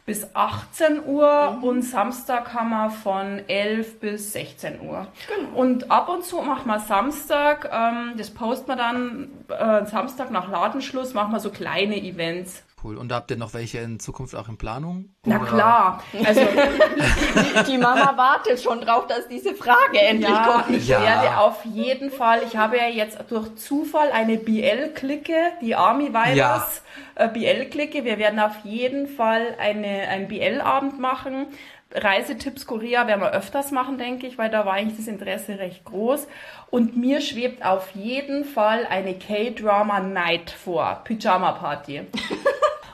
bis 0.07 0.35
18 0.35 1.05
Uhr 1.05 1.57
mhm. 1.59 1.64
und 1.64 1.83
Samstag 1.83 2.55
haben 2.55 2.71
wir 2.71 2.90
von 2.90 3.40
11 3.49 3.99
bis 3.99 4.33
16 4.33 4.81
Uhr. 4.81 5.09
Genau. 5.27 5.61
Und 5.61 5.90
ab 5.90 6.09
und 6.09 6.25
zu 6.25 6.40
machen 6.40 6.69
wir 6.69 6.79
Samstag, 6.79 7.69
ähm, 7.73 8.12
das 8.16 8.31
posten 8.31 8.69
wir 8.69 8.77
dann 8.77 9.29
äh, 9.49 9.85
Samstag 9.85 10.31
nach 10.31 10.49
Ladenschluss, 10.49 11.12
machen 11.12 11.33
wir 11.33 11.40
so 11.40 11.51
kleine 11.51 11.97
Events. 11.97 12.62
Cool. 12.85 12.99
Und 12.99 13.11
habt 13.11 13.31
ihr 13.31 13.39
noch 13.39 13.55
welche 13.55 13.79
in 13.79 13.99
Zukunft 13.99 14.35
auch 14.37 14.49
in 14.49 14.59
Planung? 14.59 15.09
Na 15.25 15.37
Oder- 15.41 15.47
klar. 15.47 16.03
Also 16.25 16.41
Die, 17.67 17.73
die 17.73 17.79
Mama 17.79 18.17
wartet 18.17 18.61
schon 18.61 18.81
drauf, 18.83 19.07
dass 19.07 19.27
diese 19.29 19.55
Frage 19.55 19.99
endlich 19.99 20.29
ja, 20.29 20.45
kommt. 20.62 20.77
ich 20.77 20.87
Ja. 20.89 21.01
werde 21.01 21.39
auf 21.39 21.65
jeden 21.65 22.11
Fall, 22.11 22.43
ich 22.47 22.57
habe 22.57 22.77
ja 22.77 22.87
jetzt 22.87 23.19
durch 23.31 23.55
Zufall 23.57 24.12
eine 24.12 24.37
BL-Clique, 24.37 25.53
die 25.62 25.75
Army 25.75 26.12
Virus 26.12 26.83
äh, 27.15 27.29
BL-Clique. 27.29 28.05
Wir 28.05 28.19
werden 28.19 28.39
auf 28.39 28.57
jeden 28.65 29.09
Fall 29.09 29.57
eine, 29.59 30.09
einen 30.09 30.29
BL-Abend 30.29 31.01
machen. 31.01 31.47
Reisetipps 31.95 32.67
Korea 32.67 33.07
werden 33.07 33.21
wir 33.23 33.31
öfters 33.33 33.71
machen, 33.71 33.97
denke 33.97 34.27
ich, 34.27 34.37
weil 34.39 34.51
da 34.51 34.67
war 34.67 34.75
eigentlich 34.75 34.99
das 34.99 35.07
Interesse 35.09 35.59
recht 35.59 35.85
groß. 35.85 36.27
Und 36.69 36.96
mir 36.96 37.23
schwebt 37.23 37.65
auf 37.65 37.92
jeden 37.94 38.44
Fall 38.44 38.87
eine 38.90 39.15
K-Drama 39.15 40.00
Night 40.00 40.50
vor. 40.50 41.00
Pyjama 41.05 41.53
Party. 41.53 42.03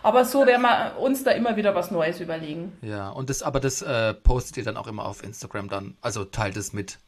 Aber 0.02 0.24
so 0.24 0.46
werden 0.46 0.62
wir 0.62 0.98
uns 0.98 1.24
da 1.24 1.30
immer 1.30 1.56
wieder 1.56 1.74
was 1.74 1.90
Neues 1.90 2.20
überlegen. 2.20 2.72
Ja, 2.82 3.10
und 3.10 3.30
das, 3.30 3.42
aber 3.42 3.60
das 3.60 3.82
äh, 3.82 4.14
postet 4.14 4.56
ihr 4.56 4.64
dann 4.64 4.76
auch 4.76 4.86
immer 4.86 5.04
auf 5.06 5.22
Instagram 5.22 5.68
dann. 5.68 5.96
Also 6.00 6.24
teilt 6.24 6.56
es 6.56 6.72
mit, 6.72 6.98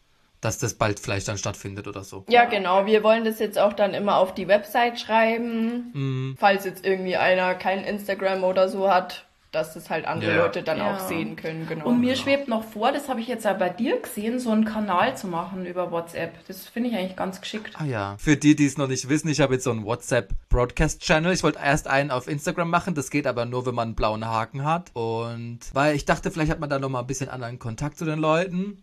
dass 0.41 0.59
das 0.59 0.75
bald 0.75 1.01
vielleicht 1.01 1.27
dann 1.29 1.39
stattfindet 1.39 1.89
oder 1.89 2.05
so. 2.05 2.25
Ja, 2.29 2.45
genau. 2.45 2.87
Wir 2.87 3.03
wollen 3.03 3.25
das 3.25 3.39
jetzt 3.39 3.59
auch 3.59 3.73
dann 3.73 3.95
immer 3.95 4.17
auf 4.17 4.35
die 4.35 4.47
Website 4.47 5.01
schreiben. 5.01 6.37
Falls 6.39 6.65
jetzt 6.65 6.85
irgendwie 6.85 7.17
einer 7.17 7.55
kein 7.55 7.83
Instagram 7.83 8.45
oder 8.45 8.69
so 8.69 8.91
hat, 8.91 9.24
dass 9.55 9.75
das 9.75 9.91
halt 9.91 10.07
andere 10.07 10.35
Ja. 10.37 10.43
Leute 10.43 10.63
dann 10.63 10.79
Ja. 10.79 10.97
auch 10.97 11.01
sehen 11.09 11.37
können. 11.37 11.67
Genau. 11.69 11.87
Und 11.87 12.01
mir 12.01 12.17
schwebt 12.17 12.49
noch 12.49 12.65
vor, 12.65 12.93
das 12.93 13.09
habe 13.09 13.21
ich 13.21 13.27
jetzt 13.29 13.47
auch 13.47 13.57
bei 13.59 13.69
dir 13.71 14.01
gesehen, 14.01 14.39
so 14.39 14.51
einen 14.51 14.65
Kanal 14.65 15.17
zu 15.17 15.27
machen 15.27 15.65
über 15.67 15.91
WhatsApp. 15.91 16.33
Das 16.47 16.67
finde 16.67 16.91
ich 16.91 16.97
eigentlich 16.97 17.17
ganz 17.17 17.41
geschickt. 17.41 17.75
Ah 17.79 17.85
ja. 17.85 18.17
Für 18.19 18.37
die, 18.37 18.57
die 18.57 18.67
es 18.67 18.77
noch 18.79 18.89
nicht 18.89 19.09
wissen, 19.09 19.29
ich 19.29 19.41
habe 19.41 19.55
jetzt 19.55 19.65
so 19.65 19.71
einen 19.71 19.85
WhatsApp 19.85 20.31
Broadcast 20.49 21.01
Channel. 21.03 21.33
Ich 21.33 21.43
wollte 21.43 21.59
erst 21.63 21.89
einen 21.89 22.11
auf 22.11 22.29
Instagram 22.29 22.71
machen. 22.71 22.95
Das 22.95 23.11
geht 23.11 23.27
aber 23.27 23.45
nur, 23.47 23.67
wenn 23.67 23.75
man 23.75 23.89
einen 23.89 23.95
blauen 23.95 24.25
Haken 24.27 24.65
hat. 24.65 24.91
Und 24.95 25.61
weil 25.73 25.95
ich 25.97 26.05
dachte, 26.05 26.31
vielleicht 26.31 26.51
hat 26.51 26.61
man 26.61 26.71
da 26.71 26.79
noch 26.79 26.89
mal 26.89 27.01
ein 27.01 27.07
bisschen 27.07 27.29
anderen 27.29 27.59
Kontakt 27.59 27.99
zu 27.99 28.05
den 28.05 28.19
Leuten. 28.19 28.83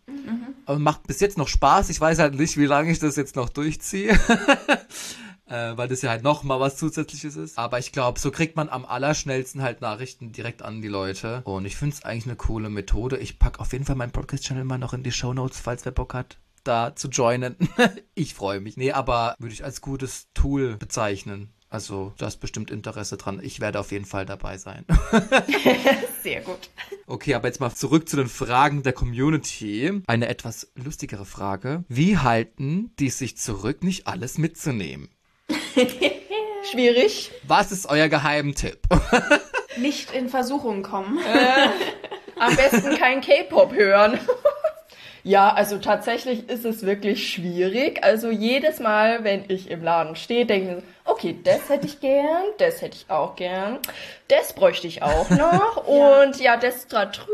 Aber 0.65 0.80
macht 0.80 1.07
bis 1.07 1.19
jetzt 1.19 1.38
noch 1.38 1.47
Spaß. 1.47 1.89
Ich 1.89 1.99
weiß 1.99 2.19
halt 2.19 2.36
nicht, 2.36 2.57
wie 2.57 2.65
lange 2.65 2.91
ich 2.91 2.99
das 2.99 3.15
jetzt 3.15 3.36
noch 3.36 3.49
durchziehe. 3.49 4.17
Äh, 5.52 5.78
weil 5.78 5.89
das 5.89 6.02
ja 6.02 6.10
halt 6.10 6.24
noch 6.24 6.43
mal 6.43 6.62
was 6.62 6.78
Zusätzliches 6.78 7.36
ist. 7.36 7.58
Aber 7.58 7.78
ich 7.78 7.91
glaube, 7.91 8.20
so 8.20 8.32
kriegt 8.32 8.56
man 8.56 8.70
am 8.70 8.86
allerschnellsten 8.86 9.62
halt 9.62 9.82
Nachrichten 9.82 10.32
direkt 10.32 10.62
an 10.62 10.82
die 10.82 10.88
Leute. 10.88 11.41
Und 11.43 11.66
ich 11.66 11.76
finde 11.76 11.95
es 11.95 12.06
eigentlich 12.06 12.26
eine 12.26 12.38
coole 12.38 12.70
Methode. 12.70 13.18
Ich 13.18 13.38
pack 13.38 13.60
auf 13.60 13.74
jeden 13.74 13.84
Fall 13.84 13.97
meinen 13.97 14.14
Podcast-Channel 14.14 14.64
mal 14.64 14.78
noch 14.78 14.93
in 14.93 15.04
die 15.04 15.12
Show 15.12 15.34
Notes, 15.34 15.60
falls 15.60 15.84
wer 15.84 15.91
Bock 15.91 16.14
hat, 16.14 16.38
da 16.64 16.95
zu 16.95 17.10
joinen. 17.10 17.58
ich 18.16 18.34
freue 18.34 18.62
mich. 18.62 18.78
Nee, 18.78 18.93
aber 18.93 19.36
würde 19.39 19.54
ich 19.54 19.66
als 19.66 19.82
gutes 19.82 20.28
Tool 20.34 20.78
bezeichnen. 20.78 21.52
Also, 21.68 22.14
da 22.18 22.28
ist 22.28 22.41
bestimmt 22.41 22.72
Interesse 22.72 23.18
dran. 23.18 23.39
Ich 23.41 23.60
werde 23.60 23.80
auf 23.80 23.91
jeden 23.91 24.06
Fall 24.06 24.26
dabei 24.26 24.58
sein. 24.58 24.86
Sehr 26.24 26.41
gut. 26.41 26.70
Okay, 27.08 27.34
aber 27.34 27.47
jetzt 27.47 27.60
mal 27.60 27.74
zurück 27.74 28.08
zu 28.08 28.18
den 28.18 28.28
Fragen 28.28 28.84
der 28.84 28.91
Community. 28.93 30.02
Eine 30.08 30.28
etwas 30.28 30.72
lustigere 30.76 31.26
Frage. 31.26 31.84
Wie 31.88 32.18
halten 32.18 32.91
die 32.99 33.10
sich 33.10 33.38
zurück, 33.38 33.84
nicht 33.84 34.08
alles 34.08 34.38
mitzunehmen? 34.38 35.10
Schwierig. 36.72 37.32
Was 37.47 37.72
ist 37.72 37.89
euer 37.89 38.07
Geheimtipp? 38.07 38.80
Nicht 39.78 40.11
in 40.13 40.30
Versuchung 40.30 40.84
kommen. 40.84 41.19
Am 42.39 42.55
besten 42.55 42.97
kein 42.97 43.22
K-Pop 43.22 43.74
hören. 43.74 44.19
Ja, 45.24 45.53
also 45.53 45.78
tatsächlich 45.78 46.49
ist 46.49 46.65
es 46.65 46.84
wirklich 46.84 47.32
schwierig. 47.32 48.03
Also 48.03 48.32
jedes 48.32 48.80
Mal, 48.80 49.24
wenn 49.24 49.45
ich 49.49 49.69
im 49.69 49.84
Laden 49.84 50.15
stehe, 50.15 50.47
denke 50.47 50.67
ich 50.67 50.76
mir 50.76 50.82
so, 50.82 51.11
okay, 51.11 51.38
das 51.43 51.69
hätte 51.69 51.86
ich 51.86 51.99
gern, 51.99 52.41
das 52.57 52.82
hätte 52.82 52.97
ich 52.97 53.05
auch 53.07 53.36
gern, 53.36 53.78
das 54.30 54.53
bräuchte 54.53 54.88
ich 54.88 55.03
auch 55.03 55.30
noch 55.30 55.88
Ja. 55.88 56.24
und 56.24 56.39
ja, 56.39 56.57
das 56.57 56.88
da 56.88 57.05
drüben, 57.05 57.30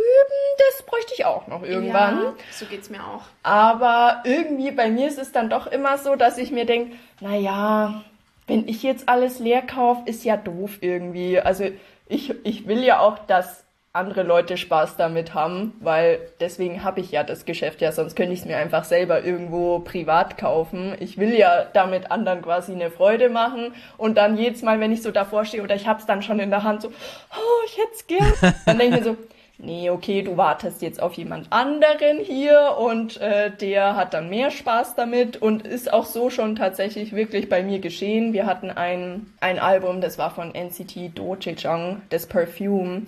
das 0.57 0.85
bräuchte 0.85 1.13
ich 1.15 1.23
auch 1.23 1.47
noch 1.47 1.63
irgendwann. 1.63 2.23
Ja, 2.23 2.33
so 2.51 2.65
geht's 2.65 2.89
mir 2.89 2.99
auch. 2.99 3.21
Aber 3.41 4.21
irgendwie 4.25 4.71
bei 4.71 4.89
mir 4.89 5.07
ist 5.07 5.17
es 5.17 5.31
dann 5.31 5.49
doch 5.49 5.65
immer 5.67 5.97
so, 5.97 6.17
dass 6.17 6.37
ich 6.37 6.51
mir 6.51 6.65
denke, 6.65 6.97
naja, 7.21 8.03
wenn 8.47 8.67
ich 8.67 8.81
jetzt 8.81 9.07
alles 9.09 9.39
leer 9.39 9.61
kaufe, 9.61 10.01
ist 10.05 10.23
ja 10.23 10.37
doof 10.37 10.77
irgendwie. 10.81 11.39
Also 11.39 11.65
ich, 12.07 12.33
ich 12.45 12.67
will 12.67 12.83
ja 12.83 12.99
auch, 13.01 13.19
dass 13.19 13.65
andere 13.97 14.23
Leute 14.23 14.57
Spaß 14.57 14.95
damit 14.95 15.33
haben, 15.33 15.73
weil 15.79 16.19
deswegen 16.39 16.83
habe 16.83 16.99
ich 16.99 17.11
ja 17.11 17.23
das 17.23 17.45
Geschäft 17.45 17.81
ja, 17.81 17.91
sonst 17.91 18.15
könnte 18.15 18.33
ich 18.33 18.41
es 18.41 18.45
mir 18.45 18.57
einfach 18.57 18.83
selber 18.83 19.23
irgendwo 19.23 19.79
privat 19.79 20.37
kaufen. 20.37 20.95
Ich 20.99 21.17
will 21.17 21.33
ja 21.33 21.65
damit 21.73 22.11
anderen 22.11 22.43
quasi 22.43 22.73
eine 22.73 22.91
Freude 22.91 23.29
machen 23.29 23.73
und 23.97 24.17
dann 24.17 24.37
jedes 24.37 24.61
Mal, 24.61 24.79
wenn 24.79 24.91
ich 24.91 25.01
so 25.01 25.11
davor 25.11 25.45
stehe 25.45 25.63
oder 25.63 25.75
ich 25.75 25.87
habe 25.87 25.99
es 25.99 26.05
dann 26.05 26.21
schon 26.21 26.39
in 26.39 26.51
der 26.51 26.63
Hand, 26.63 26.83
so, 26.83 26.89
oh, 26.89 27.65
ich 27.65 27.77
hätte 27.77 27.93
es 27.93 28.07
gern, 28.07 28.55
dann 28.65 28.77
denke 28.77 28.97
ich 28.99 29.03
mir 29.03 29.11
so, 29.11 29.17
nee, 29.57 29.89
okay, 29.89 30.21
du 30.21 30.37
wartest 30.37 30.81
jetzt 30.81 31.01
auf 31.01 31.13
jemand 31.13 31.51
anderen 31.51 32.19
hier 32.19 32.75
und 32.79 33.19
äh, 33.19 33.51
der 33.51 33.95
hat 33.95 34.13
dann 34.13 34.29
mehr 34.29 34.51
Spaß 34.51 34.95
damit 34.95 35.41
und 35.41 35.65
ist 35.65 35.91
auch 35.91 36.05
so 36.05 36.29
schon 36.29 36.55
tatsächlich 36.55 37.13
wirklich 37.13 37.49
bei 37.49 37.63
mir 37.63 37.79
geschehen. 37.79 38.33
Wir 38.33 38.45
hatten 38.45 38.69
ein, 38.69 39.27
ein 39.39 39.59
Album, 39.59 40.01
das 40.01 40.17
war 40.17 40.31
von 40.31 40.53
NCT 40.53 41.17
Doechang, 41.17 42.01
das 42.09 42.27
Perfume. 42.27 43.03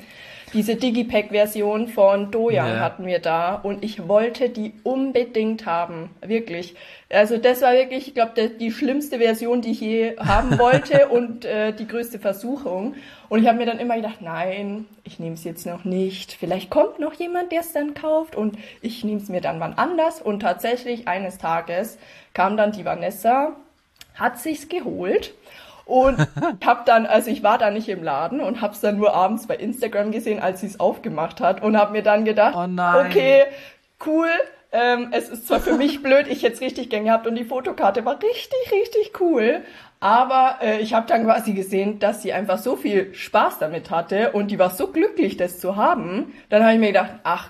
Diese 0.53 0.75
Digipack-Version 0.75 1.87
von 1.89 2.31
Doyoung 2.31 2.53
Ja. 2.67 2.79
hatten 2.79 3.05
wir 3.05 3.19
da 3.19 3.55
und 3.55 3.83
ich 3.83 4.07
wollte 4.07 4.49
die 4.49 4.73
unbedingt 4.83 5.65
haben, 5.65 6.09
wirklich. 6.25 6.75
Also 7.11 7.37
das 7.37 7.61
war 7.61 7.73
wirklich, 7.73 8.07
ich 8.07 8.13
glaube, 8.15 8.49
die 8.49 8.71
schlimmste 8.71 9.19
Version, 9.19 9.61
die 9.61 9.71
ich 9.71 9.81
je 9.81 10.17
haben 10.17 10.57
wollte 10.59 11.09
und 11.09 11.45
äh, 11.45 11.71
die 11.73 11.87
größte 11.87 12.19
Versuchung. 12.19 12.95
Und 13.29 13.41
ich 13.41 13.47
habe 13.47 13.57
mir 13.59 13.65
dann 13.67 13.79
immer 13.79 13.95
gedacht, 13.95 14.21
nein, 14.21 14.85
ich 15.03 15.19
nehme 15.19 15.35
es 15.35 15.43
jetzt 15.43 15.65
noch 15.67 15.85
nicht. 15.85 16.33
Vielleicht 16.33 16.69
kommt 16.71 16.99
noch 16.99 17.13
jemand, 17.13 17.51
der 17.51 17.61
es 17.61 17.73
dann 17.73 17.93
kauft 17.93 18.35
und 18.35 18.57
ich 18.81 19.03
nehme 19.03 19.21
es 19.21 19.29
mir 19.29 19.41
dann 19.41 19.59
wann 19.59 19.73
anders. 19.73 20.19
Und 20.21 20.39
tatsächlich 20.41 21.07
eines 21.07 21.37
Tages 21.37 21.99
kam 22.33 22.57
dann 22.57 22.71
die 22.71 22.85
Vanessa, 22.85 23.55
hat 24.15 24.39
sich's 24.39 24.67
geholt 24.67 25.33
und 25.89 26.17
hab 26.65 26.85
dann, 26.85 27.05
also 27.05 27.31
ich 27.31 27.43
war 27.43 27.57
da 27.57 27.71
nicht 27.71 27.89
im 27.89 28.03
Laden 28.03 28.39
und 28.41 28.61
hab's 28.61 28.79
dann 28.79 28.97
nur 28.97 29.13
abends 29.13 29.47
bei 29.47 29.55
Instagram 29.55 30.11
gesehen, 30.11 30.39
als 30.39 30.61
sie 30.61 30.67
es 30.67 30.79
aufgemacht 30.79 31.41
hat 31.41 31.61
und 31.63 31.77
hab 31.77 31.91
mir 31.91 32.03
dann 32.03 32.25
gedacht, 32.25 32.55
Oh 32.55 32.67
okay, 32.99 33.45
cool. 34.05 34.29
Ähm, 34.71 35.09
es 35.11 35.29
ist 35.29 35.47
zwar 35.47 35.59
für 35.59 35.73
mich 35.73 36.03
blöd, 36.03 36.27
ich 36.27 36.43
hätte 36.43 36.61
richtig 36.61 36.91
gern 36.91 37.05
gehabt 37.05 37.25
und 37.25 37.33
die 37.33 37.43
Fotokarte 37.43 38.05
war 38.05 38.21
richtig, 38.21 38.71
richtig 38.71 39.19
cool. 39.19 39.61
Aber 39.99 40.59
äh, 40.61 40.79
ich 40.79 40.93
habe 40.93 41.07
dann 41.07 41.25
quasi 41.25 41.53
gesehen, 41.53 41.97
dass 41.97 42.21
sie 42.21 42.33
einfach 42.33 42.59
so 42.59 42.75
viel 42.75 43.13
Spaß 43.15 43.57
damit 43.57 43.89
hatte 43.89 44.31
und 44.31 44.51
die 44.51 44.59
war 44.59 44.69
so 44.69 44.87
glücklich, 44.87 45.37
das 45.37 45.59
zu 45.59 45.75
haben. 45.75 46.33
Dann 46.49 46.61
habe 46.61 46.73
ich 46.73 46.79
mir 46.79 46.87
gedacht, 46.87 47.13
ach, 47.23 47.49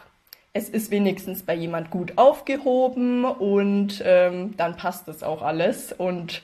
es 0.53 0.69
ist 0.69 0.91
wenigstens 0.91 1.43
bei 1.43 1.53
jemand 1.53 1.91
gut 1.91 2.13
aufgehoben 2.17 3.25
und 3.25 4.01
ähm, 4.05 4.55
dann 4.55 4.77
passt 4.77 5.09
das 5.09 5.23
auch 5.23 5.41
alles. 5.41 5.91
Und 5.91 6.41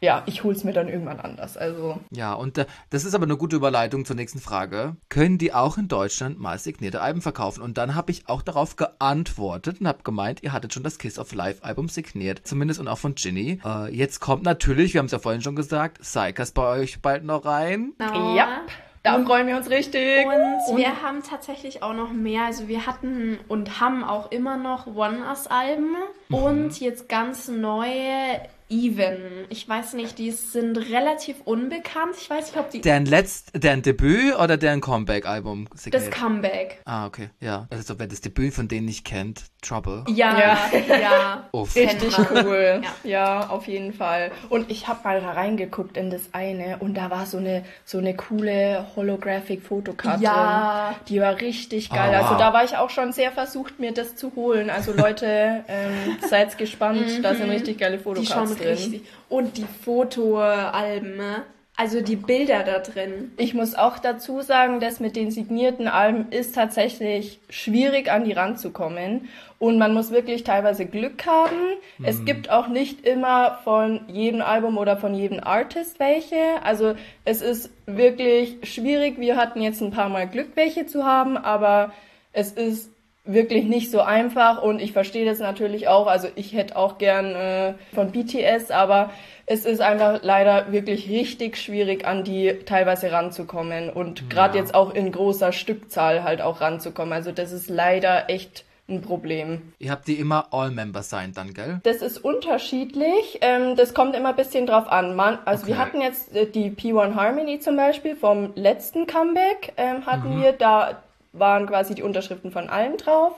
ja, 0.00 0.22
ich 0.26 0.44
hol's 0.44 0.62
mir 0.64 0.72
dann 0.72 0.88
irgendwann 0.88 1.20
anders. 1.20 1.56
Also 1.56 2.00
Ja, 2.10 2.34
und 2.34 2.58
äh, 2.58 2.66
das 2.90 3.04
ist 3.04 3.14
aber 3.14 3.24
eine 3.24 3.36
gute 3.36 3.56
Überleitung 3.56 4.04
zur 4.04 4.16
nächsten 4.16 4.40
Frage. 4.40 4.96
Können 5.08 5.38
die 5.38 5.54
auch 5.54 5.78
in 5.78 5.88
Deutschland 5.88 6.38
mal 6.38 6.58
signierte 6.58 7.00
Alben 7.00 7.22
verkaufen? 7.22 7.62
Und 7.62 7.78
dann 7.78 7.94
habe 7.94 8.10
ich 8.10 8.28
auch 8.28 8.42
darauf 8.42 8.76
geantwortet 8.76 9.80
und 9.80 9.88
habe 9.88 10.02
gemeint, 10.02 10.42
ihr 10.42 10.52
hattet 10.52 10.74
schon 10.74 10.82
das 10.82 10.98
Kiss 10.98 11.18
of 11.18 11.32
Life 11.32 11.64
Album 11.64 11.88
signiert, 11.88 12.42
zumindest 12.44 12.80
und 12.80 12.88
auch 12.88 12.98
von 12.98 13.14
Ginny. 13.14 13.60
Äh, 13.64 13.94
jetzt 13.94 14.20
kommt 14.20 14.42
natürlich, 14.42 14.92
wir 14.92 14.98
haben 14.98 15.06
es 15.06 15.12
ja 15.12 15.18
vorhin 15.18 15.40
schon 15.40 15.56
gesagt, 15.56 16.00
Psychers 16.00 16.52
bei 16.52 16.80
euch 16.80 17.00
bald 17.00 17.24
noch 17.24 17.44
rein. 17.44 17.94
Genau. 17.98 18.36
ja, 18.36 18.60
da 19.02 19.24
freuen 19.24 19.46
wir 19.46 19.56
uns 19.56 19.70
richtig. 19.70 20.26
Und 20.26 20.76
wir 20.76 21.00
haben 21.00 21.22
tatsächlich 21.22 21.82
auch 21.82 21.94
noch 21.94 22.12
mehr. 22.12 22.44
Also 22.44 22.66
wir 22.66 22.86
hatten 22.86 23.38
und 23.46 23.80
haben 23.80 24.02
auch 24.02 24.32
immer 24.32 24.56
noch 24.56 24.88
One-Us-Alben 24.88 25.94
und 26.28 26.80
jetzt 26.80 27.08
ganz 27.08 27.46
neue 27.46 28.40
Even. 28.68 29.46
Ich 29.48 29.68
weiß 29.68 29.94
nicht, 29.94 30.18
die 30.18 30.30
sind 30.32 30.76
relativ 30.76 31.36
unbekannt. 31.44 32.14
Ich 32.20 32.28
weiß 32.28 32.46
nicht, 32.52 32.58
ob 32.58 32.70
die... 32.70 32.80
Deren 32.80 33.06
letzt, 33.06 33.50
deren 33.54 33.82
Debüt 33.82 34.36
oder 34.36 34.56
deren 34.56 34.80
Comeback-Album 34.80 35.68
das? 35.90 36.10
Comeback. 36.10 36.80
ah, 36.84 37.06
okay, 37.06 37.30
ja. 37.40 37.66
Also 37.70 37.98
wer 37.98 38.06
das 38.06 38.20
Debüt 38.20 38.54
von 38.54 38.68
denen 38.68 38.86
nicht 38.86 39.04
kennt, 39.04 39.44
Trouble. 39.62 40.04
Ja, 40.08 40.38
Ja. 40.38 40.58
ja. 41.00 41.48
Uff. 41.52 41.74
Richtig 41.76 42.14
Kennt 42.14 42.32
man. 42.32 42.46
cool. 42.46 42.82
Ja. 43.04 43.10
Ja. 43.10 43.50
auf 43.50 43.66
jeden 43.66 43.92
Fall. 43.92 44.30
Und 44.48 44.70
ich 44.70 44.88
habe 44.88 45.00
mal 45.04 45.18
reingeguckt 45.18 45.96
in 45.96 46.10
das 46.10 46.22
eine 46.32 46.78
und 46.78 46.94
da 46.94 47.10
war 47.10 47.26
so 47.26 47.38
eine 47.38 47.64
so 47.84 47.98
eine 47.98 48.14
coole 48.14 48.86
holographic 48.96 49.62
Fotokarte. 49.62 50.22
Ja. 50.22 50.94
Die 51.08 51.20
war 51.20 51.40
richtig 51.40 51.90
geil. 51.90 52.14
Ah. 52.14 52.22
Also 52.22 52.38
da 52.38 52.52
war 52.52 52.64
ich 52.64 52.76
auch 52.76 52.90
schon 52.90 53.12
sehr 53.12 53.32
versucht, 53.32 53.78
mir 53.78 53.92
das 53.92 54.16
zu 54.16 54.34
holen. 54.34 54.70
Also 54.70 54.92
Leute, 54.92 55.64
ähm, 55.68 56.16
seid 56.28 56.56
gespannt. 56.58 57.24
Da 57.24 57.34
sind 57.34 57.50
richtig 57.50 57.78
geile 57.78 57.96
Die 57.98 58.02
Fotokarten 58.02 58.55
drin. 58.58 58.68
richtig. 58.68 59.02
Und 59.28 59.56
die 59.56 59.66
Fotoalben, 59.84 61.16
ne? 61.16 61.42
Also 61.78 62.00
die 62.00 62.16
Bilder 62.16 62.62
da 62.62 62.78
drin. 62.78 63.32
Ich 63.36 63.52
muss 63.52 63.74
auch 63.74 63.98
dazu 63.98 64.40
sagen, 64.40 64.80
dass 64.80 64.98
mit 64.98 65.14
den 65.14 65.30
signierten 65.30 65.88
Alben 65.88 66.28
ist 66.30 66.54
tatsächlich 66.54 67.38
schwierig 67.50 68.10
an 68.10 68.24
die 68.24 68.32
ranzukommen 68.32 69.28
und 69.58 69.76
man 69.76 69.92
muss 69.92 70.10
wirklich 70.10 70.42
teilweise 70.42 70.86
Glück 70.86 71.26
haben. 71.26 71.76
Mhm. 71.98 72.04
Es 72.06 72.24
gibt 72.24 72.48
auch 72.48 72.68
nicht 72.68 73.06
immer 73.06 73.58
von 73.62 74.00
jedem 74.08 74.40
Album 74.40 74.78
oder 74.78 74.96
von 74.96 75.14
jedem 75.14 75.44
Artist 75.44 76.00
welche. 76.00 76.62
Also 76.62 76.94
es 77.26 77.42
ist 77.42 77.68
wirklich 77.84 78.56
schwierig. 78.62 79.20
Wir 79.20 79.36
hatten 79.36 79.60
jetzt 79.60 79.82
ein 79.82 79.90
paar 79.90 80.08
Mal 80.08 80.26
Glück, 80.26 80.52
welche 80.54 80.86
zu 80.86 81.04
haben, 81.04 81.36
aber 81.36 81.92
es 82.32 82.52
ist 82.52 82.90
wirklich 83.26 83.64
nicht 83.64 83.90
so 83.90 84.00
einfach 84.00 84.62
und 84.62 84.80
ich 84.80 84.92
verstehe 84.92 85.26
das 85.26 85.38
natürlich 85.38 85.88
auch. 85.88 86.06
Also 86.06 86.28
ich 86.36 86.52
hätte 86.52 86.76
auch 86.76 86.98
gern 86.98 87.34
äh, 87.34 87.74
von 87.94 88.12
BTS, 88.12 88.70
aber 88.70 89.10
es 89.46 89.64
ist 89.64 89.80
einfach 89.80 90.20
leider 90.22 90.72
wirklich 90.72 91.08
richtig 91.08 91.56
schwierig, 91.56 92.06
an 92.06 92.24
die 92.24 92.60
teilweise 92.64 93.12
ranzukommen 93.12 93.90
und 93.90 94.30
gerade 94.30 94.56
ja. 94.56 94.62
jetzt 94.62 94.74
auch 94.74 94.94
in 94.94 95.12
großer 95.12 95.52
Stückzahl 95.52 96.24
halt 96.24 96.40
auch 96.40 96.60
ranzukommen. 96.60 97.12
Also 97.12 97.32
das 97.32 97.52
ist 97.52 97.68
leider 97.68 98.28
echt 98.30 98.64
ein 98.88 99.02
Problem. 99.02 99.72
Ihr 99.78 99.90
habt 99.90 100.06
die 100.06 100.14
immer 100.14 100.52
All-Member 100.52 101.02
sein 101.02 101.32
dann, 101.34 101.54
gell? 101.54 101.80
Das 101.82 101.96
ist 101.96 102.18
unterschiedlich. 102.18 103.38
Ähm, 103.40 103.74
das 103.76 103.94
kommt 103.94 104.14
immer 104.14 104.30
ein 104.30 104.36
bisschen 104.36 104.66
drauf 104.66 104.86
an. 104.90 105.16
Man, 105.16 105.38
also 105.44 105.64
okay. 105.64 105.72
wir 105.72 105.78
hatten 105.78 106.00
jetzt 106.00 106.34
äh, 106.36 106.46
die 106.46 106.70
P1 106.70 107.14
Harmony 107.14 107.58
zum 107.58 107.76
Beispiel 107.76 108.14
vom 108.14 108.52
letzten 108.54 109.06
Comeback 109.06 109.72
ähm, 109.76 110.06
hatten 110.06 110.36
mhm. 110.36 110.42
wir. 110.42 110.52
Da 110.52 111.02
waren 111.38 111.66
quasi 111.66 111.94
die 111.94 112.02
Unterschriften 112.02 112.50
von 112.50 112.68
allen 112.68 112.96
drauf. 112.96 113.32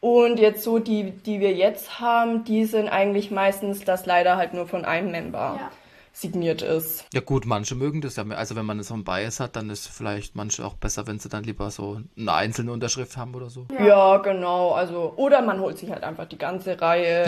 Und 0.00 0.38
jetzt 0.40 0.64
so 0.64 0.78
die, 0.78 1.12
die 1.12 1.40
wir 1.40 1.52
jetzt 1.52 2.00
haben, 2.00 2.44
die 2.44 2.64
sind 2.64 2.88
eigentlich 2.88 3.30
meistens 3.30 3.84
das 3.84 4.04
leider 4.04 4.36
halt 4.36 4.52
nur 4.52 4.66
von 4.66 4.84
einem 4.84 5.12
Member. 5.12 5.58
Ja 5.60 5.70
signiert 6.12 6.62
ist. 6.62 7.06
Ja 7.12 7.20
gut, 7.20 7.46
manche 7.46 7.74
mögen 7.74 8.00
das 8.00 8.16
ja. 8.16 8.24
Also 8.30 8.54
wenn 8.54 8.66
man 8.66 8.82
so 8.82 8.94
einen 8.94 9.04
Bias 9.04 9.40
hat, 9.40 9.56
dann 9.56 9.70
ist 9.70 9.88
vielleicht 9.88 10.36
manche 10.36 10.64
auch 10.64 10.74
besser, 10.74 11.06
wenn 11.06 11.18
sie 11.18 11.28
dann 11.28 11.42
lieber 11.42 11.70
so 11.70 12.00
eine 12.16 12.32
einzelne 12.32 12.72
Unterschrift 12.72 13.16
haben 13.16 13.34
oder 13.34 13.48
so. 13.48 13.66
Ja, 13.72 13.86
ja 13.86 14.16
genau. 14.18 14.72
Also 14.72 15.14
oder 15.16 15.42
man 15.42 15.60
holt 15.60 15.78
sich 15.78 15.90
halt 15.90 16.04
einfach 16.04 16.26
die 16.26 16.38
ganze 16.38 16.80
Reihe. 16.80 17.26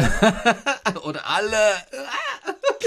oder 1.04 1.22
alle. 1.26 1.56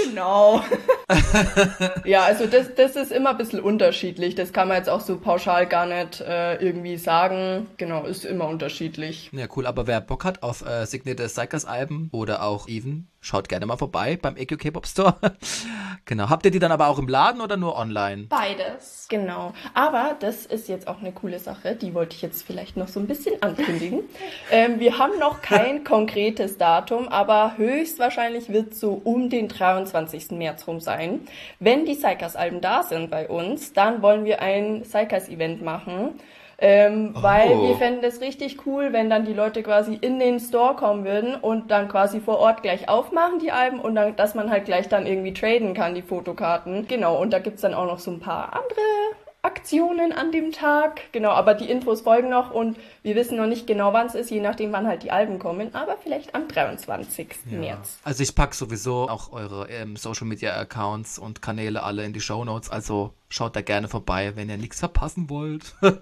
Genau. 0.06 0.62
ja, 2.04 2.24
also 2.24 2.46
das, 2.46 2.74
das 2.74 2.96
ist 2.96 3.12
immer 3.12 3.30
ein 3.30 3.38
bisschen 3.38 3.60
unterschiedlich. 3.60 4.34
Das 4.34 4.52
kann 4.52 4.68
man 4.68 4.76
jetzt 4.76 4.88
auch 4.88 5.00
so 5.00 5.18
pauschal 5.18 5.66
gar 5.66 5.86
nicht 5.86 6.20
äh, 6.20 6.56
irgendwie 6.56 6.96
sagen. 6.96 7.66
Genau, 7.76 8.04
ist 8.04 8.24
immer 8.24 8.48
unterschiedlich. 8.48 9.30
Ja, 9.32 9.46
cool. 9.56 9.66
Aber 9.66 9.86
wer 9.86 10.00
Bock 10.00 10.24
hat 10.24 10.42
auf 10.42 10.64
äh, 10.64 10.86
signierte 10.86 11.26
Psychers-Alben 11.26 12.10
oder 12.12 12.42
auch 12.42 12.68
Even, 12.68 13.08
schaut 13.20 13.48
gerne 13.48 13.66
mal 13.66 13.76
vorbei 13.76 14.18
beim 14.20 14.36
EQ 14.36 14.72
Pop 14.72 14.86
Store. 14.86 15.16
genau. 16.04 16.28
Habt 16.28 16.44
ihr 16.44 16.50
die 16.50 16.58
dann 16.58 16.72
aber 16.72 16.88
auch 16.88 16.98
im 16.98 17.08
Laden 17.08 17.40
oder 17.40 17.56
nur 17.56 17.76
online? 17.76 18.24
Beides. 18.28 19.06
Genau. 19.08 19.52
Aber 19.74 20.16
das 20.20 20.46
ist 20.46 20.68
jetzt 20.68 20.86
auch 20.88 21.00
eine 21.00 21.12
coole 21.12 21.38
Sache. 21.38 21.74
Die 21.74 21.94
wollte 21.94 22.14
ich 22.14 22.22
jetzt 22.22 22.46
vielleicht 22.46 22.76
noch 22.76 22.88
so 22.88 23.00
ein 23.00 23.06
bisschen 23.06 23.42
ankündigen. 23.42 24.02
ähm, 24.50 24.80
wir 24.80 24.98
haben 24.98 25.18
noch 25.18 25.42
kein 25.42 25.84
konkretes 25.98 26.58
Datum, 26.58 27.08
aber 27.08 27.56
höchstwahrscheinlich 27.56 28.48
wird 28.48 28.74
so 28.74 29.00
um 29.04 29.30
den 29.30 29.48
23. 29.48 30.32
März 30.32 30.66
rum 30.66 30.80
sein. 30.80 31.20
Wenn 31.58 31.84
die 31.84 31.94
Psychers-Alben 31.94 32.60
da 32.60 32.82
sind 32.82 33.10
bei 33.10 33.28
uns, 33.28 33.72
dann 33.72 34.02
wollen 34.02 34.24
wir 34.24 34.40
ein 34.40 34.82
Psychers-Event 34.82 35.62
machen. 35.62 36.20
Ähm, 36.60 37.14
oh. 37.16 37.22
Weil 37.22 37.60
wir 37.60 37.76
fänden 37.76 38.04
es 38.04 38.20
richtig 38.20 38.66
cool, 38.66 38.92
wenn 38.92 39.08
dann 39.08 39.24
die 39.24 39.32
Leute 39.32 39.62
quasi 39.62 39.94
in 39.94 40.18
den 40.18 40.40
Store 40.40 40.74
kommen 40.74 41.04
würden 41.04 41.36
und 41.36 41.70
dann 41.70 41.88
quasi 41.88 42.20
vor 42.20 42.38
Ort 42.38 42.62
gleich 42.62 42.88
aufmachen, 42.88 43.38
die 43.38 43.52
Alben, 43.52 43.78
und 43.78 43.94
dann, 43.94 44.16
dass 44.16 44.34
man 44.34 44.50
halt 44.50 44.64
gleich 44.64 44.88
dann 44.88 45.06
irgendwie 45.06 45.32
traden 45.32 45.74
kann, 45.74 45.94
die 45.94 46.02
Fotokarten. 46.02 46.88
Genau, 46.88 47.20
und 47.20 47.32
da 47.32 47.38
gibt's 47.38 47.62
dann 47.62 47.74
auch 47.74 47.86
noch 47.86 48.00
so 48.00 48.10
ein 48.10 48.18
paar 48.18 48.52
andere 48.54 49.27
Aktionen 49.42 50.12
an 50.12 50.32
dem 50.32 50.50
Tag. 50.50 51.12
Genau, 51.12 51.30
aber 51.30 51.54
die 51.54 51.70
Infos 51.70 52.00
folgen 52.00 52.28
noch 52.28 52.50
und 52.50 52.76
wir 53.02 53.14
wissen 53.14 53.36
noch 53.36 53.46
nicht 53.46 53.66
genau, 53.66 53.92
wann 53.92 54.08
es 54.08 54.14
ist, 54.14 54.30
je 54.30 54.40
nachdem, 54.40 54.72
wann 54.72 54.86
halt 54.86 55.04
die 55.04 55.12
Alben 55.12 55.38
kommen, 55.38 55.74
aber 55.74 55.96
vielleicht 56.02 56.34
am 56.34 56.48
23. 56.48 57.28
Ja. 57.50 57.58
März. 57.58 57.98
Also 58.02 58.22
ich 58.22 58.34
packe 58.34 58.56
sowieso 58.56 59.08
auch 59.08 59.32
eure 59.32 59.68
ähm, 59.70 59.96
Social 59.96 60.26
Media 60.26 60.56
Accounts 60.56 61.18
und 61.18 61.40
Kanäle 61.40 61.84
alle 61.84 62.04
in 62.04 62.12
die 62.12 62.20
Show 62.20 62.44
Notes, 62.44 62.68
also 62.68 63.14
schaut 63.28 63.54
da 63.54 63.62
gerne 63.62 63.88
vorbei, 63.88 64.34
wenn 64.34 64.48
ihr 64.48 64.56
nichts 64.56 64.80
verpassen 64.80 65.30
wollt. 65.30 65.76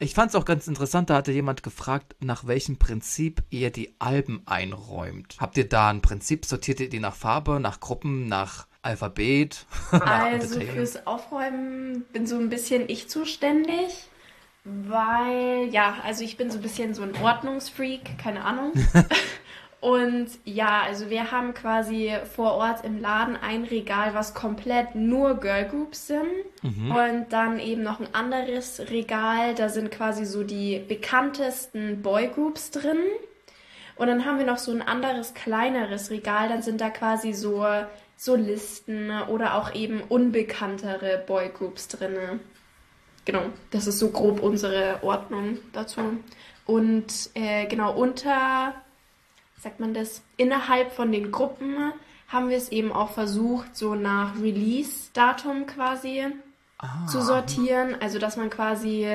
ich 0.00 0.14
fand 0.14 0.30
es 0.30 0.34
auch 0.34 0.44
ganz 0.44 0.66
interessant, 0.66 1.10
da 1.10 1.14
hatte 1.14 1.32
jemand 1.32 1.62
gefragt, 1.62 2.16
nach 2.20 2.46
welchem 2.46 2.78
Prinzip 2.78 3.42
ihr 3.50 3.70
die 3.70 3.94
Alben 4.00 4.42
einräumt. 4.46 5.36
Habt 5.38 5.56
ihr 5.56 5.68
da 5.68 5.90
ein 5.90 6.02
Prinzip? 6.02 6.44
Sortiert 6.44 6.80
ihr 6.80 6.88
die 6.88 7.00
nach 7.00 7.14
Farbe, 7.14 7.60
nach 7.60 7.80
Gruppen, 7.80 8.26
nach 8.26 8.66
Alphabet? 8.86 9.66
also 9.90 10.60
fürs 10.60 11.06
Aufräumen 11.06 12.04
bin 12.12 12.26
so 12.26 12.36
ein 12.36 12.48
bisschen 12.48 12.88
ich 12.88 13.08
zuständig, 13.08 14.08
weil, 14.64 15.68
ja, 15.70 15.96
also 16.04 16.24
ich 16.24 16.36
bin 16.36 16.50
so 16.50 16.58
ein 16.58 16.62
bisschen 16.62 16.94
so 16.94 17.02
ein 17.02 17.14
Ordnungsfreak, 17.22 18.18
keine 18.18 18.44
Ahnung. 18.44 18.72
Und 19.80 20.28
ja, 20.44 20.82
also 20.82 21.10
wir 21.10 21.30
haben 21.30 21.52
quasi 21.54 22.12
vor 22.34 22.54
Ort 22.54 22.84
im 22.84 23.00
Laden 23.00 23.36
ein 23.36 23.64
Regal, 23.64 24.14
was 24.14 24.34
komplett 24.34 24.94
nur 24.94 25.38
Girl 25.38 25.68
Groups 25.68 26.08
sind. 26.08 26.26
Mhm. 26.62 26.90
Und 26.90 27.26
dann 27.30 27.60
eben 27.60 27.82
noch 27.82 28.00
ein 28.00 28.12
anderes 28.12 28.80
Regal, 28.90 29.54
da 29.54 29.68
sind 29.68 29.90
quasi 29.90 30.24
so 30.24 30.42
die 30.42 30.82
bekanntesten 30.88 32.02
Boy 32.02 32.28
Groups 32.28 32.70
drin. 32.70 32.98
Und 33.96 34.08
dann 34.08 34.24
haben 34.24 34.38
wir 34.38 34.46
noch 34.46 34.58
so 34.58 34.72
ein 34.72 34.82
anderes 34.82 35.34
kleineres 35.34 36.10
Regal, 36.10 36.48
dann 36.48 36.62
sind 36.62 36.80
da 36.80 36.90
quasi 36.90 37.32
so 37.32 37.64
Solisten 38.16 39.10
oder 39.28 39.56
auch 39.56 39.74
eben 39.74 40.00
unbekanntere 40.00 41.22
Boygroups 41.26 41.88
drin. 41.88 42.40
Genau, 43.24 43.42
das 43.70 43.86
ist 43.86 43.98
so 43.98 44.10
grob 44.10 44.42
unsere 44.42 45.02
Ordnung 45.02 45.58
dazu. 45.72 46.00
Und 46.64 47.30
äh, 47.34 47.66
genau 47.66 47.94
unter, 47.94 48.74
sagt 49.58 49.80
man 49.80 49.94
das, 49.94 50.22
innerhalb 50.36 50.92
von 50.92 51.12
den 51.12 51.30
Gruppen 51.30 51.92
haben 52.28 52.48
wir 52.48 52.56
es 52.56 52.70
eben 52.70 52.92
auch 52.92 53.10
versucht, 53.10 53.76
so 53.76 53.94
nach 53.94 54.40
Release-Datum 54.40 55.66
quasi 55.66 56.26
ah. 56.78 57.06
zu 57.06 57.22
sortieren. 57.22 57.96
Also, 58.00 58.18
dass 58.18 58.36
man 58.36 58.50
quasi 58.50 59.08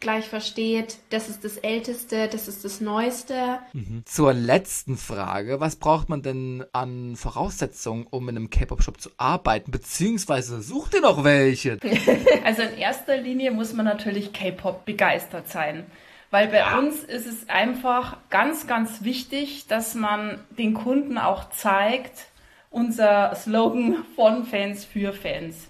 gleich 0.00 0.28
versteht, 0.28 0.98
das 1.10 1.28
ist 1.28 1.44
das 1.44 1.56
Älteste, 1.56 2.28
das 2.28 2.48
ist 2.48 2.64
das 2.64 2.80
Neueste. 2.80 3.58
Mhm. 3.72 4.02
Zur 4.04 4.32
letzten 4.32 4.96
Frage. 4.96 5.60
Was 5.60 5.76
braucht 5.76 6.08
man 6.08 6.22
denn 6.22 6.64
an 6.72 7.16
Voraussetzungen, 7.16 8.06
um 8.10 8.28
in 8.28 8.36
einem 8.36 8.50
K-Pop-Shop 8.50 9.00
zu 9.00 9.10
arbeiten? 9.16 9.70
Beziehungsweise 9.70 10.62
sucht 10.62 10.94
ihr 10.94 11.00
noch 11.00 11.24
welche? 11.24 11.78
also, 12.44 12.62
in 12.62 12.78
erster 12.78 13.16
Linie 13.16 13.50
muss 13.50 13.72
man 13.72 13.84
natürlich 13.84 14.32
K-Pop 14.32 14.84
begeistert 14.84 15.48
sein. 15.48 15.86
Weil 16.30 16.48
bei 16.48 16.58
ja. 16.58 16.78
uns 16.78 17.04
ist 17.04 17.26
es 17.26 17.48
einfach 17.48 18.16
ganz, 18.30 18.66
ganz 18.66 19.04
wichtig, 19.04 19.66
dass 19.68 19.94
man 19.94 20.40
den 20.58 20.74
Kunden 20.74 21.18
auch 21.18 21.50
zeigt, 21.50 22.26
unser 22.70 23.34
Slogan 23.34 24.04
von 24.16 24.44
Fans 24.44 24.84
für 24.84 25.12
Fans. 25.12 25.68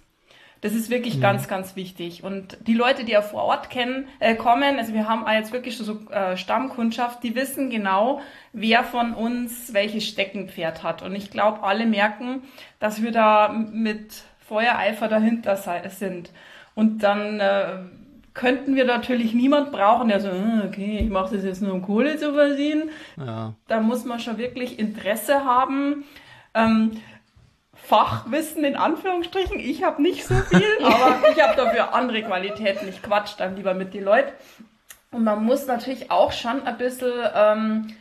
Das 0.61 0.73
ist 0.73 0.91
wirklich 0.91 1.17
mhm. 1.17 1.21
ganz, 1.21 1.49
ganz 1.49 1.77
wichtig. 1.77 2.25
Und 2.25 2.57
die 2.67 2.75
Leute, 2.75 3.05
die 3.05 3.13
ja 3.13 3.23
vor 3.23 3.45
Ort 3.45 3.71
kennen, 3.71 4.09
äh, 4.21 4.35
kommen, 4.35 4.79
also 4.79 4.95
wir 4.95 5.09
haben 5.09 5.25
jetzt 5.33 5.53
wirklich 5.53 5.77
so 5.77 6.01
äh, 6.11 6.37
Stammkundschaft, 6.37 7.23
die 7.23 7.35
wissen 7.35 7.71
genau, 7.71 8.21
wer 8.53 8.83
von 8.83 9.13
uns 9.13 9.75
welches 9.75 10.07
Steckenpferd 10.07 10.83
hat. 10.83 11.03
Und 11.03 11.15
ich 11.15 11.31
glaube, 11.31 11.63
alle 11.63 11.87
merken, 11.87 12.43
dass 12.79 13.03
wir 13.03 13.13
da 13.13 13.49
mit 13.49 14.23
Feuereifer 14.39 15.09
dahinter 15.09 15.57
sind. 15.57 16.31
Und 16.75 17.03
dann 17.03 17.41
äh, 17.41 17.79
könnten 18.37 18.77
wir 18.77 18.85
natürlich 18.85 19.35
niemand 19.35 19.73
brauchen, 19.73 20.09
der 20.09 20.21
so, 20.21 20.29
ah, 20.29 20.63
okay, 20.67 20.99
ich 21.03 21.11
mache 21.11 21.35
das 21.35 21.45
jetzt 21.45 21.63
nur 21.63 21.73
um 21.73 21.83
Kohle 21.83 22.17
zu 22.17 22.33
verdienen. 22.33 22.91
Ja. 23.17 23.55
Da 23.67 23.81
muss 23.81 24.05
man 24.05 24.21
schon 24.21 24.39
wirklich 24.39 24.79
Interesse 24.79 25.45
haben. 25.45 26.05
Ähm, 26.55 26.93
Fachwissen 27.89 28.65
in 28.65 28.77
Anführungsstrichen. 28.77 29.61
Ich 29.61 29.85
habe 29.85 30.03
nicht 30.03 30.27
so 30.27 30.35
viel, 30.35 30.67
aber 30.83 31.31
ich 31.31 31.43
habe 31.43 31.57
dafür 31.57 31.95
andere 31.95 32.23
Qualitäten. 32.23 32.89
Ich 32.89 33.03
quatsch 33.03 33.35
dann 33.39 33.57
lieber 33.57 33.75
mit 33.75 33.95
den 33.95 34.05
Leuten. 34.05 34.33
Und 35.13 35.25
man 35.25 35.45
muss 35.45 35.67
natürlich 35.67 36.11
auch 36.11 36.33
schon 36.33 36.67
ein 36.67 36.79
bisschen 36.79 37.13
ähm, 37.35 37.97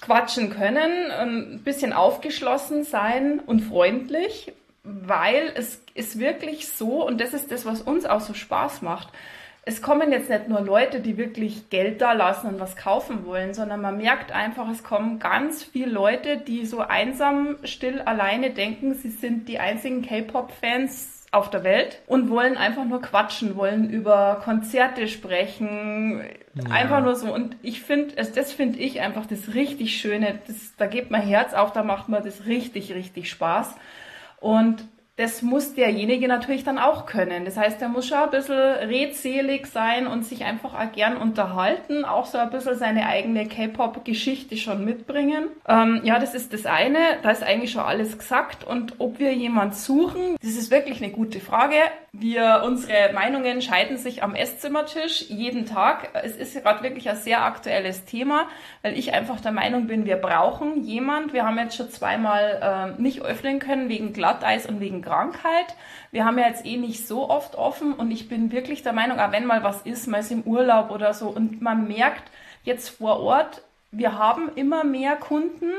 quatschen 0.00 0.50
können, 0.50 1.10
ein 1.10 1.62
bisschen 1.64 1.92
aufgeschlossen 1.92 2.84
sein 2.84 3.40
und 3.40 3.60
freundlich, 3.60 4.52
weil 4.84 5.50
es 5.54 5.82
ist 5.94 6.18
wirklich 6.18 6.68
so, 6.68 7.04
und 7.04 7.20
das 7.20 7.32
ist 7.32 7.50
das, 7.50 7.64
was 7.64 7.80
uns 7.80 8.04
auch 8.04 8.20
so 8.20 8.34
Spaß 8.34 8.82
macht 8.82 9.08
es 9.68 9.82
kommen 9.82 10.12
jetzt 10.12 10.30
nicht 10.30 10.48
nur 10.48 10.60
Leute, 10.60 11.00
die 11.00 11.18
wirklich 11.18 11.70
Geld 11.70 12.00
da 12.00 12.12
lassen 12.12 12.46
und 12.46 12.60
was 12.60 12.76
kaufen 12.76 13.26
wollen, 13.26 13.52
sondern 13.52 13.80
man 13.80 13.96
merkt 13.96 14.30
einfach, 14.30 14.70
es 14.70 14.84
kommen 14.84 15.18
ganz 15.18 15.64
viele 15.64 15.90
Leute, 15.90 16.36
die 16.36 16.64
so 16.64 16.78
einsam, 16.78 17.56
still, 17.64 18.00
alleine 18.00 18.50
denken, 18.50 18.94
sie 18.94 19.10
sind 19.10 19.48
die 19.48 19.58
einzigen 19.58 20.02
K-Pop-Fans 20.02 21.24
auf 21.32 21.50
der 21.50 21.64
Welt 21.64 22.00
und 22.06 22.30
wollen 22.30 22.56
einfach 22.56 22.84
nur 22.84 23.02
quatschen, 23.02 23.56
wollen 23.56 23.90
über 23.90 24.40
Konzerte 24.44 25.08
sprechen, 25.08 26.22
ja. 26.54 26.70
einfach 26.70 27.02
nur 27.02 27.16
so. 27.16 27.34
Und 27.34 27.56
ich 27.62 27.82
finde, 27.82 28.14
das 28.14 28.52
finde 28.52 28.78
ich 28.78 29.00
einfach 29.00 29.26
das 29.26 29.54
richtig 29.54 30.00
Schöne. 30.00 30.38
Das, 30.46 30.76
da 30.76 30.86
geht 30.86 31.10
mein 31.10 31.22
Herz 31.22 31.54
auf, 31.54 31.72
da 31.72 31.82
macht 31.82 32.08
mir 32.08 32.20
das 32.20 32.46
richtig, 32.46 32.94
richtig 32.94 33.28
Spaß. 33.28 33.74
Und 34.38 34.84
das 35.16 35.40
muss 35.40 35.74
derjenige 35.74 36.28
natürlich 36.28 36.62
dann 36.62 36.78
auch 36.78 37.06
können. 37.06 37.46
Das 37.46 37.56
heißt, 37.56 37.80
er 37.80 37.88
muss 37.88 38.06
schon 38.06 38.18
ein 38.18 38.30
bisschen 38.30 38.54
redselig 38.54 39.66
sein 39.66 40.06
und 40.06 40.26
sich 40.26 40.44
einfach 40.44 40.74
auch 40.74 40.92
gern 40.92 41.16
unterhalten, 41.16 42.04
auch 42.04 42.26
so 42.26 42.36
ein 42.36 42.50
bisschen 42.50 42.76
seine 42.76 43.06
eigene 43.06 43.48
K-Pop-Geschichte 43.48 44.58
schon 44.58 44.84
mitbringen. 44.84 45.48
Ähm, 45.66 46.02
ja, 46.04 46.18
das 46.18 46.34
ist 46.34 46.52
das 46.52 46.66
eine. 46.66 46.98
Da 47.22 47.30
ist 47.30 47.42
eigentlich 47.42 47.70
schon 47.70 47.82
alles 47.82 48.18
gesagt. 48.18 48.64
Und 48.64 48.96
ob 48.98 49.18
wir 49.18 49.32
jemand 49.32 49.74
suchen, 49.74 50.36
das 50.42 50.50
ist 50.50 50.70
wirklich 50.70 51.02
eine 51.02 51.12
gute 51.12 51.40
Frage. 51.40 51.76
Wir, 52.12 52.62
unsere 52.64 53.12
Meinungen 53.14 53.62
scheiden 53.62 53.96
sich 53.96 54.22
am 54.22 54.34
Esszimmertisch 54.34 55.22
jeden 55.28 55.64
Tag. 55.64 56.10
Es 56.12 56.36
ist 56.36 56.62
gerade 56.62 56.82
wirklich 56.82 57.08
ein 57.08 57.16
sehr 57.16 57.42
aktuelles 57.42 58.04
Thema, 58.04 58.48
weil 58.82 58.98
ich 58.98 59.14
einfach 59.14 59.40
der 59.40 59.52
Meinung 59.52 59.86
bin, 59.86 60.04
wir 60.04 60.16
brauchen 60.16 60.84
jemand. 60.84 61.32
Wir 61.32 61.46
haben 61.46 61.58
jetzt 61.58 61.76
schon 61.76 61.90
zweimal 61.90 62.94
äh, 62.98 63.00
nicht 63.00 63.22
öffnen 63.22 63.58
können 63.58 63.88
wegen 63.88 64.12
Glatteis 64.12 64.66
und 64.66 64.80
wegen 64.80 65.02
Krankheit. 65.06 65.76
Wir 66.10 66.24
haben 66.24 66.38
ja 66.38 66.48
jetzt 66.48 66.66
eh 66.66 66.76
nicht 66.76 67.06
so 67.06 67.30
oft 67.30 67.54
offen 67.54 67.94
und 67.94 68.10
ich 68.10 68.28
bin 68.28 68.50
wirklich 68.50 68.82
der 68.82 68.92
Meinung, 68.92 69.20
auch 69.20 69.32
wenn 69.32 69.46
mal 69.46 69.62
was 69.62 69.82
ist, 69.82 70.08
mal 70.08 70.18
ist 70.18 70.32
im 70.32 70.42
Urlaub 70.42 70.90
oder 70.90 71.14
so 71.14 71.28
und 71.28 71.62
man 71.62 71.86
merkt 71.86 72.30
jetzt 72.64 72.88
vor 72.88 73.20
Ort, 73.20 73.62
wir 73.92 74.18
haben 74.18 74.50
immer 74.56 74.82
mehr 74.84 75.16
Kunden 75.16 75.70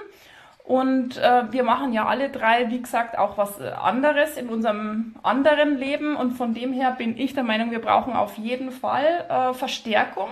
und 0.64 1.18
äh, 1.18 1.52
wir 1.52 1.64
machen 1.64 1.94
ja 1.94 2.06
alle 2.06 2.30
drei, 2.30 2.70
wie 2.70 2.82
gesagt, 2.82 3.18
auch 3.18 3.38
was 3.38 3.62
anderes 3.62 4.38
in 4.38 4.50
unserem 4.50 5.16
anderen 5.24 5.78
Leben 5.78 6.16
und 6.16 6.32
von 6.32 6.54
dem 6.54 6.74
her 6.74 6.96
bin 6.98 7.18
ich 7.18 7.34
der 7.34 7.44
Meinung, 7.44 7.72
wir 7.72 7.82
brauchen 7.82 8.14
auf 8.14 8.38
jeden 8.38 8.72
Fall 8.72 9.26
äh, 9.30 9.54
Verstärkung. 9.54 10.30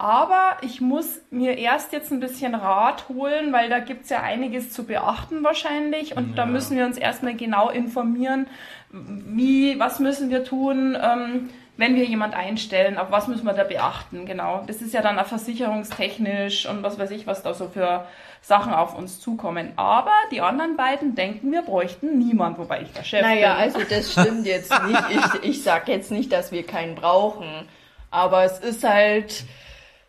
Aber 0.00 0.58
ich 0.62 0.80
muss 0.80 1.20
mir 1.30 1.58
erst 1.58 1.92
jetzt 1.92 2.12
ein 2.12 2.20
bisschen 2.20 2.54
Rat 2.54 3.08
holen, 3.08 3.52
weil 3.52 3.68
da 3.68 3.80
gibt's 3.80 4.10
ja 4.10 4.22
einiges 4.22 4.70
zu 4.72 4.84
beachten 4.84 5.42
wahrscheinlich. 5.42 6.16
Und 6.16 6.30
ja. 6.30 6.34
da 6.36 6.46
müssen 6.46 6.76
wir 6.76 6.86
uns 6.86 6.96
erstmal 6.96 7.34
genau 7.34 7.68
informieren, 7.68 8.46
wie, 8.90 9.78
was 9.80 9.98
müssen 9.98 10.30
wir 10.30 10.44
tun, 10.44 10.96
ähm, 11.00 11.50
wenn 11.76 11.96
wir 11.96 12.04
jemand 12.04 12.34
einstellen, 12.34 12.96
auf 12.96 13.10
was 13.10 13.28
müssen 13.28 13.44
wir 13.44 13.52
da 13.52 13.64
beachten, 13.64 14.24
genau. 14.24 14.64
Das 14.66 14.82
ist 14.82 14.94
ja 14.94 15.02
dann 15.02 15.18
auch 15.18 15.26
versicherungstechnisch 15.26 16.66
und 16.66 16.82
was 16.82 16.98
weiß 16.98 17.10
ich, 17.12 17.26
was 17.26 17.42
da 17.42 17.54
so 17.54 17.68
für 17.68 18.04
Sachen 18.40 18.72
auf 18.72 18.96
uns 18.96 19.20
zukommen. 19.20 19.72
Aber 19.76 20.12
die 20.30 20.40
anderen 20.40 20.76
beiden 20.76 21.16
denken, 21.16 21.52
wir 21.52 21.62
bräuchten 21.62 22.18
niemand, 22.18 22.58
wobei 22.58 22.82
ich 22.82 22.92
der 22.92 23.04
Chef 23.04 23.22
naja, 23.22 23.54
bin. 23.54 23.62
also 23.62 23.80
das 23.88 24.12
stimmt 24.20 24.46
jetzt 24.46 24.72
nicht. 24.84 25.02
Ich, 25.10 25.50
ich 25.50 25.62
sag 25.62 25.88
jetzt 25.88 26.10
nicht, 26.10 26.32
dass 26.32 26.50
wir 26.50 26.64
keinen 26.64 26.94
brauchen. 26.94 27.46
Aber 28.10 28.44
es 28.44 28.58
ist 28.58 28.82
halt 28.84 29.44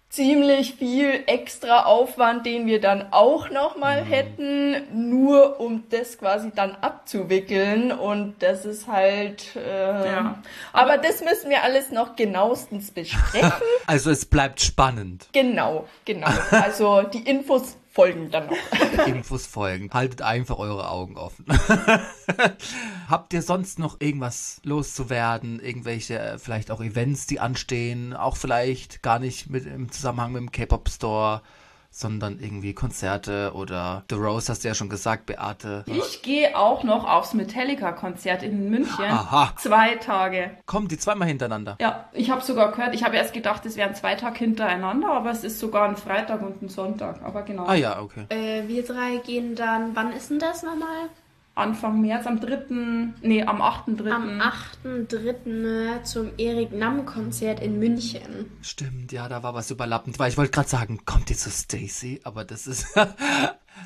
ziemlich 0.09 0.73
viel 0.73 1.23
extra 1.27 1.83
Aufwand, 1.83 2.45
den 2.45 2.65
wir 2.65 2.81
dann 2.81 3.13
auch 3.13 3.49
nochmal 3.51 4.03
mhm. 4.03 4.07
hätten, 4.07 5.11
nur 5.11 5.59
um 5.59 5.83
das 5.89 6.17
quasi 6.17 6.51
dann 6.53 6.75
abzuwickeln. 6.81 7.91
Und 7.91 8.35
das 8.39 8.65
ist 8.65 8.87
halt. 8.87 9.55
Äh, 9.55 10.11
ja. 10.11 10.41
aber, 10.73 10.93
aber 10.93 10.97
das 10.97 11.21
müssen 11.23 11.49
wir 11.49 11.63
alles 11.63 11.91
noch 11.91 12.15
genauestens 12.15 12.91
besprechen. 12.91 13.51
Also 13.87 14.11
es 14.11 14.25
bleibt 14.25 14.61
spannend. 14.61 15.27
Genau, 15.31 15.87
genau. 16.05 16.27
Also 16.51 17.01
die 17.01 17.27
Infos 17.27 17.75
folgen 17.89 18.29
dann 18.31 18.47
noch. 18.47 19.07
Infos 19.07 19.47
folgen. 19.47 19.89
Haltet 19.91 20.21
einfach 20.21 20.57
eure 20.57 20.89
Augen 20.89 21.17
offen. 21.17 21.45
Habt 23.09 23.33
ihr 23.33 23.41
sonst 23.41 23.79
noch 23.79 23.99
irgendwas 23.99 24.61
loszuwerden? 24.63 25.59
Irgendwelche, 25.59 26.19
äh, 26.19 26.37
vielleicht 26.37 26.71
auch 26.71 26.81
Events, 26.81 27.27
die 27.27 27.39
anstehen? 27.39 28.13
Auch 28.13 28.37
vielleicht 28.37 29.01
gar 29.01 29.19
nicht 29.19 29.49
mit 29.49 29.65
im 29.65 29.91
Zusammenhang 29.91 30.31
mit 30.31 30.41
dem 30.41 30.51
K-Pop 30.51 30.89
Store? 30.89 31.41
Sondern 31.91 32.39
irgendwie 32.39 32.73
Konzerte 32.73 33.51
oder 33.53 34.03
The 34.09 34.15
Rose 34.15 34.51
hast 34.51 34.63
du 34.63 34.67
ja 34.67 34.73
schon 34.75 34.89
gesagt, 34.89 35.25
Beate. 35.25 35.83
Ich 35.87 36.21
gehe 36.21 36.57
auch 36.57 36.83
noch 36.83 37.07
aufs 37.07 37.33
Metallica-Konzert 37.33 38.43
in 38.43 38.69
München. 38.69 39.05
Aha. 39.05 39.53
Zwei 39.57 39.95
Tage. 39.95 40.51
Kommen 40.65 40.87
die 40.87 40.97
zweimal 40.97 41.27
hintereinander? 41.27 41.77
Ja, 41.81 42.09
ich 42.13 42.29
habe 42.29 42.41
sogar 42.41 42.71
gehört, 42.71 42.93
ich 42.93 43.03
habe 43.03 43.15
erst 43.15 43.33
gedacht, 43.33 43.65
es 43.65 43.75
wären 43.75 43.95
zwei 43.95 44.15
Tage 44.15 44.37
hintereinander, 44.39 45.11
aber 45.11 45.31
es 45.31 45.43
ist 45.43 45.59
sogar 45.59 45.87
ein 45.87 45.97
Freitag 45.97 46.41
und 46.41 46.61
ein 46.61 46.69
Sonntag. 46.69 47.21
Aber 47.23 47.41
genau. 47.41 47.65
Ah 47.65 47.75
ja, 47.75 47.99
okay. 47.99 48.25
Äh, 48.29 48.67
wir 48.67 48.83
drei 48.83 49.17
gehen 49.17 49.55
dann, 49.55 49.95
wann 49.95 50.13
ist 50.13 50.29
denn 50.29 50.39
das 50.39 50.63
nochmal? 50.63 51.09
Anfang 51.55 51.99
März, 51.99 52.25
am 52.25 52.39
3., 52.39 53.13
nee, 53.21 53.43
am 53.43 53.61
8.3. 53.61 54.11
Am 54.11 54.41
8.3. 54.41 56.03
zum 56.03 56.31
Erik 56.37 56.71
Namm-Konzert 56.71 57.59
in 57.59 57.79
München. 57.79 58.51
Stimmt, 58.61 59.11
ja, 59.11 59.27
da 59.27 59.43
war 59.43 59.53
was 59.53 59.69
überlappend, 59.69 60.19
weil 60.19 60.29
ich 60.29 60.37
wollte 60.37 60.51
gerade 60.51 60.69
sagen, 60.69 61.01
kommt 61.05 61.29
ihr 61.29 61.35
zu 61.35 61.49
Stacy? 61.49 62.21
Aber 62.23 62.45
das 62.45 62.65
ist, 62.65 62.95
das 62.95 63.17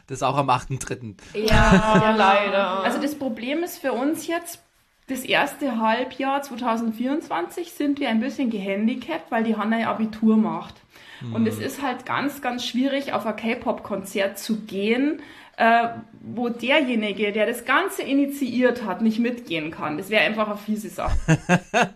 ist 0.07 0.23
auch 0.23 0.37
am 0.37 0.49
8.3. 0.49 1.15
Ja, 1.33 1.45
ja, 1.49 2.15
leider. 2.15 2.83
Also 2.83 3.01
das 3.01 3.15
Problem 3.15 3.63
ist 3.63 3.79
für 3.79 3.93
uns 3.93 4.27
jetzt, 4.27 4.61
das 5.07 5.21
erste 5.21 5.79
Halbjahr 5.79 6.41
2024 6.43 7.71
sind 7.71 7.99
wir 7.99 8.09
ein 8.09 8.19
bisschen 8.19 8.49
gehandicapt, 8.49 9.31
weil 9.31 9.43
die 9.43 9.57
Hanna 9.57 9.79
ihr 9.79 9.89
Abitur 9.89 10.37
macht. 10.37 10.82
Und 11.31 11.47
es 11.47 11.59
ist 11.59 11.81
halt 11.81 12.05
ganz, 12.05 12.41
ganz 12.41 12.65
schwierig, 12.65 13.13
auf 13.13 13.25
ein 13.25 13.35
K-Pop-Konzert 13.35 14.37
zu 14.37 14.61
gehen, 14.61 15.21
äh, 15.55 15.89
wo 16.19 16.49
derjenige, 16.49 17.31
der 17.31 17.45
das 17.45 17.63
Ganze 17.63 18.01
initiiert 18.01 18.85
hat, 18.85 19.01
nicht 19.01 19.19
mitgehen 19.19 19.69
kann. 19.69 19.97
Das 19.97 20.09
wäre 20.09 20.23
einfach 20.23 20.47
eine 20.47 20.57
fiese 20.57 20.89
Sache. 20.89 21.15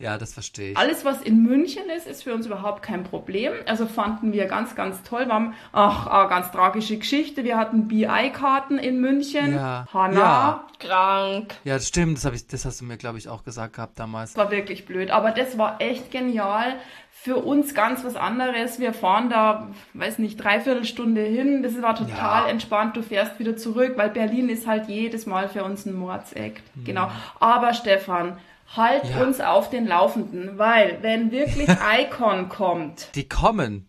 ja, 0.00 0.18
das 0.18 0.34
verstehe 0.34 0.72
ich. 0.72 0.76
Alles, 0.76 1.04
was 1.04 1.22
in 1.22 1.42
München 1.42 1.84
ist, 1.96 2.08
ist 2.08 2.24
für 2.24 2.34
uns 2.34 2.46
überhaupt 2.46 2.82
kein 2.82 3.04
Problem. 3.04 3.52
Also 3.66 3.86
fanden 3.86 4.32
wir 4.32 4.46
ganz, 4.46 4.74
ganz 4.74 5.02
toll. 5.04 5.26
Wir 5.26 5.34
haben, 5.34 5.54
ach, 5.72 6.08
eine 6.08 6.28
ganz 6.28 6.50
tragische 6.50 6.96
Geschichte. 6.96 7.44
Wir 7.44 7.56
hatten 7.56 7.86
BI-Karten 7.86 8.78
in 8.78 9.00
München. 9.00 9.54
Ja. 9.54 9.86
Hanna. 9.92 10.18
Ja. 10.18 10.66
Krank. 10.80 11.54
Ja, 11.64 11.74
das 11.74 11.86
stimmt. 11.86 12.16
Das, 12.16 12.24
hab 12.24 12.34
ich, 12.34 12.46
das 12.48 12.64
hast 12.64 12.80
du 12.80 12.84
mir, 12.86 12.96
glaube 12.96 13.18
ich, 13.18 13.28
auch 13.28 13.44
gesagt 13.44 13.74
gehabt 13.74 13.98
damals. 13.98 14.32
Das 14.32 14.44
war 14.44 14.50
wirklich 14.50 14.84
blöd. 14.84 15.10
Aber 15.10 15.30
das 15.30 15.56
war 15.58 15.80
echt 15.80 16.10
genial 16.10 16.74
für 17.22 17.38
uns 17.38 17.74
ganz 17.74 18.04
was 18.04 18.14
anderes. 18.14 18.78
Wir 18.78 18.92
fahren 18.92 19.30
da, 19.30 19.68
weiß 19.94 20.18
nicht, 20.18 20.36
dreiviertel 20.36 20.84
Stunde 20.84 21.22
hin. 21.22 21.62
Das 21.62 21.80
war 21.82 21.96
total 21.96 22.44
ja. 22.44 22.48
entspannt. 22.48 22.96
Du 22.96 23.02
fährst 23.02 23.38
wieder 23.40 23.56
zurück, 23.56 23.94
weil 23.96 24.10
Berlin 24.10 24.48
ist 24.48 24.66
halt 24.66 24.86
jedes 24.88 25.26
Mal 25.26 25.48
für 25.48 25.64
uns 25.64 25.86
ein 25.86 25.94
Mordsekt. 25.94 26.62
Mhm. 26.76 26.84
Genau. 26.84 27.10
Aber 27.40 27.74
Stefan, 27.74 28.38
halt 28.76 29.08
ja. 29.10 29.24
uns 29.24 29.40
auf 29.40 29.70
den 29.70 29.86
Laufenden, 29.86 30.58
weil 30.58 30.98
wenn 31.02 31.32
wirklich 31.32 31.68
Icon 31.98 32.48
kommt. 32.48 33.08
Die 33.16 33.28
kommen. 33.28 33.88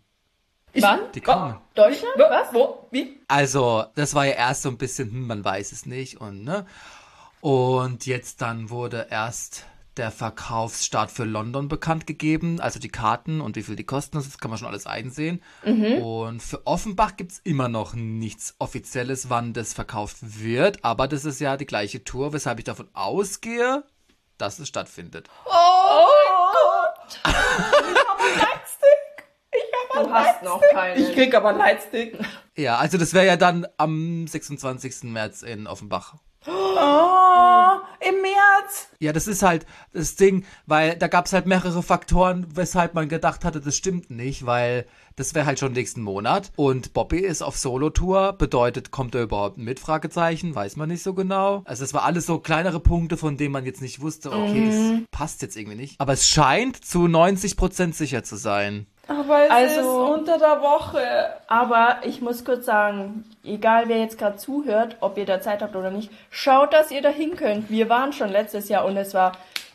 Wann? 0.73 0.99
Die 1.13 1.21
kommen. 1.21 1.55
Oh, 1.57 1.61
Deutschland? 1.75 2.13
Was? 2.17 2.53
Wo? 2.53 2.87
Wie? 2.91 3.19
Also, 3.27 3.83
das 3.95 4.15
war 4.15 4.25
ja 4.25 4.33
erst 4.33 4.63
so 4.63 4.69
ein 4.69 4.77
bisschen, 4.77 5.11
hm, 5.11 5.27
man 5.27 5.45
weiß 5.45 5.71
es 5.73 5.85
nicht 5.85 6.19
und 6.19 6.43
ne. 6.43 6.65
Und 7.41 8.05
jetzt 8.07 8.41
dann 8.41 8.69
wurde 8.71 9.07
erst 9.11 9.65
der 9.97 10.11
Verkaufsstart 10.11 11.11
für 11.11 11.25
London 11.25 11.67
bekannt 11.67 12.07
gegeben, 12.07 12.59
also 12.59 12.79
die 12.79 12.89
Karten 12.89 13.41
und 13.41 13.55
wie 13.55 13.63
viel 13.63 13.75
die 13.75 13.83
kosten, 13.83 14.17
das 14.17 14.37
kann 14.37 14.51
man 14.51 14.57
schon 14.57 14.67
alles 14.67 14.85
einsehen. 14.85 15.41
Mhm. 15.65 16.01
Und 16.01 16.41
für 16.41 16.65
Offenbach 16.65 17.17
gibt 17.17 17.31
es 17.31 17.39
immer 17.39 17.67
noch 17.67 17.93
nichts 17.93 18.55
Offizielles, 18.59 19.29
wann 19.29 19.53
das 19.53 19.73
verkauft 19.73 20.17
wird, 20.21 20.83
aber 20.83 21.07
das 21.07 21.25
ist 21.25 21.39
ja 21.39 21.57
die 21.57 21.65
gleiche 21.65 22.03
Tour, 22.03 22.33
weshalb 22.33 22.59
ich 22.59 22.65
davon 22.65 22.89
ausgehe, 22.93 23.83
dass 24.37 24.59
es 24.59 24.67
stattfindet. 24.67 25.29
Oh, 25.45 25.49
oh 25.49 26.47
Gott! 26.53 27.19
ich 27.25 27.31
habe 27.31 28.23
einen 28.23 28.39
Lightstick! 28.39 29.27
Ich 29.51 29.95
habe 29.95 29.99
einen 29.99 30.09
Lightstick! 30.09 30.43
noch 30.43 30.61
keinen. 30.73 31.01
Ich 31.01 31.13
krieg 31.13 31.35
aber 31.35 31.49
einen 31.49 31.57
Lightstick. 31.57 32.17
Ja, 32.55 32.77
also 32.77 32.97
das 32.97 33.13
wäre 33.13 33.25
ja 33.25 33.37
dann 33.37 33.67
am 33.77 34.27
26. 34.27 35.03
März 35.03 35.41
in 35.41 35.67
Offenbach. 35.67 36.15
Oh, 36.47 37.79
im 37.99 38.21
März. 38.21 38.89
Ja, 38.99 39.13
das 39.13 39.27
ist 39.27 39.43
halt 39.43 39.65
das 39.93 40.15
Ding, 40.15 40.45
weil 40.65 40.95
da 40.95 41.07
gab 41.07 41.25
es 41.25 41.33
halt 41.33 41.45
mehrere 41.45 41.83
Faktoren, 41.83 42.47
weshalb 42.53 42.93
man 42.93 43.09
gedacht 43.09 43.43
hatte, 43.43 43.59
das 43.59 43.75
stimmt 43.75 44.09
nicht, 44.09 44.45
weil 44.45 44.85
das 45.17 45.33
wäre 45.33 45.45
halt 45.45 45.59
schon 45.59 45.73
nächsten 45.73 46.01
Monat. 46.01 46.51
Und 46.55 46.93
Bobby 46.93 47.19
ist 47.19 47.41
auf 47.41 47.57
Solo-Tour, 47.57 48.33
bedeutet, 48.33 48.91
kommt 48.91 49.15
er 49.15 49.23
überhaupt 49.23 49.57
mit? 49.57 49.79
Fragezeichen, 49.79 50.55
weiß 50.55 50.75
man 50.77 50.89
nicht 50.89 51.03
so 51.03 51.13
genau. 51.13 51.63
Also 51.65 51.83
es 51.83 51.93
war 51.93 52.03
alles 52.03 52.25
so 52.25 52.39
kleinere 52.39 52.79
Punkte, 52.79 53.17
von 53.17 53.35
denen 53.35 53.51
man 53.51 53.65
jetzt 53.65 53.81
nicht 53.81 53.99
wusste, 53.99 54.31
okay, 54.31 54.61
mhm. 54.61 55.05
es 55.11 55.11
passt 55.11 55.41
jetzt 55.41 55.57
irgendwie 55.57 55.77
nicht. 55.77 55.99
Aber 55.99 56.13
es 56.13 56.27
scheint 56.27 56.83
zu 56.83 57.05
90% 57.05 57.93
sicher 57.93 58.23
zu 58.23 58.35
sein. 58.35 58.87
Aber 59.07 59.45
es 59.45 59.51
also, 59.51 59.79
ist 59.79 60.19
unter 60.19 60.37
der 60.37 60.61
Woche. 60.61 61.29
Aber 61.47 61.97
ich 62.03 62.21
muss 62.21 62.43
kurz 62.43 62.65
sagen, 62.65 63.23
egal 63.43 63.87
wer 63.87 63.99
jetzt 63.99 64.17
gerade 64.17 64.37
zuhört, 64.37 64.97
ob 64.99 65.17
ihr 65.17 65.25
da 65.25 65.39
Zeit 65.39 65.61
habt 65.61 65.75
oder 65.75 65.91
nicht, 65.91 66.11
schaut, 66.29 66.73
dass 66.73 66.91
ihr 66.91 67.01
da 67.01 67.09
hin 67.09 67.35
könnt. 67.35 67.69
Wir 67.69 67.89
waren 67.89 68.11
schon 68.11 68.29
letztes 68.29 68.69
Jahr 68.69 68.85
und 68.85 68.97
es 68.97 69.13
war 69.13 69.31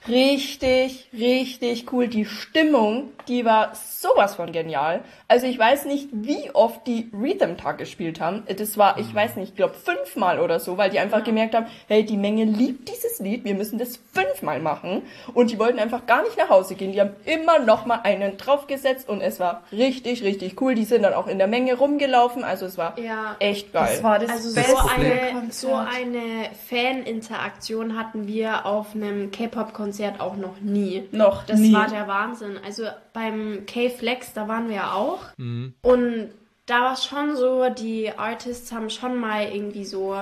richtig, 0.09 1.09
richtig 1.13 1.93
cool. 1.93 2.09
Die 2.09 2.25
Stimmung, 2.25 3.11
die 3.29 3.45
war 3.45 3.73
sowas 3.75 4.35
von 4.35 4.51
genial. 4.53 5.05
Also 5.29 5.47
ich 5.47 5.59
weiß 5.59 5.85
nicht, 5.85 6.09
wie 6.13 6.51
oft 6.55 6.87
die 6.87 7.09
Rhythm 7.13 7.57
Tag 7.57 7.79
gespielt 7.79 8.21
haben. 8.21 8.43
Das 8.59 8.77
war, 8.77 8.99
ich 8.99 9.15
weiß 9.15 9.37
nicht, 9.37 9.51
ich 9.51 9.57
glaube 9.57 9.75
fünfmal 9.75 10.41
oder 10.41 10.59
so, 10.59 10.77
weil 10.77 10.91
die 10.91 10.99
einfach 10.99 11.23
gemerkt 11.23 11.55
haben, 11.55 11.67
hey, 11.87 12.05
die 12.05 12.17
Menge 12.17 12.45
liebt 12.45 12.89
dieses 12.89 13.21
Lied, 13.21 13.45
wir 13.45 13.55
müssen 13.55 13.79
das 13.79 14.01
fünfmal 14.13 14.59
machen. 14.61 15.03
Und 15.35 15.51
die 15.53 15.59
wollten 15.59 15.79
einfach 15.79 16.05
gar 16.07 16.23
nicht 16.25 16.37
nach 16.37 16.49
Hause 16.49 16.75
gehen. 16.75 16.93
Die 16.93 17.01
haben 17.01 17.15
immer 17.25 17.61
noch 17.61 17.87
mal 17.87 18.01
einen 18.03 18.37
draufgesetzt 18.37 19.09
und 19.09 19.21
es 19.21 19.39
war 19.39 19.63
richtig, 19.71 20.25
richtig 20.25 20.61
cool. 20.61 20.75
Die 20.75 20.85
sind 20.85 21.03
dann 21.03 21.15
auch 21.15 21.29
in 21.29 21.39
der 21.39 21.47
Menge 21.47 21.75
rumgelaufen. 21.75 22.43
Also 22.43 22.67
es 22.67 22.77
war 22.77 22.99
Ja. 22.99 23.37
echt 23.39 23.73
geil. 23.73 23.89
Das 23.93 24.03
war 24.03 24.19
das 24.19 24.31
Also 24.31 24.55
Das 24.55 24.67
so 24.69 24.77
eine, 24.77 25.31
Konzert. 25.33 25.53
so 25.53 25.75
eine 25.75 26.51
Fan-Interaktion 26.69 27.97
hatten 27.97 28.27
wir 28.27 28.67
auf 28.67 28.95
einem 28.95 29.31
K-Pop-Konzert 29.31 29.92
auch 30.21 30.37
noch 30.37 30.61
nie. 30.61 31.09
Noch 31.13 31.45
Das 31.45 31.59
nie. 31.59 31.73
war 31.73 31.89
der 31.89 32.09
Wahnsinn. 32.09 32.59
Also 32.65 32.85
beim 33.13 33.65
K-Flex, 33.67 34.33
da 34.33 34.49
waren 34.49 34.69
wir 34.69 34.77
ja 34.77 34.93
auch. 34.93 35.21
Mhm. 35.37 35.75
Und 35.83 36.31
da 36.67 36.83
war 36.83 36.93
es 36.95 37.05
schon 37.05 37.37
so, 37.37 37.69
die 37.71 38.11
Artists 38.17 38.73
haben 38.73 38.91
schon 38.91 39.17
mal 39.17 39.49
irgendwie 39.53 39.85
so 39.85 40.17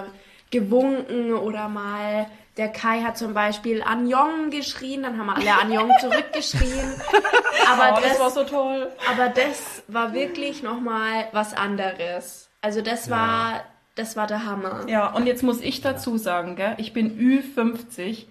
gewunken 0.50 1.32
oder 1.34 1.68
mal 1.68 2.26
der 2.56 2.68
Kai 2.68 3.00
hat 3.02 3.16
zum 3.16 3.32
Beispiel 3.32 3.82
Anjong 3.82 4.50
geschrien, 4.50 5.02
dann 5.02 5.18
haben 5.18 5.30
alle 5.30 5.58
Anjong 5.60 5.92
zurückgeschrien. 6.00 6.94
Aber, 7.70 7.96
oh, 7.96 8.00
das, 8.00 8.10
das, 8.10 8.20
war 8.20 8.30
so 8.30 8.44
toll. 8.44 8.88
aber 9.10 9.28
das 9.28 9.82
war 9.86 10.12
wirklich 10.12 10.62
nochmal 10.62 11.28
was 11.32 11.54
anderes. 11.54 12.50
Also 12.60 12.80
das 12.80 13.08
war, 13.08 13.62
das 13.94 14.16
war 14.16 14.26
der 14.26 14.44
Hammer. 14.44 14.86
Ja, 14.88 15.12
und 15.12 15.26
jetzt 15.26 15.42
muss 15.42 15.60
ich 15.60 15.80
dazu 15.80 16.18
sagen, 16.18 16.56
gell, 16.56 16.74
ich 16.78 16.92
bin 16.92 17.16
Ü50. 17.18 18.26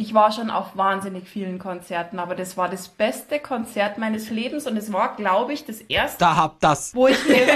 Ich 0.00 0.14
war 0.14 0.32
schon 0.32 0.48
auf 0.48 0.78
wahnsinnig 0.78 1.28
vielen 1.28 1.58
Konzerten, 1.58 2.18
aber 2.20 2.34
das 2.34 2.56
war 2.56 2.70
das 2.70 2.88
beste 2.88 3.38
Konzert 3.38 3.98
meines 3.98 4.30
Lebens 4.30 4.66
und 4.66 4.78
es 4.78 4.90
war, 4.94 5.14
glaube 5.14 5.52
ich, 5.52 5.66
das 5.66 5.82
erste, 5.82 6.16
Da 6.20 6.36
habt 6.36 6.64
das. 6.64 6.94
wo 6.94 7.06
ich, 7.06 7.22
ge 7.26 7.36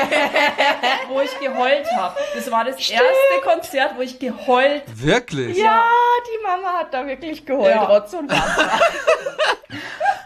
wo 1.08 1.22
ich 1.22 1.40
geheult 1.40 1.86
habe. 1.96 2.14
Das 2.34 2.50
war 2.50 2.66
das 2.66 2.76
erste 2.76 3.02
Konzert, 3.42 3.96
wo 3.96 4.02
ich 4.02 4.18
geheult 4.18 4.82
Wirklich? 4.94 5.56
ja, 5.56 5.84
die 6.26 6.42
Mama 6.46 6.80
hat 6.80 6.92
da 6.92 7.06
wirklich 7.06 7.46
geheult, 7.46 7.74
Ja. 7.74 7.84
Rotz 7.84 8.12
und 8.12 8.30
Wasser. 8.30 8.70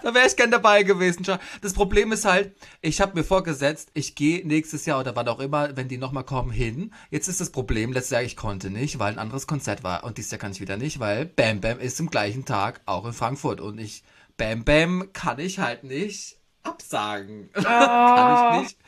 Da 0.02 0.14
wäre 0.14 0.26
ich 0.26 0.36
gern 0.36 0.50
dabei 0.50 0.84
gewesen. 0.84 1.26
Das 1.60 1.72
Problem 1.74 2.12
ist 2.12 2.24
halt, 2.24 2.54
ich 2.80 3.00
habe 3.00 3.14
mir 3.14 3.24
vorgesetzt, 3.24 3.90
ich 3.94 4.14
gehe 4.14 4.46
nächstes 4.46 4.86
Jahr 4.86 5.00
oder 5.00 5.16
wann 5.16 5.28
auch 5.28 5.40
immer, 5.40 5.76
wenn 5.76 5.88
die 5.88 5.98
nochmal 5.98 6.24
kommen, 6.24 6.50
hin. 6.50 6.94
Jetzt 7.10 7.28
ist 7.28 7.40
das 7.40 7.50
Problem, 7.50 7.92
letztes 7.92 8.12
Jahr 8.12 8.22
ich 8.22 8.36
konnte 8.36 8.70
nicht, 8.70 8.98
weil 8.98 9.12
ein 9.12 9.18
anderes 9.18 9.46
Konzert 9.46 9.82
war. 9.84 10.04
Und 10.04 10.16
dieses 10.16 10.30
Jahr 10.30 10.38
kann 10.38 10.52
ich 10.52 10.60
wieder 10.60 10.76
nicht, 10.76 11.00
weil 11.00 11.26
Bam 11.26 11.60
Bam 11.60 11.78
ist 11.80 11.96
am 12.08 12.10
gleichen 12.10 12.46
Tag 12.46 12.80
auch 12.86 13.04
in 13.04 13.12
Frankfurt. 13.12 13.60
Und 13.60 13.78
ich, 13.78 14.02
Bam 14.38 14.64
Bam 14.64 15.10
kann 15.12 15.38
ich 15.38 15.58
halt 15.58 15.84
nicht 15.84 16.38
absagen. 16.62 17.50
kann 17.52 18.54
ich 18.54 18.62
nicht, 18.62 18.78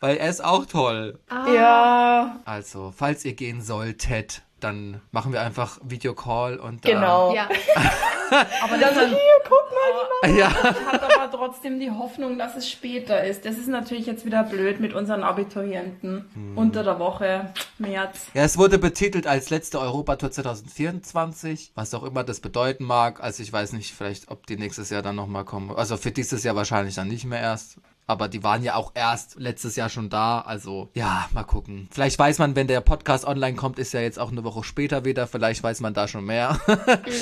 weil 0.00 0.16
er 0.16 0.30
ist 0.30 0.42
auch 0.42 0.64
toll. 0.64 1.20
ja, 1.30 2.40
Also, 2.46 2.92
falls 2.96 3.24
ihr 3.26 3.34
gehen 3.34 3.60
solltet, 3.60 4.42
dann 4.60 5.00
machen 5.12 5.32
wir 5.32 5.40
einfach 5.42 5.78
Videocall 5.82 6.58
und 6.58 6.84
dann- 6.84 6.92
genau. 6.92 7.34
Ja, 7.34 7.48
Aber 8.62 8.78
das 8.78 8.94
Hier, 8.94 9.18
guck 9.42 10.30
mal, 10.30 10.36
Ja. 10.38 10.50
hat 10.52 11.02
aber 11.02 11.30
trotzdem 11.36 11.80
die 11.80 11.90
Hoffnung, 11.90 12.38
dass 12.38 12.54
es 12.56 12.70
später 12.70 13.24
ist. 13.24 13.44
Das 13.44 13.56
ist 13.58 13.66
natürlich 13.66 14.06
jetzt 14.06 14.24
wieder 14.24 14.44
blöd 14.44 14.78
mit 14.78 14.92
unseren 14.94 15.24
Abiturienten. 15.24 16.54
Unter 16.54 16.84
der 16.84 16.98
Woche, 17.00 17.52
März. 17.78 18.26
Ja, 18.34 18.42
es 18.44 18.56
wurde 18.56 18.78
betitelt 18.78 19.26
als 19.26 19.50
letzte 19.50 19.80
Europatour 19.80 20.30
2024, 20.30 21.72
was 21.74 21.92
auch 21.94 22.04
immer 22.04 22.22
das 22.24 22.40
bedeuten 22.40 22.84
mag. 22.84 23.20
Also 23.20 23.42
ich 23.42 23.52
weiß 23.52 23.72
nicht, 23.72 23.92
vielleicht, 23.94 24.30
ob 24.30 24.46
die 24.46 24.56
nächstes 24.56 24.90
Jahr 24.90 25.02
dann 25.02 25.16
nochmal 25.16 25.44
kommen. 25.44 25.70
Also 25.74 25.96
für 25.96 26.12
dieses 26.12 26.44
Jahr 26.44 26.54
wahrscheinlich 26.54 26.94
dann 26.94 27.08
nicht 27.08 27.24
mehr 27.24 27.40
erst. 27.40 27.78
Aber 28.10 28.26
die 28.26 28.42
waren 28.42 28.64
ja 28.64 28.74
auch 28.74 28.90
erst 28.94 29.38
letztes 29.38 29.76
Jahr 29.76 29.88
schon 29.88 30.10
da. 30.10 30.40
Also 30.40 30.90
ja, 30.94 31.28
mal 31.32 31.44
gucken. 31.44 31.88
Vielleicht 31.92 32.18
weiß 32.18 32.40
man, 32.40 32.56
wenn 32.56 32.66
der 32.66 32.80
Podcast 32.80 33.24
online 33.24 33.54
kommt, 33.54 33.78
ist 33.78 33.92
ja 33.92 34.00
jetzt 34.00 34.18
auch 34.18 34.32
eine 34.32 34.42
Woche 34.42 34.64
später 34.64 35.04
wieder. 35.04 35.28
Vielleicht 35.28 35.62
weiß 35.62 35.78
man 35.80 35.94
da 35.94 36.08
schon 36.08 36.24
mehr. 36.24 36.58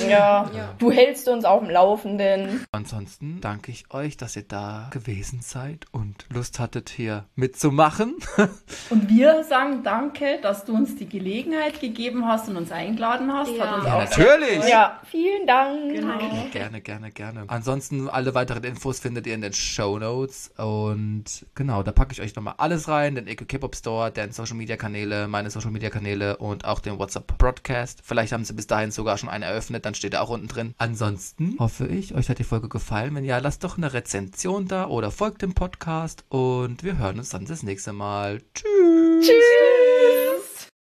Ja. 0.09 0.49
du 0.79 0.89
hältst 0.91 1.27
uns 1.27 1.45
auf 1.45 1.61
dem 1.61 1.69
Laufenden. 1.69 2.65
Ansonsten 2.71 3.39
danke 3.39 3.71
ich 3.71 3.93
euch, 3.93 4.17
dass 4.17 4.35
ihr 4.35 4.43
da 4.47 4.89
gewesen 4.91 5.41
seid 5.41 5.85
und 5.91 6.25
Lust 6.29 6.57
hattet, 6.59 6.89
hier 6.89 7.25
mitzumachen. 7.35 8.15
Und 8.89 9.09
wir 9.09 9.43
sagen 9.43 9.83
danke, 9.83 10.39
dass 10.41 10.65
du 10.65 10.73
uns 10.73 10.95
die 10.95 11.07
Gelegenheit 11.07 11.79
gegeben 11.79 12.25
hast 12.25 12.49
und 12.49 12.57
uns 12.57 12.71
eingeladen 12.71 13.31
hast. 13.31 13.51
Ja. 13.51 13.67
Hat 13.67 13.75
uns 13.77 13.85
Ja, 13.85 13.93
auch 13.93 13.99
natürlich. 13.99 14.67
Ja, 14.67 14.99
vielen 15.05 15.45
Dank. 15.45 15.93
Genau. 15.93 16.17
Gerne, 16.51 16.81
gerne, 16.81 17.11
gerne. 17.11 17.43
Ansonsten 17.47 18.09
alle 18.09 18.33
weiteren 18.33 18.63
Infos 18.63 18.99
findet 18.99 19.27
ihr 19.27 19.35
in 19.35 19.41
den 19.41 19.53
Show 19.53 19.99
Notes. 19.99 20.51
Und 20.87 21.45
genau, 21.55 21.83
da 21.83 21.91
packe 21.91 22.13
ich 22.13 22.21
euch 22.21 22.35
nochmal 22.35 22.55
alles 22.57 22.87
rein. 22.87 23.15
Den 23.15 23.27
Eco 23.27 23.45
K-Pop 23.45 23.75
Store, 23.75 24.11
den 24.11 24.31
Social 24.31 24.55
Media 24.55 24.77
Kanäle, 24.77 25.27
meine 25.27 25.49
Social 25.49 25.71
Media 25.71 25.89
Kanäle 25.89 26.37
und 26.37 26.65
auch 26.65 26.79
den 26.79 26.97
WhatsApp 26.99 27.37
Broadcast. 27.37 28.01
Vielleicht 28.03 28.31
haben 28.31 28.45
sie 28.45 28.53
bis 28.53 28.67
dahin 28.67 28.91
sogar 28.91 29.17
schon 29.17 29.29
einen 29.29 29.43
eröffnet, 29.43 29.85
dann 29.85 29.95
steht 29.95 30.13
er 30.13 30.21
auch 30.21 30.29
unten 30.29 30.47
drin. 30.47 30.73
Ansonsten 30.77 31.55
hoffe 31.59 31.87
ich, 31.87 32.15
euch 32.15 32.29
hat 32.29 32.39
die 32.39 32.43
Folge 32.43 32.69
gefallen. 32.69 33.15
Wenn 33.15 33.25
ja, 33.25 33.37
lasst 33.39 33.63
doch 33.63 33.77
eine 33.77 33.93
Rezension 33.93 34.67
da 34.67 34.87
oder 34.87 35.11
folgt 35.11 35.41
dem 35.41 35.53
Podcast. 35.53 36.25
Und 36.29 36.83
wir 36.83 36.97
hören 36.97 37.19
uns 37.19 37.29
dann 37.29 37.45
das 37.45 37.63
nächste 37.63 37.93
Mal. 37.93 38.41
Tschüss. 38.53 39.27
Tschüss. 39.27 40.28